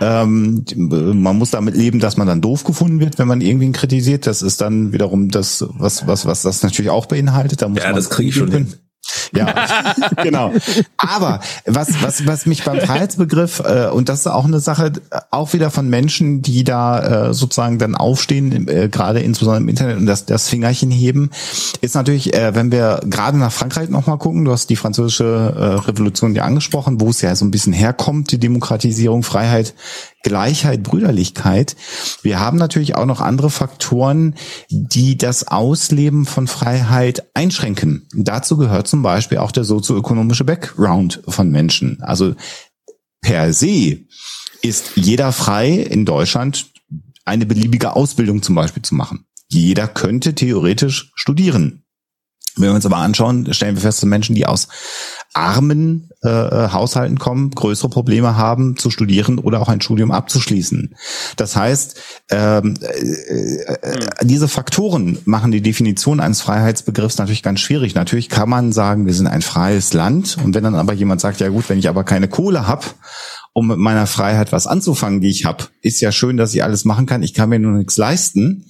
[0.00, 4.26] Ähm, man muss damit leben, dass man dann doof gefunden wird, wenn man irgendwen kritisiert.
[4.26, 7.60] Das ist dann wiederum das, was was was das natürlich auch beinhaltet.
[7.60, 8.72] Da muss ja, man das kriege ich schon hin.
[9.34, 9.54] Ja,
[10.22, 10.52] genau.
[10.96, 14.92] Aber was, was, was mich beim Freiheitsbegriff, äh, und das ist auch eine Sache,
[15.30, 19.98] auch wieder von Menschen, die da äh, sozusagen dann aufstehen, äh, gerade insbesondere im Internet
[19.98, 21.30] und das, das Fingerchen heben,
[21.80, 25.88] ist natürlich, äh, wenn wir gerade nach Frankreich nochmal gucken, du hast die französische äh,
[25.88, 29.74] Revolution ja angesprochen, wo es ja so ein bisschen herkommt, die Demokratisierung, Freiheit,
[30.26, 31.76] Gleichheit, Brüderlichkeit.
[32.22, 34.34] Wir haben natürlich auch noch andere Faktoren,
[34.68, 38.08] die das Ausleben von Freiheit einschränken.
[38.12, 42.02] Dazu gehört zum Beispiel auch der sozioökonomische Background von Menschen.
[42.02, 42.34] Also
[43.20, 44.00] per se
[44.62, 46.72] ist jeder frei in Deutschland
[47.24, 49.26] eine beliebige Ausbildung zum Beispiel zu machen.
[49.48, 51.85] Jeder könnte theoretisch studieren.
[52.56, 54.68] Wenn wir uns aber anschauen, stellen wir fest, dass Menschen, die aus
[55.34, 60.94] armen äh, äh, Haushalten kommen, größere Probleme haben zu studieren oder auch ein Studium abzuschließen.
[61.36, 62.00] Das heißt,
[62.30, 67.94] ähm, äh, äh, diese Faktoren machen die Definition eines Freiheitsbegriffs natürlich ganz schwierig.
[67.94, 71.40] Natürlich kann man sagen, wir sind ein freies Land und wenn dann aber jemand sagt,
[71.40, 72.86] ja gut, wenn ich aber keine Kohle habe,
[73.52, 76.86] um mit meiner Freiheit was anzufangen, die ich habe, ist ja schön, dass ich alles
[76.86, 78.66] machen kann, ich kann mir nur nichts leisten,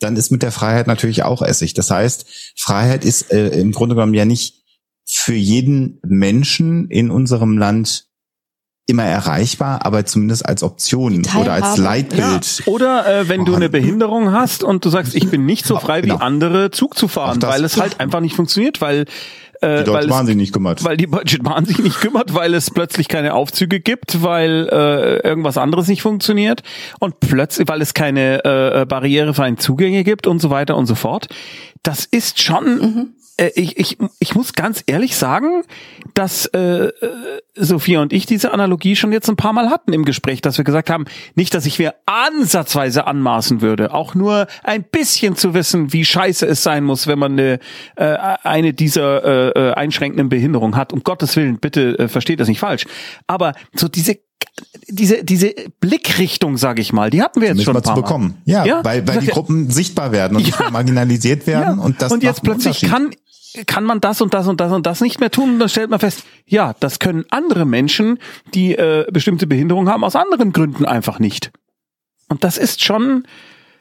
[0.00, 1.74] dann ist mit der Freiheit natürlich auch Essig.
[1.74, 4.64] Das heißt, Freiheit ist äh, im Grunde genommen ja nicht
[5.06, 8.06] für jeden Menschen in unserem Land
[8.86, 12.58] immer erreichbar, aber zumindest als Option oder als Leitbild.
[12.58, 12.66] Ja.
[12.66, 16.00] Oder äh, wenn du eine Behinderung hast und du sagst, ich bin nicht so frei
[16.00, 16.16] genau.
[16.16, 19.06] wie andere, Zug zu fahren, weil es halt einfach nicht funktioniert, weil
[19.60, 20.84] äh, die Deutsche Bahn sich nicht kümmert.
[20.84, 25.26] Weil die Deutsche Bahn sich nicht kümmert, weil es plötzlich keine Aufzüge gibt, weil äh,
[25.26, 26.62] irgendwas anderes nicht funktioniert
[26.98, 31.28] und plötzlich, weil es keine äh, barrierefreien Zugänge gibt und so weiter und so fort.
[31.82, 35.62] Das ist schon mhm ich, ich, ich muss ganz ehrlich sagen,
[36.14, 36.90] dass äh, äh,
[37.54, 40.64] Sophia und ich diese Analogie schon jetzt ein paar Mal hatten im Gespräch, dass wir
[40.64, 45.92] gesagt haben, nicht, dass ich mir ansatzweise anmaßen würde, auch nur ein bisschen zu wissen,
[45.92, 47.58] wie scheiße es sein muss, wenn man eine,
[47.96, 50.92] äh, eine dieser äh, äh einschränkenden Behinderungen hat.
[50.92, 52.86] Um Gottes Willen, bitte äh, versteht das nicht falsch.
[53.26, 54.18] Aber so diese
[54.88, 58.42] diese diese Blickrichtung, sage ich mal, die hatten wir jetzt schon ein paar zu bekommen.
[58.44, 58.52] Mal.
[58.52, 60.70] Ja, ja, weil weil die Gruppen sichtbar werden und ja.
[60.70, 61.84] marginalisiert werden ja.
[61.84, 63.10] und das und jetzt plötzlich kann
[63.66, 65.54] kann man das und das und das und das nicht mehr tun.
[65.54, 68.18] Und dann stellt man fest, ja, das können andere Menschen,
[68.54, 71.50] die äh, bestimmte Behinderungen haben, aus anderen Gründen einfach nicht.
[72.28, 73.24] Und das ist schon,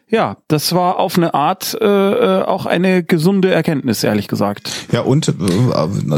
[0.10, 4.88] ja, das war auf eine Art äh, äh, auch eine gesunde Erkenntnis, ehrlich gesagt.
[4.91, 5.31] Ja, und äh,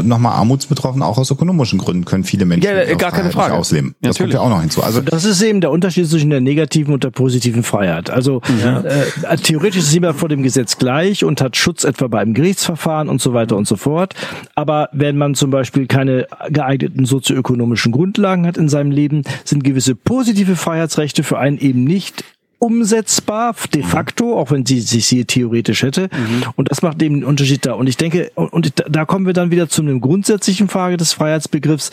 [0.02, 3.52] nochmal armutsbetroffen, auch aus ökonomischen Gründen können viele Menschen ja, gar keine Frage.
[3.54, 3.94] ausleben.
[4.00, 4.18] Das Natürlich.
[4.18, 4.82] kommt ja auch noch hinzu.
[4.82, 8.08] Also das ist eben der Unterschied zwischen der negativen und der positiven Freiheit.
[8.08, 8.80] Also ja.
[8.80, 13.20] äh, theoretisch ist jemand vor dem Gesetz gleich und hat Schutz etwa beim Gerichtsverfahren und
[13.20, 14.14] so weiter und so fort.
[14.54, 19.94] Aber wenn man zum Beispiel keine geeigneten sozioökonomischen Grundlagen hat in seinem Leben, sind gewisse
[19.94, 22.24] positive Freiheitsrechte für einen eben nicht
[22.62, 26.02] umsetzbar, de facto, auch wenn sie sich hier theoretisch hätte.
[26.02, 26.44] Mhm.
[26.54, 27.72] Und das macht eben den Unterschied da.
[27.72, 31.90] Und ich denke, und da kommen wir dann wieder zu einem grundsätzlichen Frage des Freiheitsbegriffs.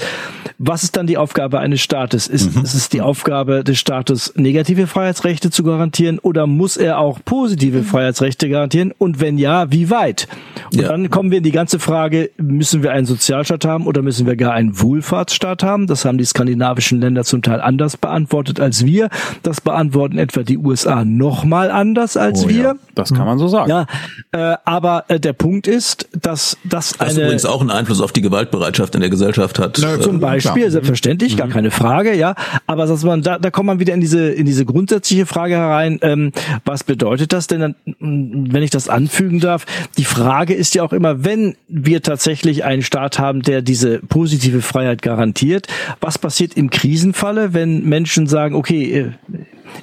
[0.59, 2.27] Was ist dann die Aufgabe eines Staates?
[2.27, 2.61] Ist, mhm.
[2.61, 7.79] ist es die Aufgabe des Staates, negative Freiheitsrechte zu garantieren oder muss er auch positive
[7.79, 7.85] mhm.
[7.85, 8.93] Freiheitsrechte garantieren?
[8.95, 10.27] Und wenn ja, wie weit?
[10.71, 10.89] Und ja.
[10.89, 14.35] dann kommen wir in die ganze Frage, müssen wir einen Sozialstaat haben oder müssen wir
[14.35, 15.87] gar einen Wohlfahrtsstaat haben?
[15.87, 19.09] Das haben die skandinavischen Länder zum Teil anders beantwortet als wir.
[19.41, 22.63] Das beantworten etwa die USA noch mal anders als oh, wir.
[22.63, 22.75] Ja.
[22.95, 23.69] Das kann man so sagen.
[23.69, 23.85] Ja,
[24.31, 28.11] äh, aber äh, der Punkt ist, dass das das eine, übrigens auch einen Einfluss auf
[28.11, 29.79] die Gewaltbereitschaft in der Gesellschaft hat.
[29.81, 30.71] Na, zum Beispiel, klar.
[30.71, 31.37] selbstverständlich, mhm.
[31.37, 32.35] gar keine Frage, ja.
[32.67, 35.99] Aber dass man da, da kommt man wieder in diese in diese grundsätzliche Frage herein.
[36.01, 36.31] Ähm,
[36.65, 39.65] was bedeutet das denn, wenn ich das anfügen darf?
[39.97, 44.61] Die Frage ist ja auch immer, wenn wir tatsächlich einen Staat haben, der diese positive
[44.61, 45.67] Freiheit garantiert,
[46.01, 49.11] was passiert im Krisenfalle, wenn Menschen sagen, okay, äh,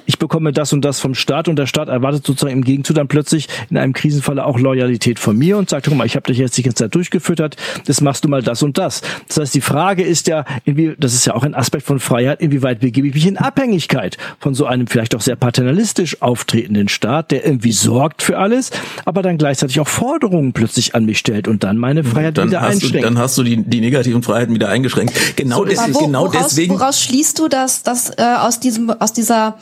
[0.05, 3.07] ich bekomme das und das vom Staat und der Staat erwartet sozusagen im Gegenzug dann
[3.07, 6.37] plötzlich in einem Krisenfalle auch Loyalität von mir und sagt, guck mal, ich habe dich
[6.37, 7.55] jetzt die ganze Zeit durchgefüttert,
[7.85, 9.01] das machst du mal das und das.
[9.27, 12.41] Das heißt, die Frage ist ja, inwie, das ist ja auch ein Aspekt von Freiheit,
[12.41, 17.31] inwieweit begebe ich mich in Abhängigkeit von so einem vielleicht auch sehr paternalistisch auftretenden Staat,
[17.31, 18.71] der irgendwie sorgt für alles,
[19.05, 22.61] aber dann gleichzeitig auch Forderungen plötzlich an mich stellt und dann meine Freiheit dann wieder
[22.61, 23.05] einschränkt.
[23.05, 25.13] Dann hast du die, die negativen Freiheiten wieder eingeschränkt.
[25.35, 26.73] Genau, so, des, wo, genau woraus, deswegen.
[26.73, 29.57] Woraus schließt du, dass, dass äh, aus diesem aus dieser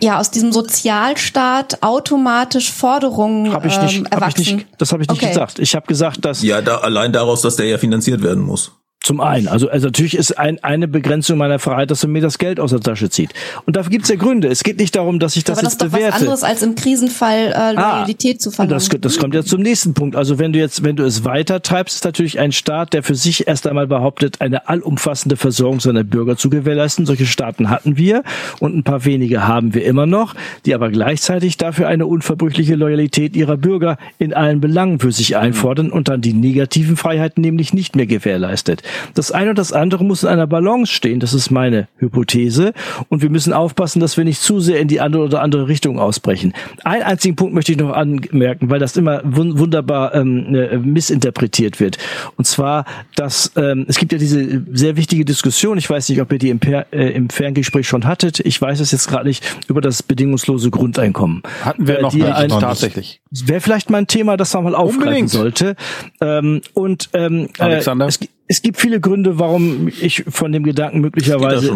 [0.00, 4.22] ja aus diesem Sozialstaat automatisch Forderungen hab ich nicht, ähm, erwachsen.
[4.22, 5.32] Hab ich nicht, das habe ich nicht okay.
[5.32, 5.58] gesagt.
[5.58, 8.72] Ich habe gesagt, dass ja da, allein daraus, dass der ja finanziert werden muss.
[9.06, 12.38] Zum einen, also, also natürlich ist ein, eine Begrenzung meiner Freiheit, dass er mir das
[12.38, 13.30] Geld aus der Tasche zieht.
[13.64, 14.48] Und dafür gibt's ja Gründe.
[14.48, 16.06] Es geht nicht darum, dass ich das, Aber das jetzt bewerte.
[16.06, 18.74] Aber das ist was anderes als im Krisenfall äh, Loyalität ah, zu verlangen.
[18.74, 20.16] Das, das kommt ja zum nächsten Punkt.
[20.16, 23.14] Also wenn du jetzt, wenn du es weiter treibst, ist natürlich ein Staat, der für
[23.14, 27.06] sich erst einmal behauptet, eine allumfassende Versorgung seiner Bürger zu gewährleisten.
[27.06, 28.24] Solche Staaten hatten wir
[28.58, 33.36] und ein paar wenige haben wir immer noch, die aber gleichzeitig dafür eine unverbrüchliche Loyalität
[33.36, 37.94] ihrer Bürger in allen Belangen für sich einfordern und dann die negativen Freiheiten nämlich nicht
[37.94, 38.82] mehr gewährleistet.
[39.14, 41.20] Das eine und das andere muss in einer Balance stehen.
[41.20, 42.72] Das ist meine Hypothese.
[43.08, 45.98] Und wir müssen aufpassen, dass wir nicht zu sehr in die andere oder andere Richtung
[45.98, 46.52] ausbrechen.
[46.84, 51.98] Einen einzigen Punkt möchte ich noch anmerken, weil das immer wunderbar ähm, äh, missinterpretiert wird.
[52.36, 52.84] Und zwar,
[53.14, 55.78] dass ähm, es gibt ja diese sehr wichtige Diskussion.
[55.78, 58.40] Ich weiß nicht, ob ihr die im, per, äh, im Ferngespräch schon hattet.
[58.40, 61.42] Ich weiß es jetzt gerade nicht über das bedingungslose Grundeinkommen.
[61.62, 63.20] Hatten wir äh, noch nicht, ein, noch tatsächlich.
[63.30, 65.30] Wäre vielleicht mal ein Thema, das man mal aufgreifen Unbedingt.
[65.30, 65.76] sollte.
[66.20, 68.06] Ähm, und ähm, Alexander.
[68.06, 71.70] Äh, es, gibt viele Gründe, warum ich von dem Gedanken möglicherweise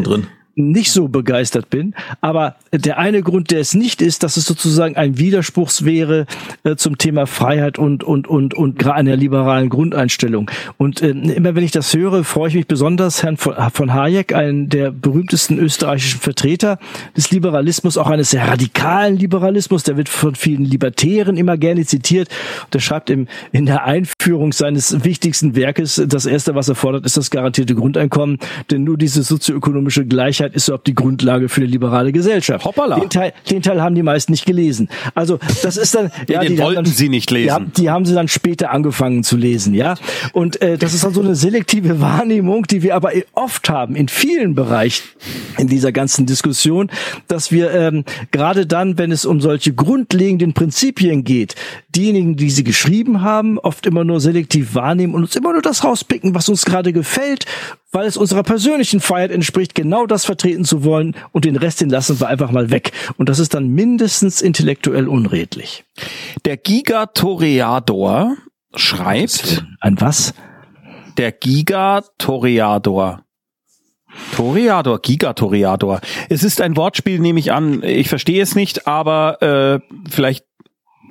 [0.54, 1.94] nicht so begeistert bin.
[2.20, 6.26] Aber der eine Grund, der es nicht ist, dass es sozusagen ein Widerspruch wäre
[6.64, 10.50] äh, zum Thema Freiheit und und und und einer liberalen Grundeinstellung.
[10.78, 14.68] Und äh, immer wenn ich das höre, freue ich mich besonders Herrn von Hayek, einen
[14.68, 16.78] der berühmtesten österreichischen Vertreter
[17.16, 19.84] des Liberalismus, auch eines sehr radikalen Liberalismus.
[19.84, 22.28] Der wird von vielen Libertären immer gerne zitiert.
[22.64, 27.06] Und er schreibt im, in der Einführung seines wichtigsten Werkes, das erste, was er fordert,
[27.06, 28.38] ist das garantierte Grundeinkommen,
[28.70, 32.64] denn nur diese sozioökonomische Gleichheit Gerechtigkeit ist überhaupt die Grundlage für eine liberale Gesellschaft.
[32.64, 32.98] Hoppala.
[32.98, 34.88] Den Teil, den Teil haben die meisten nicht gelesen.
[35.14, 37.48] Also das ist dann ja, den die wollten dann, sie nicht lesen.
[37.48, 39.94] Ja, die haben sie dann später angefangen zu lesen, ja.
[40.32, 44.08] Und äh, das ist dann so eine selektive Wahrnehmung, die wir aber oft haben in
[44.08, 45.04] vielen Bereichen
[45.58, 46.90] in dieser ganzen Diskussion,
[47.28, 51.54] dass wir ähm, gerade dann, wenn es um solche grundlegenden Prinzipien geht,
[51.94, 55.84] diejenigen, die sie geschrieben haben, oft immer nur selektiv wahrnehmen und uns immer nur das
[55.84, 57.46] rauspicken, was uns gerade gefällt
[57.92, 61.90] weil es unserer persönlichen Freiheit entspricht, genau das vertreten zu wollen und den Rest, den
[61.90, 62.92] lassen wir einfach mal weg.
[63.16, 65.84] Und das ist dann mindestens intellektuell unredlich.
[66.44, 68.36] Der Gigatoreador
[68.74, 69.64] schreibt.
[69.80, 70.34] Ein was?
[71.16, 73.24] Der Gigatoreador.
[74.34, 76.00] Toreador, Gigatoreador.
[76.28, 77.82] Es ist ein Wortspiel, nehme ich an.
[77.82, 80.44] Ich verstehe es nicht, aber äh, vielleicht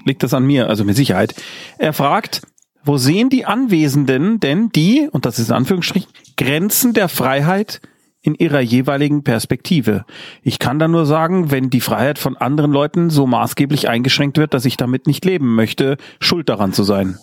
[0.05, 1.35] liegt das an mir, also mit Sicherheit.
[1.77, 2.41] Er fragt,
[2.83, 7.81] wo sehen die Anwesenden denn die, und das ist in Anführungsstrichen, Grenzen der Freiheit
[8.21, 10.05] in ihrer jeweiligen Perspektive?
[10.43, 14.53] Ich kann da nur sagen, wenn die Freiheit von anderen Leuten so maßgeblich eingeschränkt wird,
[14.53, 17.17] dass ich damit nicht leben möchte, schuld daran zu sein.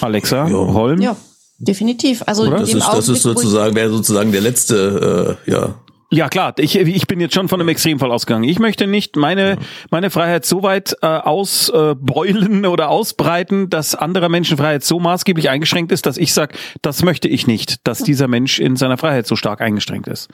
[0.00, 0.54] Alexa, ja.
[0.54, 1.00] Holm?
[1.00, 1.16] Ja,
[1.58, 2.22] definitiv.
[2.26, 5.74] Also das ist, das ist sozusagen, wäre sozusagen der letzte, äh, ja,
[6.10, 8.44] ja klar, ich, ich bin jetzt schon von einem Extremfall ausgegangen.
[8.44, 9.58] Ich möchte nicht meine,
[9.90, 15.92] meine Freiheit so weit äh, ausbeulen äh, oder ausbreiten, dass anderer Menschenfreiheit so maßgeblich eingeschränkt
[15.92, 19.36] ist, dass ich sage, das möchte ich nicht, dass dieser Mensch in seiner Freiheit so
[19.36, 20.28] stark eingeschränkt ist.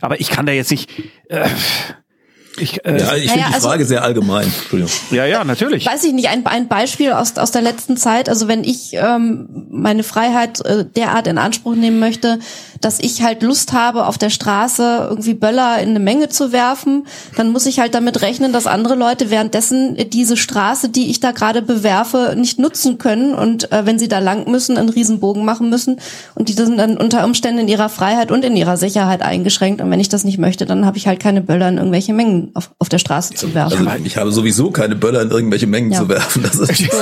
[0.00, 0.90] Aber ich kann da jetzt nicht.
[1.28, 1.48] Äh,
[2.60, 4.44] ich, äh, ja, ich finde die also Frage also, sehr allgemein.
[4.44, 4.92] Entschuldigung.
[5.10, 5.86] Ja, ja, natürlich.
[5.86, 8.28] Weiß ich nicht, ein, ein Beispiel aus, aus der letzten Zeit.
[8.28, 12.38] Also wenn ich ähm, meine Freiheit äh, derart in Anspruch nehmen möchte,
[12.80, 17.06] dass ich halt Lust habe, auf der Straße irgendwie Böller in eine Menge zu werfen,
[17.36, 21.32] dann muss ich halt damit rechnen, dass andere Leute währenddessen diese Straße, die ich da
[21.32, 25.70] gerade bewerfe, nicht nutzen können und äh, wenn sie da lang müssen, einen Riesenbogen machen
[25.70, 26.00] müssen
[26.34, 29.90] und die sind dann unter Umständen in ihrer Freiheit und in ihrer Sicherheit eingeschränkt und
[29.90, 32.70] wenn ich das nicht möchte, dann habe ich halt keine Böller in irgendwelche Mengen auf,
[32.78, 33.88] auf der Straße zu werfen.
[33.88, 36.00] Also ich habe sowieso keine Böller in irgendwelche Mengen ja.
[36.00, 36.42] zu werfen.
[36.42, 36.70] Das ist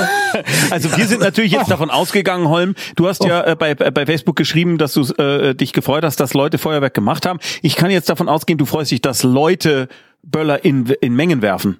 [0.71, 2.75] also wir sind natürlich jetzt davon ausgegangen, Holm.
[2.95, 3.27] Du hast oh.
[3.27, 6.93] ja äh, bei, bei Facebook geschrieben, dass du äh, dich gefreut hast, dass Leute Feuerwerk
[6.93, 7.39] gemacht haben.
[7.61, 9.87] Ich kann jetzt davon ausgehen, du freust dich, dass Leute
[10.23, 11.77] Böller in, in Mengen werfen.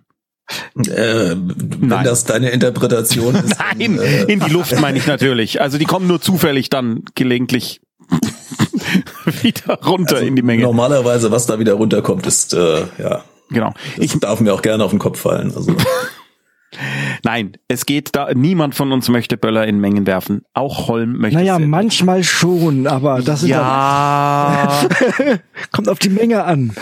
[0.77, 2.05] Äh, wenn Nein.
[2.05, 3.55] das deine Interpretation ist.
[3.59, 5.61] Nein, äh, in die Luft meine ich natürlich.
[5.61, 7.81] Also die kommen nur zufällig dann gelegentlich
[9.41, 10.63] wieder runter also in die Menge.
[10.63, 13.73] Normalerweise, was da wieder runterkommt, ist äh, ja Genau.
[13.95, 15.53] Das ich darf mir auch gerne auf den Kopf fallen.
[15.55, 15.75] Also.
[17.23, 20.43] Nein, es geht da, niemand von uns möchte Böller in Mengen werfen.
[20.53, 24.85] Auch Holm möchte Naja, manchmal schon, aber das ist ja.
[25.71, 26.73] kommt auf die Menge an.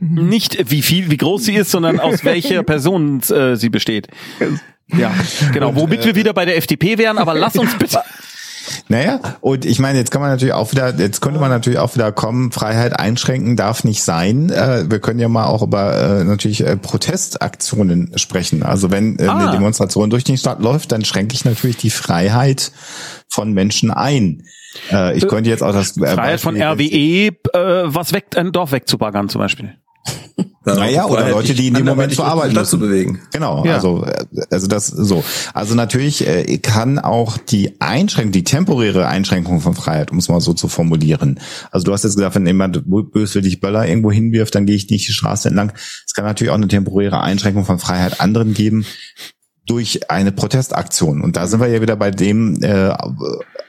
[0.00, 4.08] Nicht wie viel, wie groß sie ist, sondern aus welcher Person äh, sie besteht.
[4.88, 5.12] Ja,
[5.52, 5.74] genau.
[5.76, 8.00] Womit wir wieder bei der FDP wären, aber lass uns bitte.
[8.88, 11.94] Naja, und ich meine, jetzt kann man natürlich auch wieder, jetzt könnte man natürlich auch
[11.94, 14.50] wieder kommen, Freiheit einschränken darf nicht sein.
[14.50, 18.62] Äh, wir können ja mal auch über äh, natürlich äh, Protestaktionen sprechen.
[18.62, 19.36] Also wenn äh, ah.
[19.36, 22.72] eine Demonstration durch die Stadt läuft, dann schränke ich natürlich die Freiheit
[23.28, 24.44] von Menschen ein.
[24.90, 28.72] Äh, ich könnte jetzt auch das äh, Freiheit von RWE, äh, was weg, ein Dorf
[28.72, 29.74] wegzubaggern zum Beispiel.
[30.74, 32.66] Naja, oder Leute, die in dem Moment zur Arbeit müssen.
[32.66, 33.20] zu bewegen.
[33.32, 33.74] Genau, ja.
[33.74, 34.04] also
[34.50, 35.24] also das so.
[35.54, 40.40] Also natürlich äh, kann auch die Einschränkung, die temporäre Einschränkung von Freiheit, um es mal
[40.40, 41.40] so zu formulieren.
[41.70, 45.08] Also du hast jetzt gesagt, wenn jemand böswillig Böller irgendwo hinwirft, dann gehe ich nicht
[45.08, 45.72] die Straße entlang.
[46.06, 48.84] Es kann natürlich auch eine temporäre Einschränkung von Freiheit anderen geben
[49.66, 51.20] durch eine Protestaktion.
[51.20, 52.90] Und da sind wir ja wieder bei dem äh,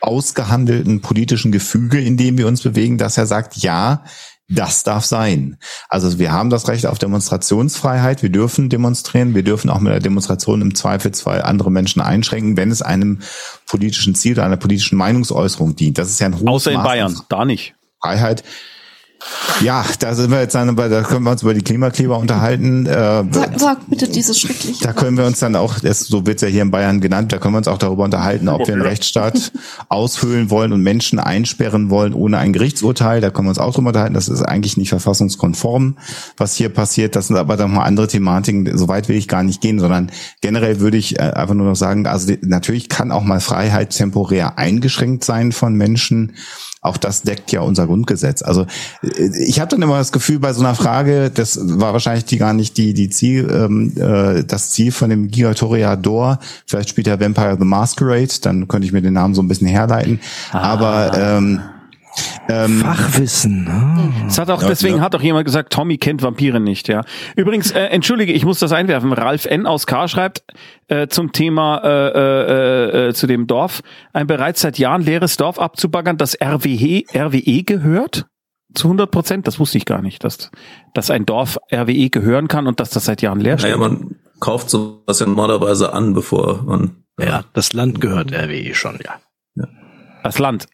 [0.01, 4.03] ausgehandelten politischen Gefüge, in dem wir uns bewegen, dass er sagt, ja,
[4.49, 5.57] das darf sein.
[5.89, 8.23] Also wir haben das Recht auf Demonstrationsfreiheit.
[8.23, 9.35] Wir dürfen demonstrieren.
[9.35, 13.19] Wir dürfen auch mit der Demonstration im Zweifelsfall andere Menschen einschränken, wenn es einem
[13.67, 15.99] politischen Ziel oder einer politischen Meinungsäußerung dient.
[15.99, 17.75] Das ist ja ein hohes Außer in Bayern, da nicht.
[18.01, 18.43] Freiheit.
[19.61, 22.85] Ja, da sind wir jetzt dann, da können wir uns über die Klimakleber unterhalten.
[22.85, 24.83] Äh, sag, sag bitte dieses schreckliche.
[24.83, 27.37] Da können wir uns dann auch, das, so wird's ja hier in Bayern genannt, da
[27.37, 29.51] können wir uns auch darüber unterhalten, ob wir einen Rechtsstaat
[29.89, 33.19] aushöhlen wollen und Menschen einsperren wollen ohne ein Gerichtsurteil.
[33.19, 34.13] Da können wir uns auch drüber unterhalten.
[34.13, 35.97] Das ist eigentlich nicht verfassungskonform,
[36.37, 37.15] was hier passiert.
[37.15, 38.77] Das sind aber dann mal andere Thematiken.
[38.77, 42.07] Soweit will ich gar nicht gehen, sondern generell würde ich äh, einfach nur noch sagen,
[42.07, 46.33] also natürlich kann auch mal Freiheit temporär eingeschränkt sein von Menschen
[46.81, 48.41] Auch das deckt ja unser Grundgesetz.
[48.41, 48.65] Also
[49.03, 52.37] äh, ich habe dann immer das Gefühl bei so einer Frage, das war wahrscheinlich die
[52.37, 56.39] gar nicht die die Ziel, ähm, äh, das Ziel von dem Gigatoreador.
[56.65, 59.67] Vielleicht spielt er Vampire the Masquerade, dann könnte ich mir den Namen so ein bisschen
[59.67, 60.19] herleiten.
[60.51, 60.59] Ah.
[60.59, 61.61] Aber ähm,
[62.49, 63.67] ähm, Fachwissen.
[63.69, 64.27] Oh.
[64.27, 65.01] Es hat auch, deswegen ja.
[65.01, 67.03] hat auch jemand gesagt, Tommy kennt Vampire nicht, ja.
[67.35, 69.13] Übrigens, äh, entschuldige, ich muss das einwerfen.
[69.13, 69.67] Ralf N.
[69.67, 70.07] aus K.
[70.07, 70.43] schreibt
[70.87, 73.81] äh, zum Thema äh, äh, äh, zu dem Dorf,
[74.13, 78.25] ein bereits seit Jahren leeres Dorf abzubaggern, das RWE, RWE gehört?
[78.73, 79.47] Zu 100 Prozent?
[79.47, 80.51] Das wusste ich gar nicht, dass,
[80.93, 83.71] dass ein Dorf RWE gehören kann und dass das seit Jahren leer steht.
[83.71, 87.03] Naja, man kauft sowas ja normalerweise an, bevor man...
[87.19, 89.15] Ja, das Land gehört RWE schon, ja.
[89.55, 89.67] ja.
[90.23, 90.67] Das Land.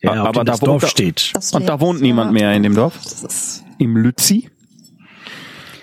[0.00, 1.32] Ja, aber da Dorf wohnt, steht.
[1.52, 2.98] Und da wohnt niemand mehr in dem Dorf?
[3.78, 4.48] Im Lützi?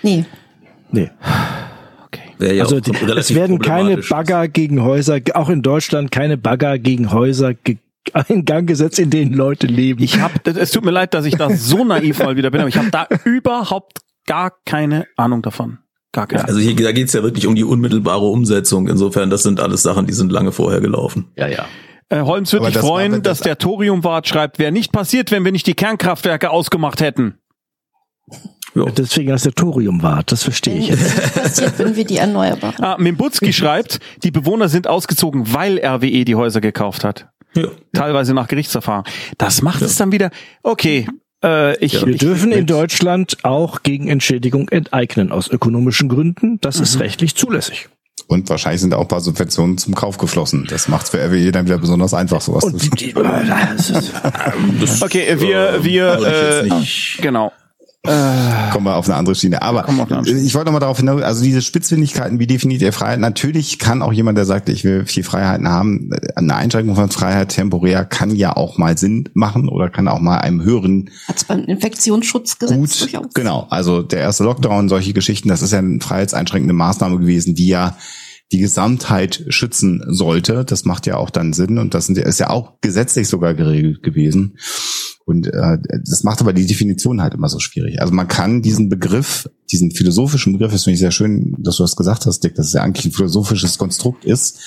[0.02, 0.24] Nee.
[0.90, 1.10] Nee.
[2.06, 2.54] Okay.
[2.54, 7.12] Ja also die, es werden keine Bagger gegen Häuser, auch in Deutschland keine Bagger gegen
[7.12, 7.78] Häuser ge
[8.28, 10.00] in Gang gesetzt, in denen Leute leben.
[10.02, 12.68] Ich habe, es tut mir leid, dass ich da so naiv mal wieder bin, aber
[12.68, 15.78] ich habe da überhaupt gar keine Ahnung davon.
[16.12, 16.42] Gar keine.
[16.42, 18.88] Ja, also hier, da geht's ja wirklich um die unmittelbare Umsetzung.
[18.88, 21.26] Insofern, das sind alles Sachen, die sind lange vorher gelaufen.
[21.36, 21.66] Ja, ja.
[22.08, 25.52] Äh, Holmes würde sich freuen, das dass der Thoriumwart schreibt, wäre nicht passiert, wenn wir
[25.52, 27.38] nicht die Kernkraftwerke ausgemacht hätten.
[28.74, 28.84] Ja.
[28.84, 31.16] Deswegen heißt der Thoriumwart, das verstehe ich jetzt.
[31.16, 32.84] Das passiert, wenn wir die erneuerbaren.
[32.84, 37.28] Ah, Mimbutski schreibt, die Bewohner sind ausgezogen, weil RWE die Häuser gekauft hat.
[37.54, 37.68] Ja.
[37.94, 39.04] Teilweise nach Gerichtsverfahren.
[39.38, 39.86] Das macht ja.
[39.86, 40.30] es dann wieder,
[40.62, 41.08] okay,
[41.42, 46.60] äh, ich, wir dürfen in Deutschland auch gegen Entschädigung enteignen aus ökonomischen Gründen.
[46.60, 46.82] Das mhm.
[46.82, 47.88] ist rechtlich zulässig.
[48.28, 50.66] Und wahrscheinlich sind auch ein paar Subventionen zum Kauf geflossen.
[50.68, 52.74] Das macht es für RWE dann wieder besonders einfach, sowas zu
[55.04, 56.68] Okay, wir, wir, äh,
[57.20, 57.52] genau.
[58.06, 59.62] Äh, kommen wir auf eine andere Schiene.
[59.62, 59.86] Aber
[60.24, 63.20] ich wollte nochmal darauf hinaus, also diese Spitzfindigkeiten, wie definiert ihr Freiheit?
[63.20, 67.50] Natürlich kann auch jemand, der sagt, ich will viel Freiheiten haben, eine Einschränkung von Freiheit
[67.50, 71.64] temporär kann ja auch mal Sinn machen oder kann auch mal einem höheren Hat's beim
[71.64, 73.34] Infektionsschutzgesetz gut, durchaus.
[73.34, 77.68] Genau, also der erste Lockdown, solche Geschichten, das ist ja eine freiheitseinschränkende Maßnahme gewesen, die
[77.68, 77.96] ja
[78.52, 80.64] die Gesamtheit schützen sollte.
[80.64, 84.58] Das macht ja auch dann Sinn und das ist ja auch gesetzlich sogar geregelt gewesen.
[85.26, 88.00] Und äh, das macht aber die Definition halt immer so schwierig.
[88.00, 91.82] Also man kann diesen Begriff, diesen philosophischen Begriff, das finde ich sehr schön, dass du
[91.82, 94.60] das gesagt hast, Dick, dass es ja eigentlich ein philosophisches Konstrukt ist.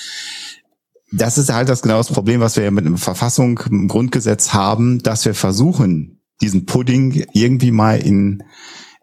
[1.13, 5.01] Das ist halt das genau Problem, was wir ja mit einer Verfassung, im Grundgesetz haben,
[5.01, 8.43] dass wir versuchen, diesen Pudding irgendwie mal in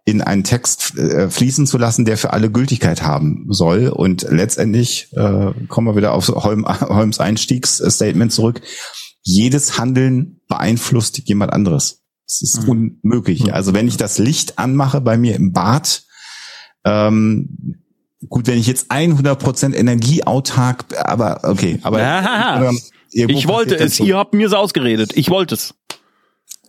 [0.05, 3.89] in einen Text äh, fließen zu lassen, der für alle Gültigkeit haben soll.
[3.89, 8.61] Und letztendlich äh, kommen wir wieder auf Holm, Holmes Einstiegsstatement zurück
[9.27, 12.05] jedes Handeln beeinflusst jemand anderes.
[12.27, 12.99] Es ist mhm.
[13.03, 13.53] unmöglich.
[13.53, 16.05] Also wenn ich das Licht anmache bei mir im Bad,
[16.85, 17.83] ähm,
[18.29, 22.71] gut, wenn ich jetzt 100% Energieautark, aber okay, aber ja,
[23.11, 23.97] ich wollte es.
[23.97, 24.05] So.
[24.05, 25.17] Ihr habt mir es ausgeredet.
[25.17, 25.75] Ich wollte es.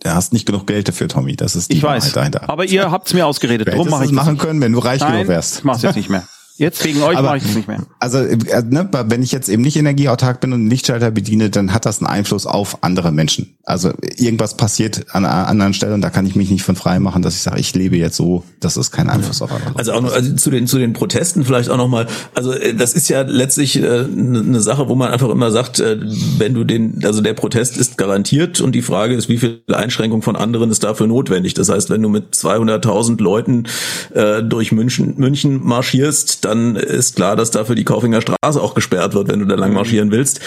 [0.02, 1.36] Du hast nicht genug Geld dafür, Tommy.
[1.36, 2.12] Das ist die ich weiß.
[2.12, 2.48] dahinter.
[2.48, 3.68] Aber ihr habt es mir ausgeredet.
[3.68, 5.58] Drum mache ich es machen können, wenn du reich Nein, genug wärst.
[5.58, 6.26] Ich mach's jetzt nicht mehr.
[6.58, 7.86] Jetzt wegen euch mache ich das nicht mehr.
[8.00, 8.36] Also äh,
[8.68, 12.00] ne, wenn ich jetzt eben nicht energieautark bin und einen Lichtschalter bediene, dann hat das
[12.00, 13.54] einen Einfluss auf andere Menschen.
[13.62, 16.98] Also irgendwas passiert an einer anderen Stelle und da kann ich mich nicht von frei
[16.98, 19.76] machen, dass ich sage, ich lebe jetzt so, das ist kein Einfluss auf andere.
[19.76, 22.08] Also auch noch, also zu den zu den Protesten vielleicht auch noch mal.
[22.34, 25.96] Also äh, das ist ja letztlich äh, eine Sache, wo man einfach immer sagt, äh,
[26.38, 30.22] wenn du den, also der Protest ist garantiert und die Frage ist, wie viel Einschränkung
[30.22, 31.54] von anderen ist dafür notwendig.
[31.54, 33.64] Das heißt, wenn du mit 200.000 Leuten
[34.12, 39.14] äh, durch München München marschierst dann ist klar, dass dafür die Kaufinger Straße auch gesperrt
[39.14, 40.40] wird, wenn du da lang marschieren willst.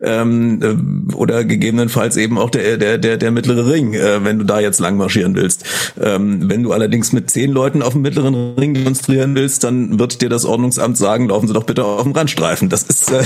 [0.00, 4.44] Ähm, äh, oder gegebenenfalls eben auch der, der, der, der mittlere Ring, äh, wenn du
[4.44, 5.64] da jetzt lang marschieren willst.
[6.00, 10.22] Ähm, wenn du allerdings mit zehn Leuten auf dem mittleren Ring demonstrieren willst, dann wird
[10.22, 12.68] dir das Ordnungsamt sagen, laufen Sie doch bitte auf dem Randstreifen.
[12.68, 13.22] Das ist äh,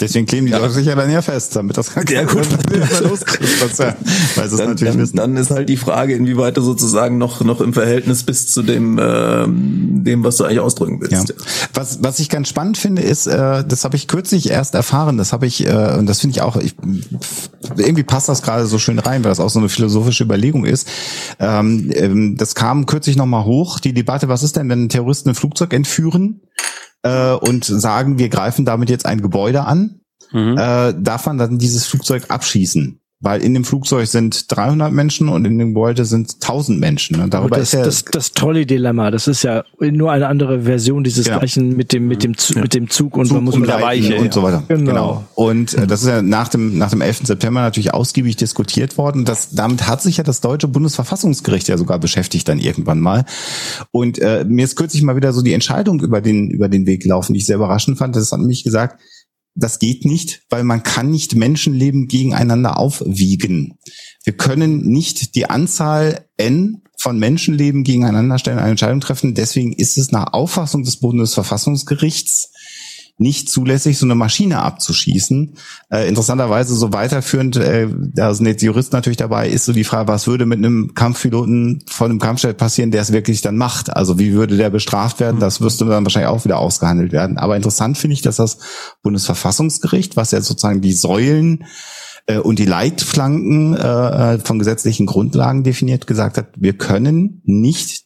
[0.00, 0.68] Deswegen kleben die ja.
[0.68, 2.46] sich ja dann ja fest, damit das ja, gut.
[3.02, 3.48] losgeht,
[3.78, 3.96] ja,
[4.36, 5.16] weil sie es natürlich dann, wissen.
[5.16, 8.98] Dann ist halt die Frage, inwieweit du sozusagen noch noch im Verhältnis bist zu dem
[8.98, 11.28] äh, dem, was du eigentlich ausdrücken willst.
[11.28, 11.34] Ja.
[11.74, 15.16] Was was ich ganz spannend finde, ist, äh, das habe ich kürzlich erst erfahren.
[15.16, 16.56] Das habe ich äh, und das finde ich auch.
[16.56, 16.74] Ich,
[17.76, 20.88] irgendwie passt das gerade so schön rein, weil das auch so eine philosophische Überlegung ist.
[21.38, 23.80] Ähm, ähm, das kam kürzlich noch mal hoch.
[23.80, 26.40] Die Debatte, was ist denn, wenn Terroristen ein Flugzeug entführen?
[27.04, 30.00] äh, und sagen, wir greifen damit jetzt ein Gebäude an,
[30.32, 30.56] mhm.
[30.58, 35.46] äh, darf man dann dieses Flugzeug abschießen weil in dem Flugzeug sind 300 Menschen und
[35.46, 37.20] in dem Gebäude sind 1000 Menschen.
[37.20, 39.10] Und darüber das, ist ja das, das tolle Dilemma.
[39.10, 41.38] Das ist ja nur eine andere Version dieses genau.
[41.38, 42.62] gleichen mit dem mit dem Zug, ja.
[42.62, 44.32] mit dem Zug und Zug man muss mit der Weiche und ja.
[44.32, 44.64] so weiter.
[44.68, 44.84] Genau.
[44.84, 45.24] genau.
[45.34, 47.22] Und äh, das ist ja nach dem nach dem 11.
[47.24, 49.24] September natürlich ausgiebig diskutiert worden.
[49.24, 53.24] Das damit hat sich ja das deutsche Bundesverfassungsgericht ja sogar beschäftigt dann irgendwann mal.
[53.90, 57.02] Und äh, mir ist kürzlich mal wieder so die Entscheidung über den über den Weg
[57.02, 58.16] gelaufen, die ich sehr überraschend fand.
[58.16, 59.00] Das hat nämlich gesagt,
[59.54, 63.78] das geht nicht, weil man kann nicht Menschenleben gegeneinander aufwiegen.
[64.24, 69.34] Wir können nicht die Anzahl n von Menschenleben gegeneinander stellen, eine Entscheidung treffen.
[69.34, 72.50] Deswegen ist es nach Auffassung des Bundesverfassungsgerichts
[73.16, 75.54] nicht zulässig, so eine Maschine abzuschießen.
[75.90, 80.08] Äh, interessanterweise so weiterführend, äh, da sind jetzt Juristen natürlich dabei, ist so die Frage,
[80.08, 83.94] was würde mit einem Kampfpiloten von einem Kampfjet passieren, der es wirklich dann macht?
[83.94, 85.38] Also wie würde der bestraft werden?
[85.38, 87.38] Das müsste dann wahrscheinlich auch wieder ausgehandelt werden.
[87.38, 88.58] Aber interessant finde ich, dass das
[89.02, 91.64] Bundesverfassungsgericht, was ja sozusagen die Säulen
[92.26, 98.03] äh, und die Leitflanken äh, äh von gesetzlichen Grundlagen definiert, gesagt hat, wir können nicht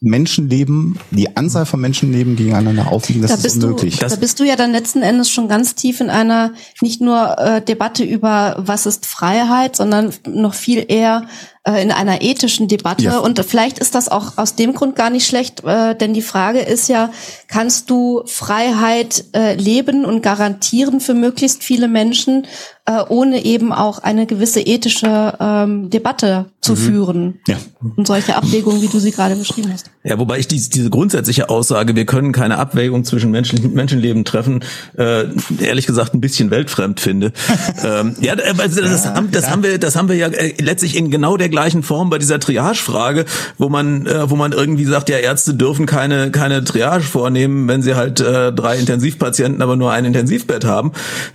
[0.00, 3.98] Menschenleben, die Anzahl von Menschenleben gegeneinander aufwiegen, das da ist unmöglich.
[3.98, 7.38] Du, da bist du ja dann letzten Endes schon ganz tief in einer nicht nur
[7.38, 11.26] äh, Debatte über was ist Freiheit, sondern noch viel eher
[11.64, 13.04] äh, in einer ethischen Debatte.
[13.04, 13.18] Ja.
[13.18, 16.60] Und vielleicht ist das auch aus dem Grund gar nicht schlecht, äh, denn die Frage
[16.60, 17.10] ist ja,
[17.48, 22.46] kannst du Freiheit äh, leben und garantieren für möglichst viele Menschen,
[22.86, 26.76] äh, ohne eben auch eine gewisse ethische ähm, Debatte zu mhm.
[26.76, 27.40] führen?
[27.46, 27.56] Ja.
[27.96, 29.90] Und solche Abwägungen, wie du sie gerade beschrieben hast.
[30.02, 34.64] Ja, wobei ich diese, diese grundsätzliche Aussage, wir können keine Abwägung zwischen Menschen, Menschenleben treffen,
[34.96, 35.24] äh,
[35.60, 37.32] ehrlich gesagt ein bisschen weltfremd finde.
[37.84, 39.50] ähm, ja, also das, ja, haben, das ja.
[39.50, 42.40] haben wir, das haben wir ja äh, letztlich in genau der gleichen Form bei dieser
[42.40, 43.24] Triage-Frage,
[43.58, 47.82] wo man, äh, wo man irgendwie sagt, ja, Ärzte dürfen keine, keine Triage vornehmen, wenn
[47.82, 50.92] sie halt äh, drei Intensivpatienten, aber nur ein Intensivbett haben.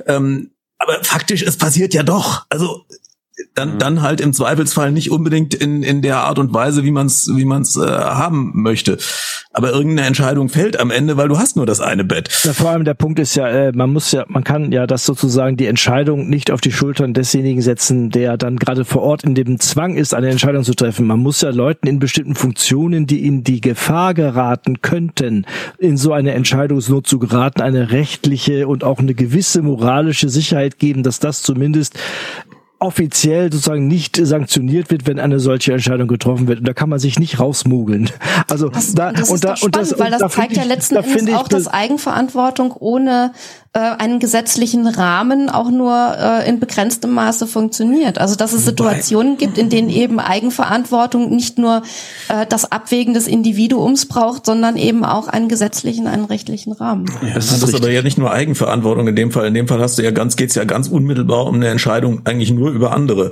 [0.07, 2.45] Ähm, aber faktisch, es passiert ja doch.
[2.49, 2.85] Also
[3.55, 3.79] dann, mhm.
[3.79, 7.29] dann halt im Zweifelsfall nicht unbedingt in, in der Art und Weise, wie man es
[7.33, 8.97] wie man's, äh, haben möchte.
[9.53, 12.29] Aber irgendeine Entscheidung fällt am Ende, weil du hast nur das eine Bett.
[12.43, 15.05] Ja, vor allem der Punkt ist ja, äh, man muss ja, man kann ja das
[15.05, 19.33] sozusagen die Entscheidung nicht auf die Schultern desjenigen setzen, der dann gerade vor Ort in
[19.33, 21.07] dem Zwang ist, eine Entscheidung zu treffen.
[21.07, 25.45] Man muss ja Leuten in bestimmten Funktionen, die in die Gefahr geraten könnten,
[25.77, 31.03] in so eine Entscheidungsnot zu geraten, eine rechtliche und auch eine gewisse moralische Sicherheit geben,
[31.03, 31.97] dass das zumindest
[32.79, 36.59] offiziell sozusagen nicht sanktioniert wird, wenn eine solche Entscheidung getroffen wird.
[36.59, 38.09] Und da kann man sich nicht rausmogeln.
[38.49, 40.95] Also das, da das und da spannend, und das, weil das da zeigt ja letzten
[40.95, 43.31] Endes auch, dass Eigenverantwortung ohne
[43.75, 48.17] äh, einen gesetzlichen Rahmen auch nur äh, in begrenztem Maße funktioniert.
[48.17, 51.83] Also dass es Situationen gibt, in denen eben Eigenverantwortung nicht nur
[52.29, 57.05] äh, das Abwägen des Individuums braucht, sondern eben auch einen gesetzlichen, einen rechtlichen Rahmen.
[57.21, 59.47] Ja, das, das ist aber ja nicht nur Eigenverantwortung in dem Fall.
[59.47, 62.51] In dem Fall hast du ja ganz geht's ja ganz unmittelbar um eine Entscheidung eigentlich
[62.51, 63.31] nur über andere.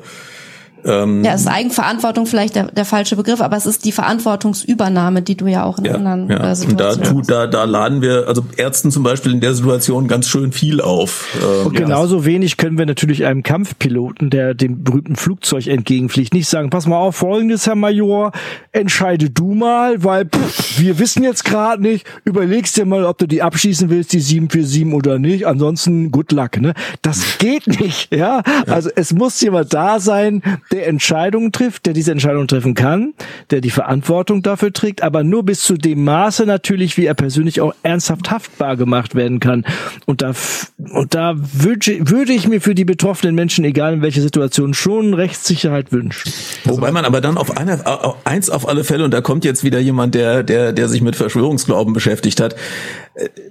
[0.85, 5.35] Ähm, ja, ist Eigenverantwortung vielleicht der, der falsche Begriff, aber es ist die Verantwortungsübernahme, die
[5.35, 6.51] du ja auch in ja, anderen ja.
[6.51, 9.53] Äh, Situationen Und da, tut, da, da laden wir, also Ärzten zum Beispiel in der
[9.53, 11.27] Situation ganz schön viel auf.
[11.41, 12.25] Ähm, Und genauso ja.
[12.25, 16.97] wenig können wir natürlich einem Kampfpiloten, der dem berühmten Flugzeug entgegenfliegt, nicht sagen, pass mal
[16.97, 18.31] auf, folgendes, Herr Major,
[18.71, 23.27] entscheide du mal, weil pff, wir wissen jetzt gerade nicht, überlegst dir mal, ob du
[23.27, 26.73] die abschießen willst, die 747 oder nicht, ansonsten good luck, ne?
[27.01, 28.41] Das geht nicht, ja?
[28.67, 30.41] Also es muss jemand da sein,
[30.73, 33.13] der Entscheidungen trifft, der diese Entscheidung treffen kann,
[33.51, 37.61] der die Verantwortung dafür trägt, aber nur bis zu dem Maße natürlich, wie er persönlich
[37.61, 39.65] auch ernsthaft haftbar gemacht werden kann.
[40.05, 40.33] Und da,
[40.77, 45.13] und da würde, würde ich mir für die betroffenen Menschen, egal in welcher Situation, schon
[45.13, 46.33] Rechtssicherheit wünschen.
[46.65, 49.79] Wobei man aber dann auf einer, eins auf alle Fälle, und da kommt jetzt wieder
[49.79, 52.55] jemand, der, der, der sich mit Verschwörungsglauben beschäftigt hat,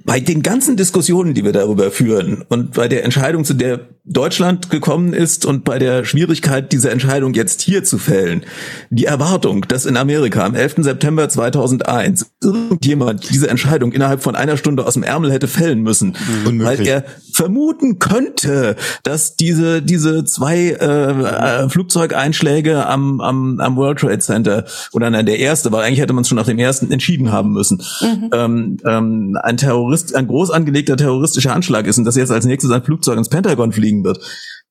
[0.05, 4.71] bei den ganzen Diskussionen, die wir darüber führen und bei der Entscheidung, zu der Deutschland
[4.71, 8.45] gekommen ist und bei der Schwierigkeit, diese Entscheidung jetzt hier zu fällen,
[8.91, 10.77] die Erwartung, dass in Amerika am 11.
[10.79, 16.17] September 2001 irgendjemand diese Entscheidung innerhalb von einer Stunde aus dem Ärmel hätte fällen müssen,
[16.45, 16.79] Unmöglich.
[16.81, 17.05] weil er
[17.43, 24.65] vermuten könnte, dass diese diese zwei äh, äh, Flugzeugeinschläge am, am am World Trade Center
[24.93, 27.53] oder nein, der erste, weil eigentlich hätte man es schon nach dem ersten entschieden haben
[27.53, 27.83] müssen.
[28.01, 28.31] Mhm.
[28.33, 32.71] Ähm, ähm, ein Terrorist, ein groß angelegter terroristischer Anschlag ist und dass jetzt als nächstes
[32.71, 34.21] ein Flugzeug ins Pentagon fliegen wird.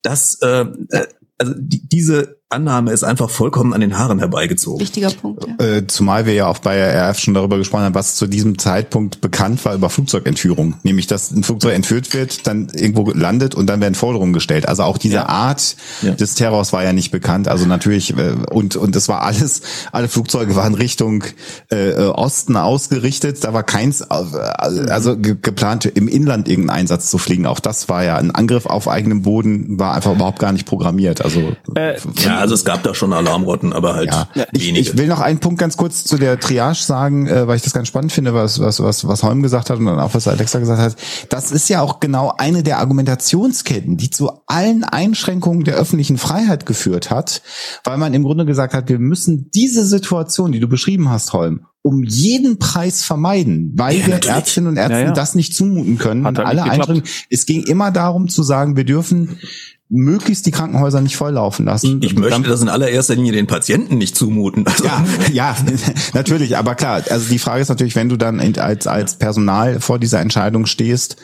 [0.02, 1.07] Das, äh, äh
[1.38, 4.81] also die, diese Annahme ist einfach vollkommen an den Haaren herbeigezogen.
[4.81, 5.45] Wichtiger Punkt.
[5.47, 5.65] Ja.
[5.65, 9.21] Äh, zumal wir ja auch bei RF schon darüber gesprochen haben, was zu diesem Zeitpunkt
[9.21, 10.75] bekannt war über Flugzeugentführung.
[10.83, 14.67] Nämlich, dass ein Flugzeug entführt wird, dann irgendwo landet und dann werden Forderungen gestellt.
[14.67, 15.25] Also auch diese ja.
[15.27, 16.11] Art ja.
[16.11, 17.47] des Terrors war ja nicht bekannt.
[17.47, 19.61] Also natürlich, äh, und, und es war alles,
[19.91, 21.23] alle Flugzeuge waren Richtung
[21.69, 23.43] äh, Osten ausgerichtet.
[23.43, 27.45] Da war keins, also ge geplant, im Inland irgendeinen Einsatz zu fliegen.
[27.45, 31.23] Auch das war ja ein Angriff auf eigenem Boden, war einfach überhaupt gar nicht programmiert.
[31.23, 34.27] Also äh, ja, also es gab da schon Alarmrotten, aber halt ja.
[34.51, 34.80] wenige.
[34.80, 37.61] Ich, ich, will noch einen Punkt ganz kurz zu der Triage sagen, äh, weil ich
[37.61, 40.27] das ganz spannend finde, was, was, was, was Holm gesagt hat und dann auch was
[40.27, 40.95] Alexa gesagt hat.
[41.30, 46.65] Das ist ja auch genau eine der Argumentationsketten, die zu allen Einschränkungen der öffentlichen Freiheit
[46.65, 47.41] geführt hat,
[47.84, 51.65] weil man im Grunde gesagt hat, wir müssen diese Situation, die du beschrieben hast, Holm,
[51.84, 54.35] um jeden Preis vermeiden, weil ja, wir natürlich.
[54.35, 55.11] Ärztinnen und Ärzten ja, ja.
[55.11, 56.26] das nicht zumuten können.
[56.26, 57.03] Hat und alle Einschränkungen.
[57.30, 59.39] Es ging immer darum zu sagen, wir dürfen
[59.91, 61.99] möglichst die Krankenhäuser nicht volllaufen lassen.
[62.01, 64.65] Ich, ich möchte das in allererster Linie den Patienten nicht zumuten.
[64.65, 65.55] Also ja, ja,
[66.13, 69.99] natürlich, aber klar, also die Frage ist natürlich, wenn du dann als, als Personal vor
[69.99, 71.18] dieser Entscheidung stehst,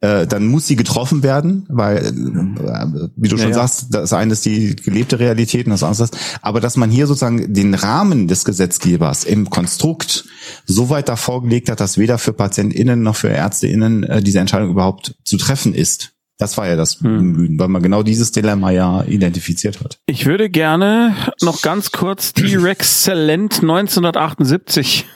[0.00, 4.32] äh, dann muss sie getroffen werden, weil, äh, wie du schon ja, sagst, das eine
[4.32, 8.28] ist die gelebte Realität und das andere ist, aber dass man hier sozusagen den Rahmen
[8.28, 10.24] des Gesetzgebers im Konstrukt
[10.66, 14.70] so weit davor gelegt hat, dass weder für PatientInnen noch für ÄrzteInnen äh, diese Entscheidung
[14.70, 16.13] überhaupt zu treffen ist.
[16.38, 17.58] Das war ja das hm.
[17.58, 19.98] weil man genau dieses Dilemma ja identifiziert hat.
[20.06, 25.06] Ich würde gerne noch ganz kurz T-Rex Talent 1978.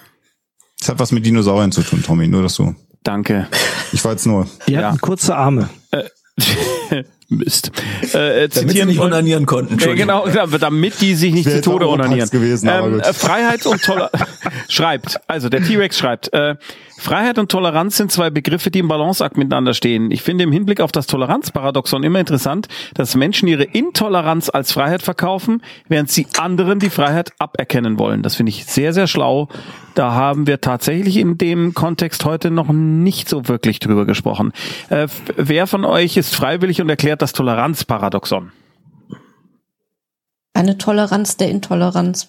[0.78, 2.74] Das hat was mit Dinosauriern zu tun, Tommy, nur dass du.
[3.02, 3.48] Danke.
[3.92, 4.46] Ich war jetzt nur.
[4.68, 4.88] Die ja.
[4.88, 5.70] hatten kurze Arme.
[7.30, 7.70] Äh, Mist.
[8.14, 9.78] Äh, äh, damit sie nicht onanieren konnten.
[9.78, 12.28] Äh, genau, damit die sich nicht zu Tode onanieren.
[12.30, 14.12] Gewesen, ähm, Freiheit und Toleranz
[14.68, 16.56] schreibt, also der T-Rex schreibt, äh,
[16.98, 20.10] Freiheit und Toleranz sind zwei Begriffe, die im Balanceakt miteinander stehen.
[20.10, 25.02] Ich finde im Hinblick auf das Toleranzparadoxon immer interessant, dass Menschen ihre Intoleranz als Freiheit
[25.02, 28.24] verkaufen, während sie anderen die Freiheit aberkennen wollen.
[28.24, 29.48] Das finde ich sehr, sehr schlau.
[29.94, 34.52] Da haben wir tatsächlich in dem Kontext heute noch nicht so wirklich drüber gesprochen.
[34.90, 35.06] Äh,
[35.36, 38.52] wer von euch ist freiwillig und erklärt das Toleranzparadoxon?
[40.54, 42.28] Eine Toleranz der Intoleranz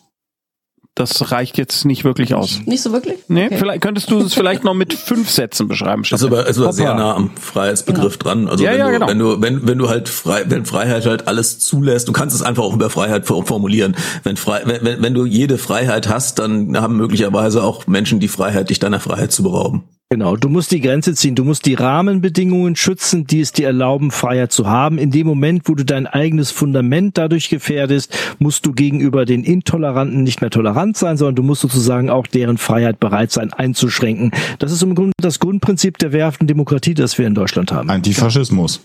[0.99, 2.59] das reicht jetzt nicht wirklich aus.
[2.65, 3.19] Nicht so wirklich?
[3.29, 3.57] Nee, okay.
[3.57, 6.03] vielleicht könntest du es vielleicht noch mit fünf Sätzen beschreiben.
[6.09, 8.35] Das ist aber, ist aber sehr nah am Freiheitsbegriff genau.
[8.35, 8.47] dran.
[8.49, 9.07] Also ja, wenn, ja, du, genau.
[9.07, 12.41] wenn du, wenn, wenn du halt frei, wenn Freiheit halt alles zulässt, du kannst es
[12.41, 13.95] einfach auch über Freiheit formulieren.
[14.23, 18.69] Wenn frei, wenn, wenn du jede Freiheit hast, dann haben möglicherweise auch Menschen die Freiheit,
[18.69, 19.83] dich deiner Freiheit zu berauben.
[20.11, 24.09] Genau, du musst die Grenze ziehen, du musst die Rahmenbedingungen schützen, die es dir erlauben,
[24.09, 24.97] Freiheit zu haben.
[24.97, 30.23] In dem Moment, wo du dein eigenes Fundament dadurch gefährdest, musst du gegenüber den Intoleranten
[30.23, 34.31] nicht mehr tolerant sein, sondern du musst sozusagen auch deren Freiheit bereit sein einzuschränken.
[34.57, 37.91] Das ist im Grunde das Grundprinzip der wehrhaften Demokratie, das wir in Deutschland haben.
[37.91, 38.81] Antifaschismus.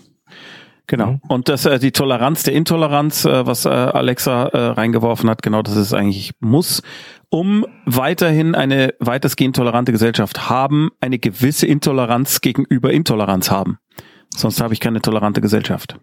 [0.87, 1.19] Genau.
[1.27, 5.61] Und das äh, die Toleranz der Intoleranz, äh, was äh, Alexa äh, reingeworfen hat, genau
[5.61, 6.81] das ist eigentlich muss
[7.29, 13.77] um weiterhin eine weitestgehend tolerante Gesellschaft haben, eine gewisse Intoleranz gegenüber Intoleranz haben.
[14.29, 15.99] Sonst habe ich keine tolerante Gesellschaft.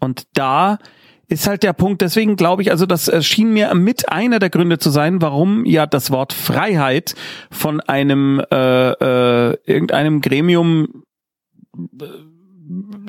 [0.00, 0.78] Und da
[1.26, 4.78] ist halt der Punkt, deswegen glaube ich, also das schien mir mit einer der Gründe
[4.78, 7.14] zu sein, warum ja das Wort Freiheit
[7.50, 11.07] von einem äh, äh, irgendeinem Gremium äh,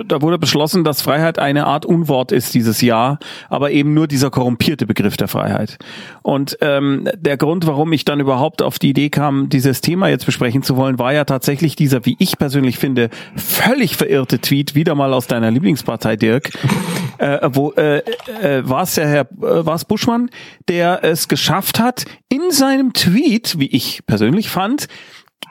[0.05, 3.19] da wurde beschlossen, dass Freiheit eine Art Unwort ist dieses Jahr,
[3.49, 5.77] aber eben nur dieser korrumpierte Begriff der Freiheit.
[6.21, 10.25] Und ähm, der Grund, warum ich dann überhaupt auf die Idee kam, dieses Thema jetzt
[10.25, 14.95] besprechen zu wollen, war ja tatsächlich dieser, wie ich persönlich finde, völlig verirrte Tweet, wieder
[14.95, 16.51] mal aus deiner Lieblingspartei, Dirk,
[17.17, 17.97] äh, wo äh,
[18.41, 20.29] äh, war es der Herr, äh, war es Buschmann,
[20.69, 24.87] der es geschafft hat, in seinem Tweet, wie ich persönlich fand,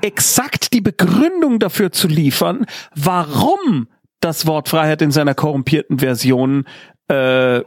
[0.02, 3.88] exakt die Begründung dafür zu liefern, warum
[4.20, 6.66] das Wort Freiheit in seiner korrumpierten Version
[7.08, 7.62] äh,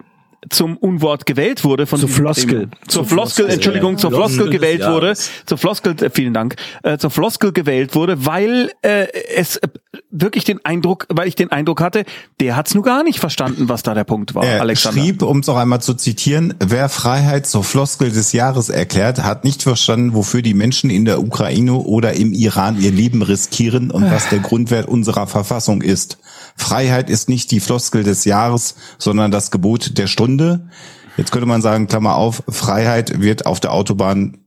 [0.50, 2.70] zum Unwort gewählt wurde von zur Floskel.
[2.88, 5.14] Zur Floskel Entschuldigung zur Floskel gewählt wurde.
[5.46, 6.56] Zur Floskel äh, vielen Dank.
[6.84, 9.68] Äh, zur Floskel gewählt wurde weil äh, es äh,
[10.10, 12.06] wirklich den Eindruck weil ich den Eindruck hatte
[12.40, 15.02] der hat's nur gar nicht verstanden was da der Punkt war er Alexander.
[15.02, 19.44] schrieb um es noch einmal zu zitieren wer Freiheit zur Floskel des Jahres erklärt hat
[19.44, 24.10] nicht verstanden wofür die Menschen in der Ukraine oder im Iran ihr Leben riskieren und
[24.10, 26.18] was der Grundwert unserer Verfassung ist
[26.56, 30.70] Freiheit ist nicht die Floskel des Jahres, sondern das Gebot der Stunde.
[31.18, 34.38] Jetzt könnte man sagen, Klammer auf, Freiheit wird auf der Autobahn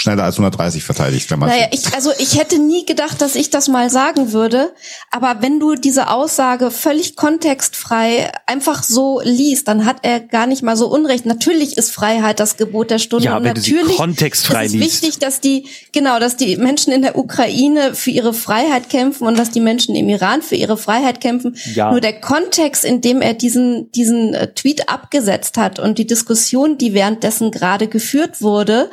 [0.00, 1.30] schneller als 130 verteidigt.
[1.30, 4.72] Naja, ich, also ich hätte nie gedacht, dass ich das mal sagen würde.
[5.10, 10.62] Aber wenn du diese Aussage völlig kontextfrei einfach so liest, dann hat er gar nicht
[10.62, 11.26] mal so Unrecht.
[11.26, 13.26] Natürlich ist Freiheit das Gebot der Stunde.
[13.26, 16.56] Ja, und wenn natürlich du sie kontextfrei ist es wichtig, dass die, genau, dass die
[16.56, 20.56] Menschen in der Ukraine für ihre Freiheit kämpfen und dass die Menschen im Iran für
[20.56, 21.56] ihre Freiheit kämpfen.
[21.74, 21.90] Ja.
[21.90, 26.78] Nur der Kontext, in dem er diesen, diesen äh, Tweet abgesetzt hat und die Diskussion,
[26.78, 28.90] die währenddessen gerade geführt wurde,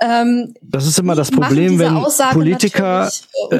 [0.00, 3.08] ähm, das ist immer das Problem, wenn Aussage Politiker
[3.50, 3.58] äh,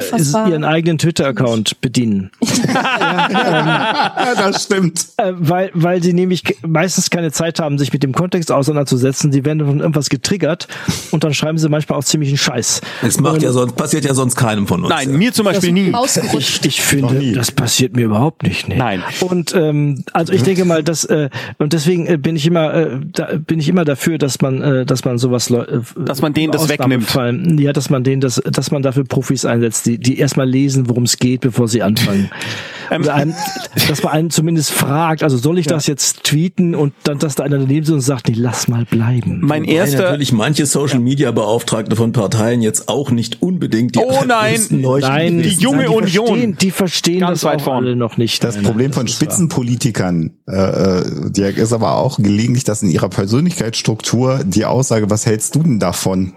[0.49, 2.29] ihren eigenen Twitter-Account bedienen.
[2.41, 5.07] ja, das stimmt.
[5.15, 9.31] Äh, weil, weil sie nämlich meistens keine Zeit haben, sich mit dem Kontext auseinanderzusetzen.
[9.31, 10.67] Sie werden von irgendwas getriggert
[11.11, 12.81] und dann schreiben sie manchmal auch ziemlichen Scheiß.
[13.01, 14.89] Das macht und, ja sonst, passiert ja sonst keinem von uns.
[14.89, 15.93] Nein, mir zum Beispiel nie.
[16.37, 18.67] Ich, ich finde, das passiert mir überhaupt nicht.
[18.67, 18.75] Nee.
[18.75, 19.03] Nein.
[19.21, 21.29] Und ähm, also ich denke mal, dass äh,
[21.59, 24.85] und deswegen äh, bin ich immer äh, da, bin ich immer dafür, dass man äh,
[24.85, 27.07] dass man sowas äh, dass man denen das wegnimmt.
[27.59, 31.03] Ja, dass man denen das, dass man dafür Profis einsetzt, die, die erstmal lesen, worum
[31.03, 32.29] es geht, bevor sie anfangen.
[32.91, 33.33] oder einem,
[33.87, 37.43] dass man einen zumindest fragt, also soll ich das jetzt tweeten und dann, dass da
[37.43, 39.39] einer daneben sitzt und sagt, nee, lass mal bleiben.
[39.41, 43.99] Mein Wobei erster, natürlich manche Social Media Beauftragte von Parteien jetzt auch nicht unbedingt die
[43.99, 44.59] Oh nein!
[44.69, 46.27] Nein, Die junge die Union.
[46.27, 47.85] Verstehen, die verstehen Ganz das weit auch vorn.
[47.85, 48.43] alle noch nicht.
[48.43, 49.15] Das Nein, Problem nein, von das.
[49.15, 55.25] Spitzenpolitikern, äh, äh, Dirk, ist aber auch gelegentlich, dass in ihrer Persönlichkeitsstruktur die Aussage, was
[55.25, 56.33] hältst du denn davon,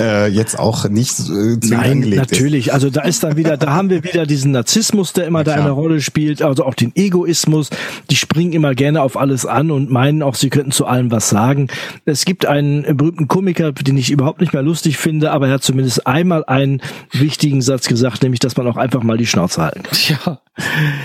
[0.00, 2.32] äh, jetzt auch nicht äh, Nein, angelegt ist.
[2.32, 2.72] natürlich.
[2.72, 5.66] Also da ist dann wieder, da haben wir wieder diesen Narzissmus, der immer da klar.
[5.66, 7.68] eine Rolle spielt, also auch den Egoismus.
[8.10, 11.28] Die springen immer gerne auf alles an und meinen auch, sie könnten zu allem was
[11.28, 11.68] sagen.
[12.04, 15.62] Es gibt einen berühmten Komiker, den ich überhaupt nicht mehr lustig finde, aber er hat
[15.62, 16.80] zumindest einmal einen
[17.12, 19.98] wichtigen Satz gesagt, nämlich, dass man auch einfach mal die Schnauze halten kann.
[20.08, 20.40] Ja.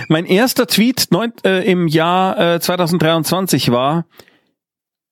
[0.08, 4.06] Mein erster Tweet neun, äh, im Jahr äh, 2023 war,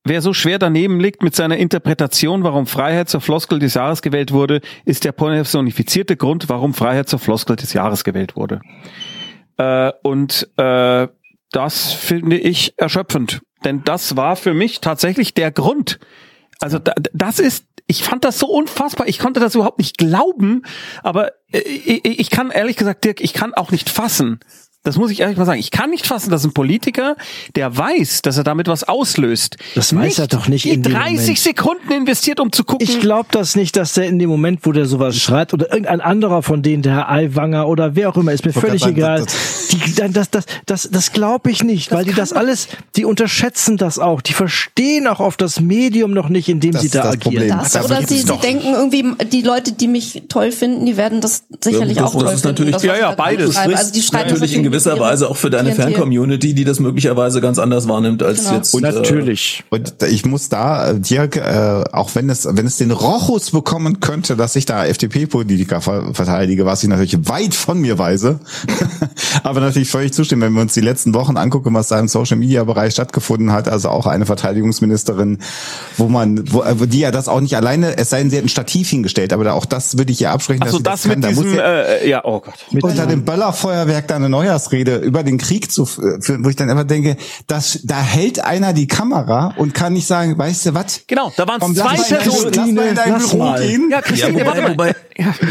[0.07, 4.33] wer so schwer daneben liegt mit seiner Interpretation, warum Freiheit zur Floskel des Jahres gewählt
[4.33, 8.61] wurde, ist der personifizierte Grund, warum Freiheit zur Floskel des Jahres gewählt wurde.
[9.59, 11.09] Äh, und äh,
[11.51, 13.41] das finde ich erschöpfend.
[13.65, 15.99] Denn das war für mich tatsächlich der Grund.
[16.61, 19.09] Also da, das ist, ich fand das so unfassbar.
[19.09, 20.62] Ich konnte das überhaupt nicht glauben.
[21.03, 24.41] Aber äh, ich, ich kann ehrlich gesagt, Dirk, ich kann auch nicht fassen.
[24.86, 25.58] Das muss ich ehrlich mal sagen.
[25.58, 27.16] Ich kann nicht fassen, dass ein Politiker,
[27.56, 30.92] der weiß, dass er damit was auslöst, Das weiß er doch nicht die in dem
[30.92, 31.38] 30 Moment.
[31.38, 32.86] Sekunden investiert, um zu gucken.
[32.88, 36.00] Ich glaube das nicht, dass der in dem Moment, wo der sowas schreibt, oder irgendein
[36.00, 39.20] anderer von denen, der Herr Aiwanger oder wer auch immer, ist mir völlig sagen, egal.
[39.24, 43.04] das- Die, dann, das, das, das, das glaube ich nicht, weil die das alles, die
[43.04, 44.20] unterschätzen das auch.
[44.20, 47.22] Die verstehen auch auf das Medium noch nicht, in dem Das sie da das agieren.
[47.48, 47.48] Problem.
[47.58, 51.20] Das, Da oder sie, sie denken irgendwie, die Leute, die mich toll finden, die werden
[51.20, 52.48] das sicherlich das- auch das toll ist finden.
[52.48, 53.56] natürlich- das, Ja, ja, beides.
[53.56, 55.74] Also die schreiben das natürlich in gewisser ihrem Weise auch für deine.
[55.74, 58.55] Fan-Community, die das möglicherweise ganz anders wahrnimmt als Genau.
[58.57, 58.74] jetzt.
[58.74, 59.65] Und- äh, Natürlich.
[59.70, 64.01] Und ich muss da, äh, Dirk, äh, auch wenn es, wenn es den Rochus bekommen
[64.01, 68.40] könnte, dass ich da FDP-Politiker ver verteidige, was ich natürlich weit von mir weise,
[69.43, 72.93] aber natürlich völlig zustimmen, wenn wir uns die letzten Wochen angucken, was da im Social-Media-Bereich
[72.93, 75.39] stattgefunden hat, also auch eine Verteidigungsministerin,
[75.97, 78.44] wo man, wo, äh, die ja das auch nicht alleine, es sei denn, sie hat
[78.44, 81.11] ein Stativ hingestellt, aber da, auch das würde ich ihr absprechen, also sie das kann.
[81.20, 82.55] mit Da muss diesem, ja- äh, ja, oh Gott.
[82.70, 84.28] Mit unter dem Böllerfeuerwerk da eine
[84.70, 87.16] Neujahrsrede über den Krieg zu führen, wo ich dann immer denke,
[87.47, 91.02] dass da hält einer die Kamera und kann nicht sagen, weißt du was?
[91.06, 92.52] Genau, da waren Komm, zwei Personen.
[92.55, 93.60] Lass mal in dein Lass Büro mal.
[93.60, 93.88] gehen.
[93.90, 94.72] Ja, Ja, Christine, warte wobei, mal.
[94.72, 94.94] wobei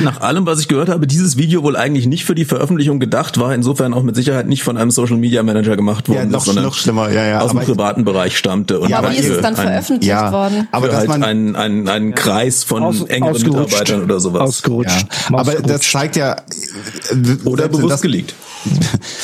[0.03, 3.39] nach allem, was ich gehört habe, dieses Video wohl eigentlich nicht für die Veröffentlichung gedacht
[3.39, 6.39] war, insofern auch mit Sicherheit nicht von einem Social Media Manager gemacht worden Ja, noch-
[6.39, 8.79] ist, sondern noch schlimmer, ja, ja, aus dem aber ich- privaten Bereich stammte.
[8.79, 10.67] Und Ja, Aber wie ist es dann ein- veröffentlicht Ja, worden?
[10.71, 13.33] aber dass halt man einen, einen, einen Kreis von Aus- engeren.
[13.41, 14.41] Mitarbeitern oder sowas.
[14.41, 14.91] Ausgerutscht.
[14.91, 15.69] Ja, aber Ausgerutscht.
[15.69, 18.33] das zeigt ja äh, Oder bewusst das, geleakt.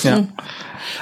[0.03, 0.26] Ja.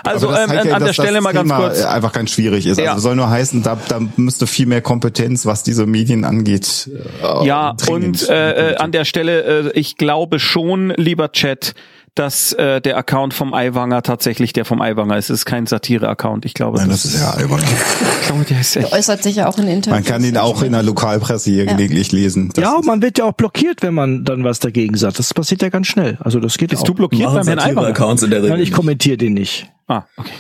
[0.03, 1.83] Also ähm, ja, an dass der Stelle das mal ganz Thema kurz.
[1.83, 2.79] einfach ganz schwierig ist.
[2.79, 2.91] Ja.
[2.91, 6.89] Also soll nur heißen, da, da müsste viel mehr Kompetenz, was diese Medien angeht.
[7.23, 11.73] äh, Ja, und äh, äh, an der Stelle, äh, ich glaube schon, lieber Chat,
[12.19, 15.29] dass äh, der Account vom Eiwanger tatsächlich der vom Eiwanger ist.
[15.29, 16.43] Es ist kein Satire-Account.
[16.43, 17.61] Ich glaube, Nein, das ist ja albern.
[17.61, 18.93] ich glaube, der ist Der echt.
[18.93, 19.87] äußert sich ja auch in Interviews.
[19.87, 22.51] Man kann ihn auch in der Lokalpresse hier gelegentlich lesen.
[22.53, 25.17] Das ja, man wird ja auch blockiert, wenn man dann was dagegen sagt.
[25.17, 26.17] Das passiert ja ganz schnell.
[26.19, 26.87] Also das geht Bist auch.
[26.87, 27.87] du blockiert Machen beim Herrn Eiwanger?
[27.87, 28.51] Satire-Accounts in der Regel.
[28.51, 29.71] Nein, ich kommentiere den nicht.
[29.87, 30.31] Ah, okay.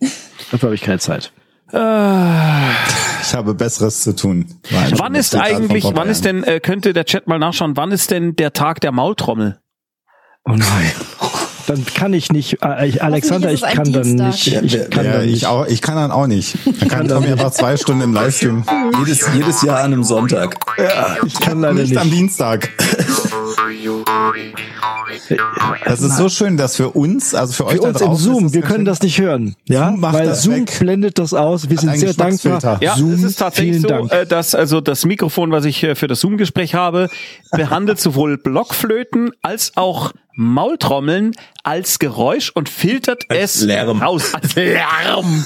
[0.50, 1.32] Dafür habe ich keine Zeit.
[1.70, 4.46] ich habe Besseres zu tun.
[4.92, 8.36] Wann ist eigentlich, wann ist denn, äh, könnte der Chat mal nachschauen, wann ist denn
[8.36, 9.58] der Tag der Maultrommel?
[10.48, 10.92] Oh nein.
[11.66, 14.46] Dann kann ich nicht, äh, ich, Alexander, ich kann dann nicht.
[14.46, 15.46] Ja, Ich kann Ja, dann ich, nicht.
[15.46, 16.56] auch, ich kann dann auch nicht.
[16.64, 18.64] Dann kann ich mir einfach zwei Stunden im Livestream.
[19.00, 20.54] Jedes, jedes Jahr an einem Sonntag.
[21.26, 21.98] Ich kann leider Nicht nicht.
[22.00, 22.70] am Dienstag.
[25.84, 28.34] Das ist so schön, dass für uns, also für, euch Für uns da im draußen
[28.34, 29.56] Zoom, wir können das nicht hören.
[29.64, 30.78] Ja, Zoom macht weil das Zoom weg.
[30.78, 31.68] blendet das aus.
[31.68, 32.78] Wir sind sehr dankbar.
[32.80, 34.12] Ja, Zoom, es ist tatsächlich vielen so, Dank.
[34.12, 37.08] äh, dass also das Mikrofon, was ich äh, für das Zoom-Gespräch habe,
[37.52, 41.32] behandelt sowohl Blockflöten als auch Maultrommeln
[41.62, 44.02] als Geräusch und filtert es Lärm.
[44.02, 44.34] raus.
[44.34, 45.44] Als Lärm.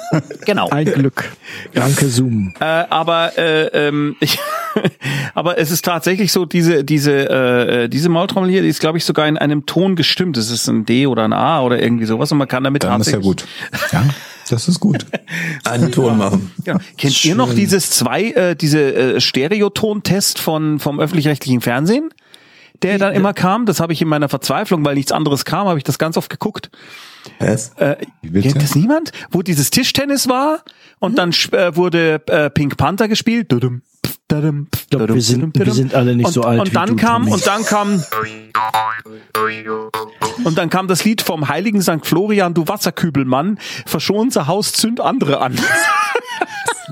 [0.46, 0.70] genau.
[0.70, 1.30] Ein Glück.
[1.74, 2.54] Danke, Zoom.
[2.58, 4.38] Äh, aber äh, ähm, ich,
[5.34, 8.98] aber es ist tatsächlich so diese diese äh, äh, diese Maultrommel hier, die ist glaube
[8.98, 10.36] ich sogar in einem Ton gestimmt.
[10.36, 13.00] Das ist ein D oder ein A oder irgendwie sowas und man kann damit Dann
[13.00, 13.44] ist ja tatsächlich gut.
[13.92, 14.04] Ja,
[14.56, 15.06] das ist gut.
[15.64, 16.50] Einen Ton machen.
[16.66, 16.78] Ja.
[16.98, 22.10] Kennt ihr noch dieses zwei, äh, diese äh, Stereoton-Test von vom öffentlich-rechtlichen Fernsehen?
[22.82, 25.76] Der dann immer kam, das habe ich in meiner Verzweiflung, weil nichts anderes kam, habe
[25.78, 26.70] ich das ganz oft geguckt.
[27.38, 27.72] Was?
[27.76, 29.12] Äh, kennt das niemand?
[29.30, 30.64] Wo dieses Tischtennis war
[30.98, 33.52] und dann sp- äh, wurde äh, Pink Panther gespielt.
[33.52, 33.82] Dudum,
[34.74, 36.88] Ich glaub, dadum, wir sind- wir sind alle nicht und, so alt Und wie dann
[36.90, 37.32] du, kam Tommy.
[37.34, 38.04] und dann kam
[40.44, 42.04] und dann kam das Lied vom heiligen St.
[42.06, 45.58] Florian, du Wasserkübelmann, verschon unser Haus, zünd andere an.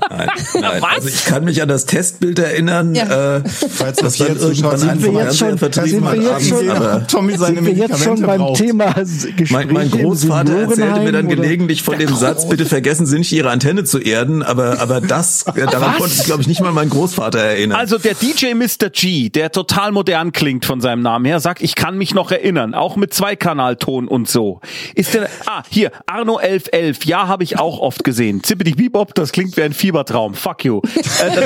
[0.09, 0.29] Nein,
[0.61, 0.81] nein.
[0.81, 0.95] Was?
[0.95, 3.37] Also ich kann mich an das Testbild erinnern, ja.
[3.37, 7.07] äh, falls das hier irgendwann sind wir jetzt schon, vertrieben sind wir jetzt schon, aber
[7.07, 8.57] Tommy seine sind wir jetzt schon beim braucht.
[8.57, 13.17] Thema Gespräch mein, mein Großvater erzählte mir dann gelegentlich von dem Satz, bitte vergessen Sie
[13.17, 16.71] nicht Ihre Antenne zu erden, aber aber das daran konnte sich glaube ich nicht mal
[16.71, 17.79] mein Großvater erinnern.
[17.79, 18.89] Also der DJ Mr.
[18.91, 22.73] G, der total modern klingt von seinem Namen her, sagt, ich kann mich noch erinnern,
[22.73, 24.61] auch mit Zweikanalton und so.
[24.95, 28.43] Ist der Ah, hier Arno 1111, ja, habe ich auch oft gesehen.
[28.43, 30.35] Zippity Bebop, das klingt wie ein Fiebertraum.
[30.35, 30.81] Fuck you.
[31.21, 31.41] Äh,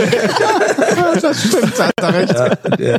[1.22, 2.36] das stimmt, hat er recht.
[2.80, 2.96] Ja,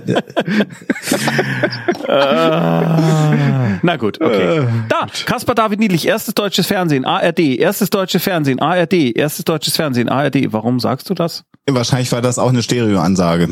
[2.08, 4.58] äh, na gut, okay.
[4.58, 9.76] Äh, da, Kaspar David Niedlich, erstes deutsches Fernsehen, ARD, erstes deutsches Fernsehen, ARD, erstes deutsches
[9.76, 10.52] Fernsehen, ARD.
[10.52, 11.44] Warum sagst du das?
[11.68, 13.50] Wahrscheinlich war das auch eine Stereoansage.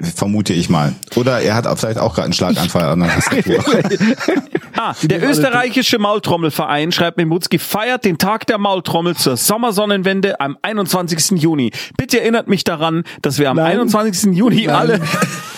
[0.00, 0.94] Vermute ich mal.
[1.16, 3.10] Oder er hat vielleicht auch gerade einen Schlaganfall an der
[4.76, 11.42] ah, der österreichische Maultrommelverein, schreibt Mimutski, feiert den Tag der Maultrommel zur Sommersonnenwende am 21.
[11.42, 11.72] Juni.
[11.96, 13.72] Bitte erinnert mich daran, dass wir am Nein.
[13.72, 14.36] 21.
[14.36, 14.76] Juni Nein.
[14.76, 15.00] alle...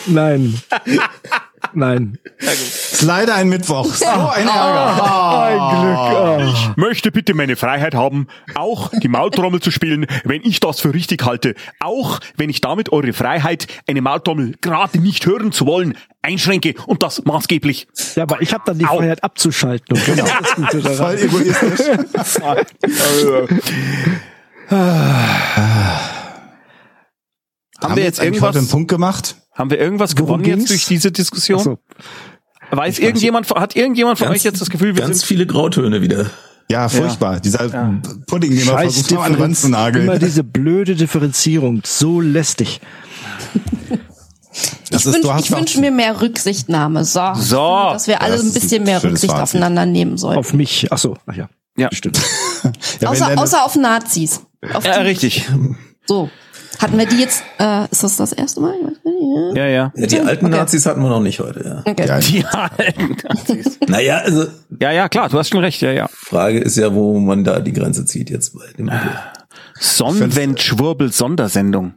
[0.07, 0.55] Nein.
[1.75, 2.19] Nein.
[2.39, 3.87] Ist leider ein Mittwoch.
[3.87, 5.03] So ein Ärger.
[5.03, 5.99] Oh, ein Glück.
[5.99, 6.53] Oh.
[6.53, 10.93] Ich möchte bitte meine Freiheit haben, auch die Maultrommel zu spielen, wenn ich das für
[10.95, 11.55] richtig halte.
[11.81, 17.03] Auch wenn ich damit eure Freiheit, eine Maultrommel gerade nicht hören zu wollen, einschränke und
[17.03, 17.89] das maßgeblich.
[18.15, 18.99] Ja, aber ich habe dann die Au.
[18.99, 19.97] Freiheit abzuschalten.
[19.97, 20.27] Und genau.
[20.27, 21.81] das ist Voll egoistisch.
[27.83, 29.37] Haben, wir jetzt irgendwas einen Punkt gemacht?
[29.55, 30.61] Haben wir irgendwas Worum gewonnen ging's?
[30.63, 31.59] jetzt durch diese Diskussion?
[31.59, 31.79] So.
[32.71, 36.03] Weiß irgendjemand, hat irgendjemand von ganz, euch jetzt das Gefühl, wir ganz sind viele Grautöne
[36.03, 36.27] wieder.
[36.71, 37.35] Ja, furchtbar.
[37.35, 37.41] Ja.
[37.41, 38.01] Dieser ja.
[38.29, 40.05] Pudding, den man versucht an Wand zu nageln.
[40.05, 42.81] Immer diese blöde Differenzierung, so lästig.
[44.91, 47.05] Das ich wünsche wünsch mir mehr Rücksichtnahme.
[47.05, 47.33] So.
[47.35, 47.91] so.
[47.93, 49.43] Dass wir alle ja, das ein bisschen ein mehr Rücksicht Fazit.
[49.43, 50.39] aufeinander nehmen sollen.
[50.39, 50.89] Auf mich.
[50.91, 51.17] Ach so.
[51.27, 51.49] Ach ja.
[51.77, 52.21] Ja, stimmt.
[53.01, 54.43] ja, außer, außer auf Nazis.
[54.73, 55.49] Auf ja, richtig.
[56.07, 56.29] So.
[56.81, 58.75] Hatten wir die jetzt, äh, ist das das erste Mal?
[59.55, 59.93] Ja, ja.
[59.95, 60.57] ja die alten okay.
[60.57, 61.83] Nazis hatten wir noch nicht heute, ja.
[61.85, 62.21] Okay.
[62.31, 63.79] Die alten Nazis.
[63.87, 64.47] naja, also.
[64.81, 66.09] Ja, ja, klar, du hast schon recht, ja, ja.
[66.11, 69.19] Frage ist ja, wo man da die Grenze zieht jetzt bei dem Begriff.
[69.79, 71.95] Sonnenwend Schwurbel Sondersendung.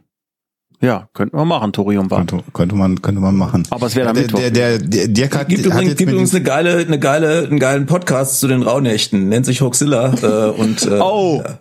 [0.80, 2.18] Ja, könnten wir machen, Thorium war.
[2.18, 3.66] Könnte, könnte man, könnte man machen.
[3.70, 6.34] Aber es wäre dann ja, der, der, der, der, hat, gibt, hat übrigens, gibt übrigens
[6.34, 9.30] eine geile, eine geile, einen geilen Podcast zu den Rauhnächten.
[9.30, 11.42] Nennt sich Hoxilla äh, und äh, oh.
[11.42, 11.58] Ja,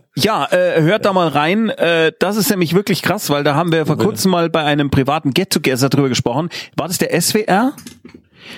[0.52, 1.70] äh, hört da mal rein.
[1.70, 4.92] Äh, das ist nämlich wirklich krass, weil da haben wir vor kurzem mal bei einem
[4.92, 6.50] privaten Get-Together drüber gesprochen.
[6.76, 7.74] War das der SWR?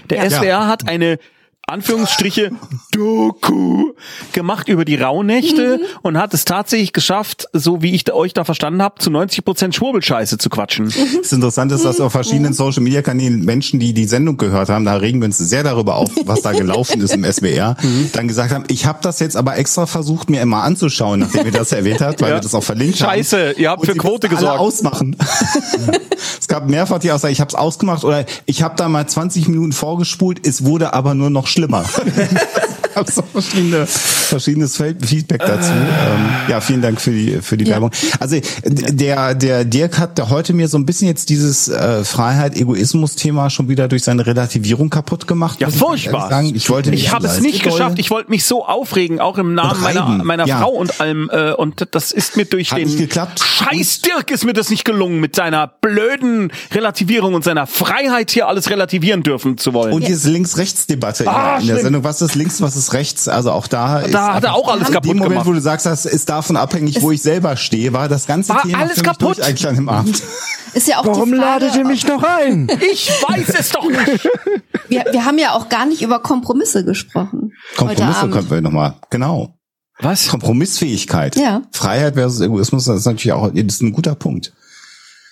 [0.10, 0.30] Der ja.
[0.30, 1.18] SWR hat eine
[1.68, 2.52] Anführungsstriche
[2.92, 3.94] Doku
[4.34, 5.86] gemacht über die Rauhnächte mhm.
[6.04, 9.76] und hat es tatsächlich geschafft, so wie ich euch da verstanden habe, zu 90 Prozent
[9.76, 10.86] Schwurbelscheiße zu quatschen.
[10.86, 11.20] Mhm.
[11.22, 14.86] Das Interessante ist, dass auf verschiedenen Social Media Kanälen Menschen, die die Sendung gehört haben,
[14.86, 18.12] da regen wir uns sehr darüber auf, was da gelaufen ist im SWR, mhm.
[18.14, 21.52] dann gesagt haben, ich habe das jetzt aber extra versucht, mir immer anzuschauen, nachdem ihr
[21.52, 22.36] das erwähnt habt, weil ja.
[22.36, 23.46] wir das auch verlinkt Scheiße, haben.
[23.48, 24.60] Scheiße, ihr habt und für Quote gesorgt.
[24.60, 25.16] ausmachen.
[26.40, 29.48] es gab mehrfach die Aussage, ich habe es ausgemacht oder ich habe da mal 20
[29.48, 31.86] Minuten vorgespult, es wurde aber nur noch schlimmer.
[33.00, 35.72] habe so verschiedene, verschiedenes Feedback dazu.
[35.72, 37.72] Ähm, ja, vielen Dank für die für die ja.
[37.72, 37.92] Werbung.
[38.20, 43.16] Also der der Dirk hat heute mir so ein bisschen jetzt dieses äh, Freiheit Egoismus
[43.16, 45.60] Thema schon wieder durch seine Relativierung kaputt gemacht.
[45.62, 46.44] Ja, furchtbar.
[46.44, 48.00] Ich, ich wollte ich habe es nicht geschafft.
[48.00, 50.60] Ich wollte mich so aufregen, auch im Namen meiner meiner ja.
[50.60, 53.40] Frau und allem äh, und das ist mir durch hat den geklappt.
[53.40, 58.48] Scheiß Dirk ist mir das nicht gelungen mit seiner blöden Relativierung und seiner Freiheit hier
[58.48, 59.94] alles relativieren dürfen zu wollen.
[59.94, 60.10] Und ja.
[60.10, 62.04] diese Links-Rechts-Debatte ah, in, in der Sendung.
[62.04, 63.28] Was ist links, was ist rechts?
[63.28, 64.08] Also auch da.
[64.08, 65.06] Da hat er auch alles kaputt gemacht.
[65.06, 68.08] In dem Moment, wo du sagst, das ist davon abhängig, wo ich selber stehe, war
[68.10, 69.42] das ganze war Thema alles kaputt.
[69.42, 70.22] eigentlich an dem Abend.
[70.74, 72.68] Ist ja auch Warum die Frage, ladet ihr mich noch ein?
[72.92, 74.30] Ich weiß es doch nicht.
[74.90, 77.54] Wir, wir haben ja auch gar nicht über Kompromisse gesprochen.
[77.76, 78.94] Kompromisse können wir nochmal.
[79.10, 79.58] Genau.
[80.00, 80.28] Was?
[80.28, 81.36] Kompromissfähigkeit.
[81.38, 81.64] Ja.
[81.72, 84.54] Freiheit versus Egoismus, das ist natürlich auch, das ist ein guter Punkt.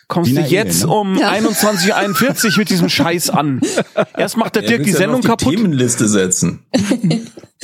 [0.08, 0.90] Kommst du jetzt ne?
[0.90, 1.32] um ja.
[1.32, 3.62] 21.41 mit diesem Scheiß an?
[4.18, 5.56] Erst macht der ja, Dirk die Sendung ja kaputt.
[5.56, 6.66] Themenliste setzen.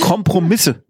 [0.02, 0.84] Kompromisse.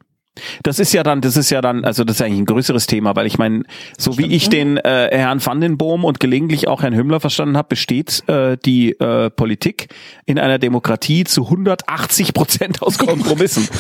[0.64, 3.16] Das ist ja dann, das ist ja dann, also das ist eigentlich ein größeres Thema,
[3.16, 3.64] weil ich meine,
[3.98, 7.57] so wie ich den äh, Herrn Van den Boom und gelegentlich auch Herrn Hümmler verstanden
[7.57, 9.88] habe, besteht äh, die äh, Politik
[10.26, 13.68] in einer Demokratie zu 180 Prozent aus Kompromissen.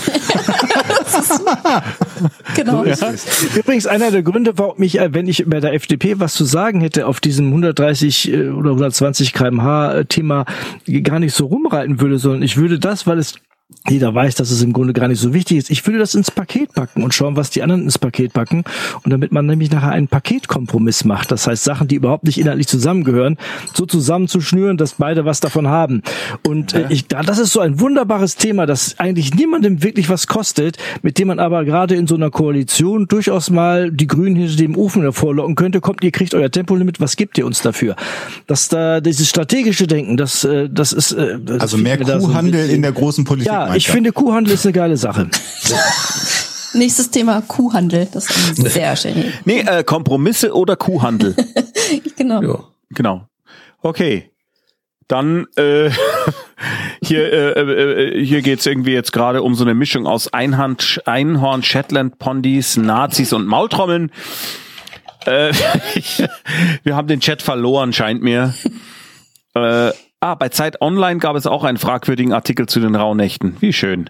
[2.55, 2.85] genau.
[2.85, 2.95] Ja.
[3.55, 6.81] Übrigens einer der Gründe, warum ich, äh, wenn ich bei der FDP was zu sagen
[6.81, 10.45] hätte, auf diesem 130 äh, oder 120 kmh Thema
[11.03, 13.35] gar nicht so rumreiten würde, sondern ich würde das, weil es
[13.87, 15.69] jeder weiß, dass es im Grunde gar nicht so wichtig ist.
[15.69, 18.63] Ich würde das ins Paket packen und schauen, was die anderen ins Paket packen.
[19.03, 21.31] Und damit man nämlich nachher einen Paketkompromiss macht.
[21.31, 23.37] Das heißt, Sachen, die überhaupt nicht inhaltlich zusammengehören,
[23.73, 26.01] so zusammenzuschnüren, dass beide was davon haben.
[26.47, 30.77] Und äh, ich, das ist so ein wunderbares Thema, das eigentlich niemandem wirklich was kostet,
[31.03, 34.77] mit dem man aber gerade in so einer Koalition durchaus mal die Grünen hinter dem
[34.77, 35.79] Ofen hervorlocken könnte.
[35.79, 37.95] Kommt, ihr kriegt euer Tempolimit, was gibt ihr uns dafür?
[38.47, 42.73] Das da, dieses strategische Denken, das, äh, das ist, äh, das Also mehr Kuhhandel so
[42.73, 43.51] in der großen Politik.
[43.51, 45.29] Ja, ich finde Kuhhandel ist eine geile Sache.
[46.73, 48.07] Nächstes Thema Kuhhandel.
[48.11, 49.33] Das ist sehr schön.
[49.45, 51.35] Nee, äh, Kompromisse oder Kuhhandel.
[52.15, 52.41] genau.
[52.41, 52.63] Ja.
[52.91, 53.27] Genau.
[53.81, 54.31] Okay.
[55.07, 55.89] Dann äh,
[57.03, 61.63] hier äh, äh, hier geht's irgendwie jetzt gerade um so eine Mischung aus Einhand, Einhorn,
[61.63, 64.11] Shetland Pondies, Nazis und Maultrommeln.
[65.25, 65.51] Äh,
[66.83, 68.53] wir haben den Chat verloren, scheint mir.
[69.55, 73.57] Äh, ah, bei Zeit Online gab es auch einen fragwürdigen Artikel zu den Rauhnächten.
[73.59, 74.09] Wie schön.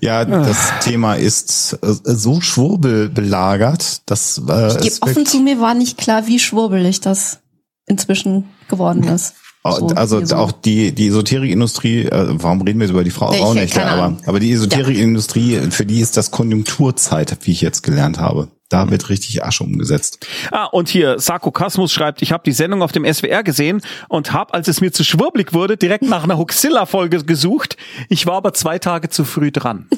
[0.00, 5.74] Ja, das Thema ist äh, so schwurbelbelagert, dass äh, Ich gebe offen zu, mir war
[5.74, 7.40] nicht klar, wie schwurbelig das
[7.86, 9.34] inzwischen geworden ist.
[9.64, 10.36] So, So, also so.
[10.36, 14.40] auch die die Esoterikindustrie, äh, warum reden wir jetzt über die Frau keine aber aber
[14.40, 18.48] die Esoterikindustrie, für die ist das Konjunkturzeit, wie ich jetzt gelernt habe.
[18.72, 20.26] Da wird richtig Asche umgesetzt.
[20.50, 24.54] Ah, und hier, Sarkokasmus schreibt, ich habe die Sendung auf dem SWR gesehen und habe,
[24.54, 27.76] als es mir zu schwurblig wurde, direkt nach einer Huxilla-Folge gesucht.
[28.08, 29.86] Ich war aber zwei Tage zu früh dran.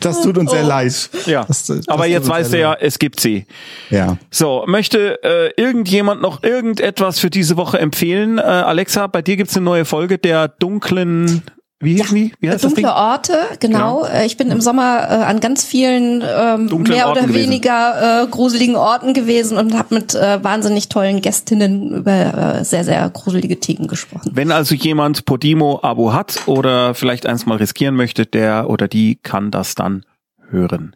[0.00, 1.10] Das tut uns sehr leid.
[1.26, 3.46] Ja, Das- das aber jetzt weißt du ja, es gibt sie.
[3.90, 4.16] Ja.
[4.30, 8.38] So, möchte äh, irgendjemand noch irgendetwas für diese Woche empfehlen?
[8.38, 11.42] Äh, Alexa, bei dir gibt's eine neue Folge der dunklen,
[11.80, 12.32] wie, hieß die?
[12.40, 12.84] wie heißt das Ding?
[12.84, 14.04] Dunkle Orte, genau.
[14.04, 17.50] Äh, Ich bin im Sommer äh, an ganz vielen ähm, Dunklen mehr Orten oder gewesen.
[17.50, 22.84] weniger äh, gruseligen Orten gewesen und habe mit äh, wahnsinnig tollen Gästinnen über äh, sehr,
[22.84, 24.30] sehr gruselige Themen gesprochen.
[24.34, 29.50] Wenn also jemand Podimo-Abo hat oder vielleicht eins mal riskieren möchte, der oder die kann
[29.50, 30.04] das dann
[30.50, 30.94] hören.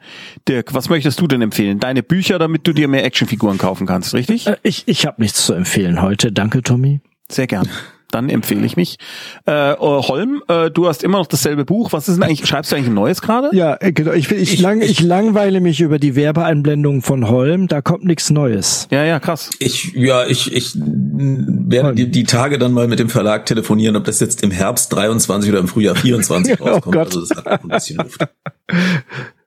[0.48, 1.78] Dirk, was möchtest du denn empfehlen?
[1.81, 4.47] Deine Bücher, damit du dir mehr Actionfiguren kaufen kannst, richtig?
[4.48, 6.32] Äh, Ich, ich habe nichts zu empfehlen heute.
[6.32, 7.01] Danke, Tommy.
[7.31, 7.69] Sehr gern.
[8.15, 8.97] Dann empfehle ich mich.
[9.45, 11.93] Äh, oh, Holm, äh, du hast immer noch dasselbe Buch.
[11.93, 12.47] Was ist denn eigentlich?
[12.47, 13.51] Schreibst du eigentlich ein neues gerade?
[13.53, 14.12] Ja, äh, genau.
[14.12, 17.66] Ich, ich, lang, ich langweile mich über die Werbeeinblendungen von Holm.
[17.66, 18.86] Da kommt nichts Neues.
[18.93, 19.51] Ja, ja, krass.
[19.59, 24.05] Ich, ja, ich, ich werde die, die Tage dann mal mit dem Verlag telefonieren, ob
[24.05, 26.95] das jetzt im Herbst 23 oder im Frühjahr 24 Oh rauskommt.
[26.95, 27.07] Gott.
[27.07, 28.24] Also das hat ein bisschen Luft.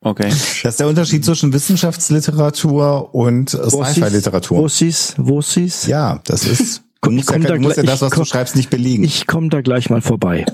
[0.02, 0.28] Okay.
[0.28, 4.58] Das ist der Unterschied zwischen Wissenschaftsliteratur und äh, Sci-Fi-Literatur.
[4.58, 5.88] Wossis, Wossis.
[5.88, 6.84] Ja, das ist.
[7.10, 8.70] Du musst, ja, komm da du musst ja das, was ich du komm- schreibst, nicht
[8.70, 9.04] belegen.
[9.04, 10.46] Ich komme da gleich mal vorbei.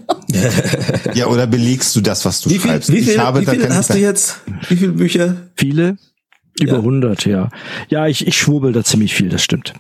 [1.14, 2.92] ja, oder belegst du das, was du Wie viel, schreibst?
[2.92, 4.02] wie viel, ich habe wie da viel hast du Zeit.
[4.02, 4.40] jetzt?
[4.70, 5.36] Wie viele Bücher?
[5.56, 5.98] Viele?
[6.60, 6.78] Über Ja.
[6.80, 7.50] 100, ja.
[7.90, 9.74] Ja, ich, ich schwurbel da ziemlich viel, das stimmt.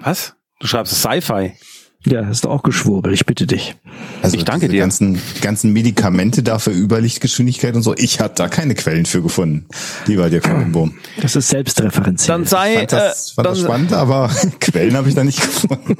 [0.00, 0.34] Was?
[0.60, 1.52] Du schreibst Sci-Fi.
[2.06, 3.74] Ja, hast du auch geschwurbel, ich bitte dich.
[4.22, 4.80] Also Ich danke diese dir.
[4.80, 7.94] Ganzen, ganzen Medikamente dafür Überlichtgeschwindigkeit und so.
[7.96, 9.66] Ich habe da keine Quellen für gefunden.
[10.06, 10.94] Lieber dir Boom.
[11.20, 12.36] Das ist selbstreferenziell.
[12.38, 14.30] Dann sei, Fand das, äh, fand das dann, spannend, aber
[14.60, 15.96] Quellen habe ich da nicht gefunden.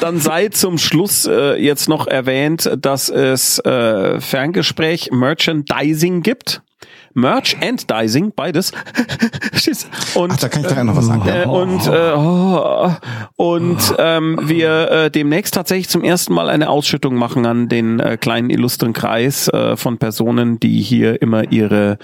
[0.00, 6.62] dann sei zum Schluss äh, jetzt noch erwähnt, dass es äh, Ferngespräch Merchandising gibt.
[7.14, 8.72] Merchandising, beides.
[9.50, 10.20] Verstehst du?
[10.20, 11.26] Und Ach, da kann ich gleich noch was sagen.
[11.26, 12.90] Äh, und äh, oh,
[13.36, 18.16] und ähm, wir äh, demnächst tatsächlich zum ersten Mal eine Ausschüttung machen an den äh,
[18.16, 21.98] kleinen illustren Kreis äh, von Personen, die hier immer ihre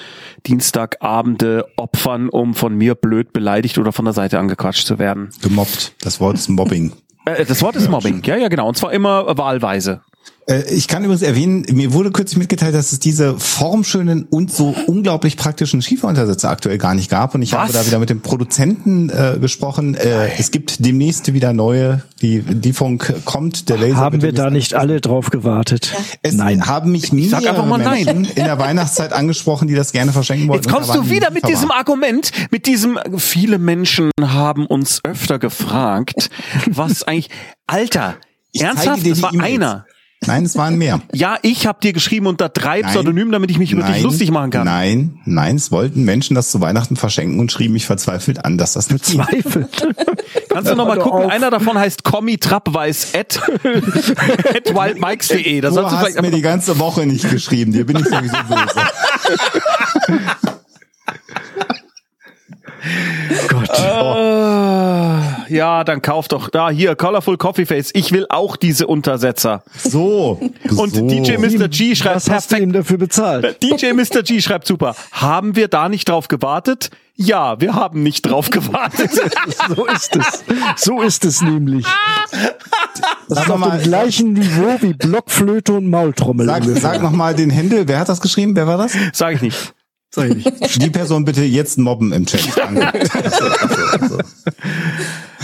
[0.47, 5.31] Dienstagabende opfern, um von mir blöd beleidigt oder von der Seite angequatscht zu werden.
[5.43, 5.95] Gemobbt.
[6.01, 6.93] Das Wort ist Mobbing.
[7.25, 8.69] Äh, das Wort ist Mobbing, ja, ja, genau.
[8.69, 10.03] Und zwar immer wahlweise.
[10.49, 14.75] Äh, Ich kann übrigens erwähnen, mir wurde kürzlich mitgeteilt, dass es diese formschönen und so
[14.87, 17.35] unglaublich praktischen Schieferuntersetzer aktuell gar nicht gab.
[17.35, 17.73] Und ich habe Was?
[17.81, 19.95] da wieder mit dem Produzenten äh, gesprochen.
[19.95, 22.03] Äh, es gibt demnächst wieder neue.
[22.23, 23.69] Die Lieferung kommt.
[23.69, 25.95] Der Laser Haben wir da nicht alle drauf gewartet?
[26.23, 26.67] Es Nein.
[26.67, 27.29] haben mich nie.
[27.29, 30.65] Menschen in der Weihnachtszeit angesprochen, die das gerne verschenken wollten.
[30.65, 36.31] Jetzt kommst du wieder mit diesem Argument, mit diesem, viele Menschen haben uns öfter gefragt,
[36.71, 37.31] was eigentlich,
[37.67, 38.17] Alter,
[38.53, 39.55] Ich ernsthaft, das war E-Mails.
[39.55, 39.87] einer.
[40.27, 41.01] Nein, es waren mehr.
[41.15, 42.91] Ja, ich habe dir geschrieben unter drei Nein.
[42.91, 44.65] Pseudonymen, damit ich mich über dich Nein, lustig machen kann.
[44.65, 48.75] Nein, nein, es wollten Menschen das zu Weihnachten verschenken und schrieben mich verzweifelt an, dass
[48.75, 49.17] das nicht geht.
[49.17, 49.69] Zweifel.
[50.49, 51.27] Kannst du noch mal gucken?
[51.27, 51.31] auf.
[51.33, 55.61] Einer davon heißt Kommi Trappweiß at, at wildmikes.de.
[55.61, 58.05] Das Du sollst du hast vielleicht mir die ganze Woche nicht geschrieben, dir bin ich
[58.07, 58.81] sowieso böse.
[63.49, 63.71] Gott.
[63.79, 67.91] Äh, ja, dann kauf doch da hier Colorful Coffee Face.
[67.95, 69.63] Ich will auch diese Untersetzer.
[69.77, 70.41] So.
[70.77, 71.07] Und so.
[71.07, 71.69] DJ Mr.
[71.69, 73.63] G schreibt Was hast du ihm dafür bezahlt?
[73.63, 74.23] DJ Mr.
[74.23, 74.95] G schreibt super.
[75.13, 76.91] Haben wir da nicht drauf gewartet?
[77.21, 79.11] Ja, wir haben nicht drauf gewartet.
[79.75, 80.45] So ist es.
[80.77, 81.87] So ist es nämlich.
[83.29, 86.47] Das ist Sag auf mal, dem gleichen Niveau wie Blockflöte und Maultrommel.
[86.47, 87.87] Sag, sag noch mal den Händel.
[87.87, 88.57] Wer hat das geschrieben?
[88.57, 88.93] Wer war das?
[89.13, 89.75] Sag ich nicht.
[90.11, 90.83] Sag ich nicht.
[90.83, 92.41] Die Person bitte jetzt mobben im Chat.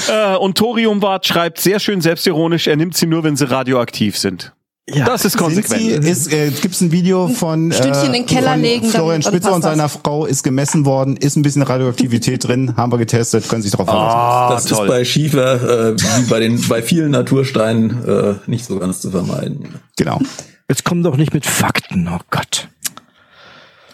[0.09, 4.53] Äh, und Thoriumwart schreibt sehr schön selbstironisch, er nimmt sie nur, wenn sie radioaktiv sind.
[4.87, 5.07] Ja.
[5.07, 6.05] Das ist konsequent.
[6.05, 9.33] Sie, ist, äh, gibt's ein Video von, äh, in den Keller von legen, Florian dann
[9.33, 13.49] Spitzer und seiner Frau ist gemessen worden, ist ein bisschen Radioaktivität drin, haben wir getestet,
[13.49, 14.19] können sich darauf verlassen.
[14.19, 14.85] Ah, das toll.
[14.85, 19.11] ist bei Schiefer, äh, wie bei den, bei vielen Natursteinen, äh, nicht so ganz zu
[19.11, 19.69] vermeiden.
[19.97, 20.21] Genau.
[20.69, 22.69] Jetzt komm doch nicht mit Fakten, oh Gott.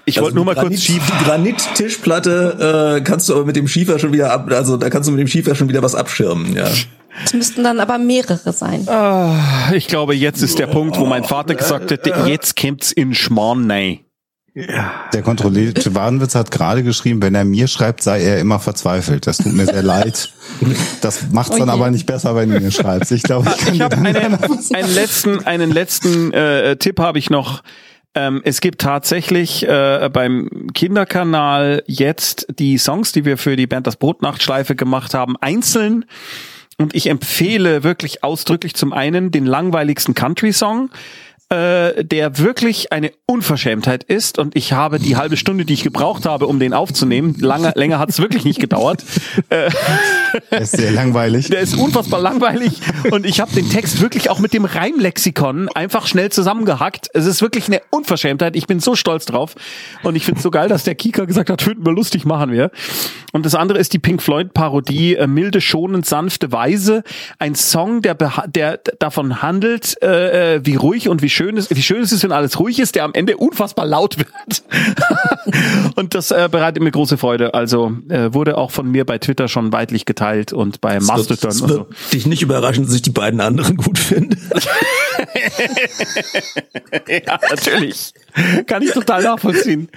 [0.04, 1.06] Ich wollte nur mal kurz Granit, schieben.
[1.20, 5.08] Die Granittischplatte äh, kannst du aber mit dem Schiefer schon wieder ab, also da kannst
[5.08, 6.68] du mit dem Schiefer schon wieder was abschirmen, ja.
[7.24, 8.86] Es müssten dann aber mehrere sein.
[9.74, 13.66] Ich glaube, jetzt ist der Punkt, wo mein Vater gesagt hätte, jetzt kommt's in Schmarrn
[13.66, 14.00] nein.
[14.54, 19.26] Der kontrollierte Warenwitz hat gerade geschrieben, wenn er mir schreibt, sei er immer verzweifelt.
[19.26, 20.32] Das tut mir sehr leid.
[21.02, 23.12] Das macht's dann Oh aber nicht besser, wenn du mir schreibst.
[23.12, 24.38] Ich glaube, ich kann Ich dir habe eine,
[24.74, 27.62] einen letzten, einen letzten äh, Tipp habe ich noch.
[28.14, 33.86] Ähm, es gibt tatsächlich äh, beim Kinderkanal jetzt die Songs, die wir für die Band
[33.86, 36.04] Das Brotnachtschleife gemacht haben, einzeln.
[36.76, 40.90] Und ich empfehle wirklich ausdrücklich zum einen den langweiligsten Country-Song,
[41.50, 44.38] äh, der wirklich eine Unverschämtheit ist.
[44.38, 47.98] Und ich habe die halbe Stunde, die ich gebraucht habe, um den aufzunehmen, lange, länger
[47.98, 49.04] hat es wirklich nicht gedauert.
[49.48, 49.70] Äh,
[50.50, 51.48] Das ist sehr langweilig.
[51.48, 56.06] der ist unfassbar langweilig und ich habe den Text wirklich auch mit dem Reimlexikon einfach
[56.06, 57.08] schnell zusammengehackt.
[57.14, 58.54] Es ist wirklich eine Unverschämtheit.
[58.54, 59.56] Ich bin so stolz drauf
[60.04, 62.52] und ich finde es so geil, dass der Kika gesagt hat, finden wir lustig, machen
[62.52, 62.70] wir.
[63.32, 67.02] Und das andere ist die Pink Floyd Parodie äh, Milde, schonend, sanfte Weise.
[67.40, 68.14] Ein Song, der,
[68.46, 72.32] der davon handelt, äh, äh, wie ruhig und wie schön wie schön es ist, wenn
[72.32, 74.62] alles ruhig ist, der am Ende unfassbar laut wird.
[75.96, 77.54] und das äh, bereitet mir große Freude.
[77.54, 81.16] Also äh, wurde auch von mir bei Twitter schon weitlich geteilt und bei Es wird,
[81.16, 81.74] Mastodon es und so.
[81.78, 84.36] wird dich nicht überraschen, dass ich die beiden anderen gut finde.
[87.08, 88.12] ja, natürlich.
[88.66, 89.88] Kann ich total nachvollziehen.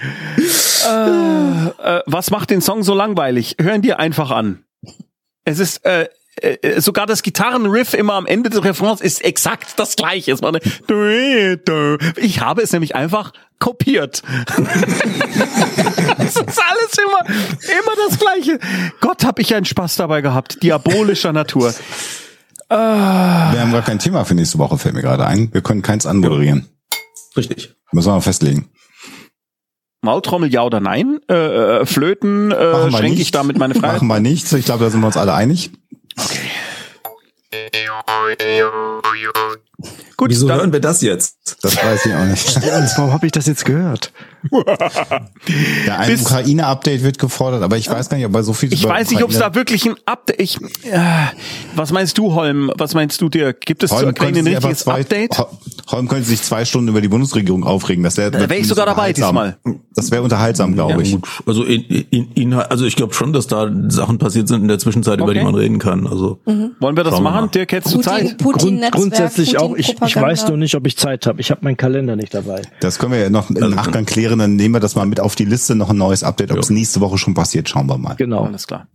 [0.86, 3.56] äh, äh, was macht den Song so langweilig?
[3.60, 4.64] Hören dir einfach an.
[5.44, 6.08] Es ist äh,
[6.78, 10.32] sogar das Gitarrenriff immer am Ende des Refrains ist exakt das gleiche.
[10.32, 10.60] Es war eine
[12.16, 14.22] ich habe es nämlich einfach kopiert.
[16.18, 18.58] es ist alles immer, immer das gleiche.
[19.00, 20.62] Gott, hab ich einen Spaß dabei gehabt.
[20.62, 21.72] Diabolischer Natur.
[22.68, 25.52] Wir haben gar kein Thema für nächste Woche, fällt mir gerade ein.
[25.52, 26.68] Wir können keins anmoderieren.
[27.36, 27.74] Richtig.
[27.92, 28.70] Müssen wir mal festlegen.
[30.02, 31.18] Maultrommel ja oder nein?
[31.28, 31.34] Äh,
[31.80, 34.02] äh, Flöten äh, Machen wir schränke ich damit meine Freiheit.
[34.02, 34.52] Machen wir nicht.
[34.52, 35.70] Ich glaube, da sind wir uns alle einig.
[40.16, 41.56] Gut, Wieso dann, hören wir das jetzt?
[41.62, 42.56] Das weiß ich auch nicht.
[42.96, 44.12] Warum habe ich das jetzt gehört?
[45.86, 48.84] Ja, ein Ukraine-Update wird gefordert, aber ich weiß gar nicht, ob bei so viel ich
[48.84, 50.40] weiß nicht, ob es Ukraine- da wirklich ein Update.
[50.40, 50.98] Ich, äh,
[51.76, 52.72] was meinst du, Holm?
[52.78, 53.52] Was meinst du dir?
[53.52, 55.38] Gibt es zu Holm Ukraine könnte, ein richtiges zwei, Update?
[55.38, 55.48] Ho-
[55.90, 58.02] Holm könnte sich zwei Stunden über die Bundesregierung aufregen.
[58.04, 59.58] Das wäre Da wär ich sogar dabei diesmal.
[59.94, 61.12] Das wäre unterhaltsam, glaube ich.
[61.12, 61.28] Gut.
[61.46, 64.78] Also in, in, in, also ich glaube schon, dass da Sachen passiert sind in der
[64.78, 65.44] Zwischenzeit, über die Okay.
[65.44, 66.06] man reden kann.
[66.06, 67.50] Also Wollen wir das machen?
[67.50, 68.38] Dirk, hättest du Zeit?
[68.38, 69.76] Putin Grund, grundsätzlich Putin auch.
[69.76, 71.40] Ich, ich weiß nur nicht, ob ich Zeit habe.
[71.40, 72.62] Ich habe meinen Kalender nicht dabei.
[72.80, 74.33] Das können wir ja noch im Nachgang klären.
[74.38, 75.74] Dann nehmen wir das mal mit auf die Liste.
[75.74, 76.50] Noch ein neues Update.
[76.52, 78.14] Ob es nächste Woche schon passiert, schauen wir mal.
[78.14, 78.44] Genau.
[78.44, 78.86] Alles klar.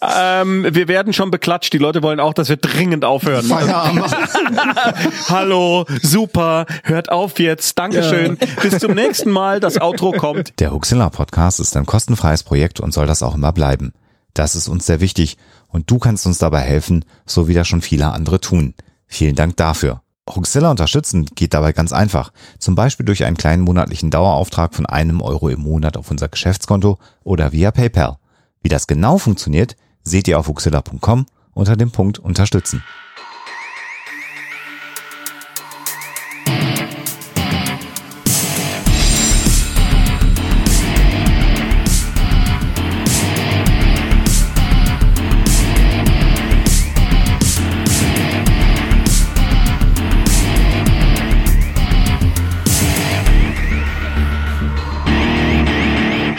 [0.00, 1.72] Ähm, wir werden schon beklatscht.
[1.72, 3.44] Die Leute wollen auch, dass wir dringend aufhören.
[3.44, 4.04] Feierabend.
[5.28, 7.78] Hallo, super, hört auf jetzt.
[7.78, 8.38] Dankeschön.
[8.62, 9.60] Bis zum nächsten Mal.
[9.60, 10.60] Das Outro kommt.
[10.60, 13.92] Der Huxilla Podcast ist ein kostenfreies Projekt und soll das auch immer bleiben.
[14.34, 15.36] Das ist uns sehr wichtig
[15.68, 18.74] und du kannst uns dabei helfen, so wie das schon viele andere tun.
[19.06, 20.03] Vielen Dank dafür.
[20.28, 22.32] Huxilla unterstützen geht dabei ganz einfach.
[22.58, 26.98] Zum Beispiel durch einen kleinen monatlichen Dauerauftrag von einem Euro im Monat auf unser Geschäftskonto
[27.24, 28.16] oder via PayPal.
[28.62, 32.82] Wie das genau funktioniert, seht ihr auf huxilla.com unter dem Punkt Unterstützen.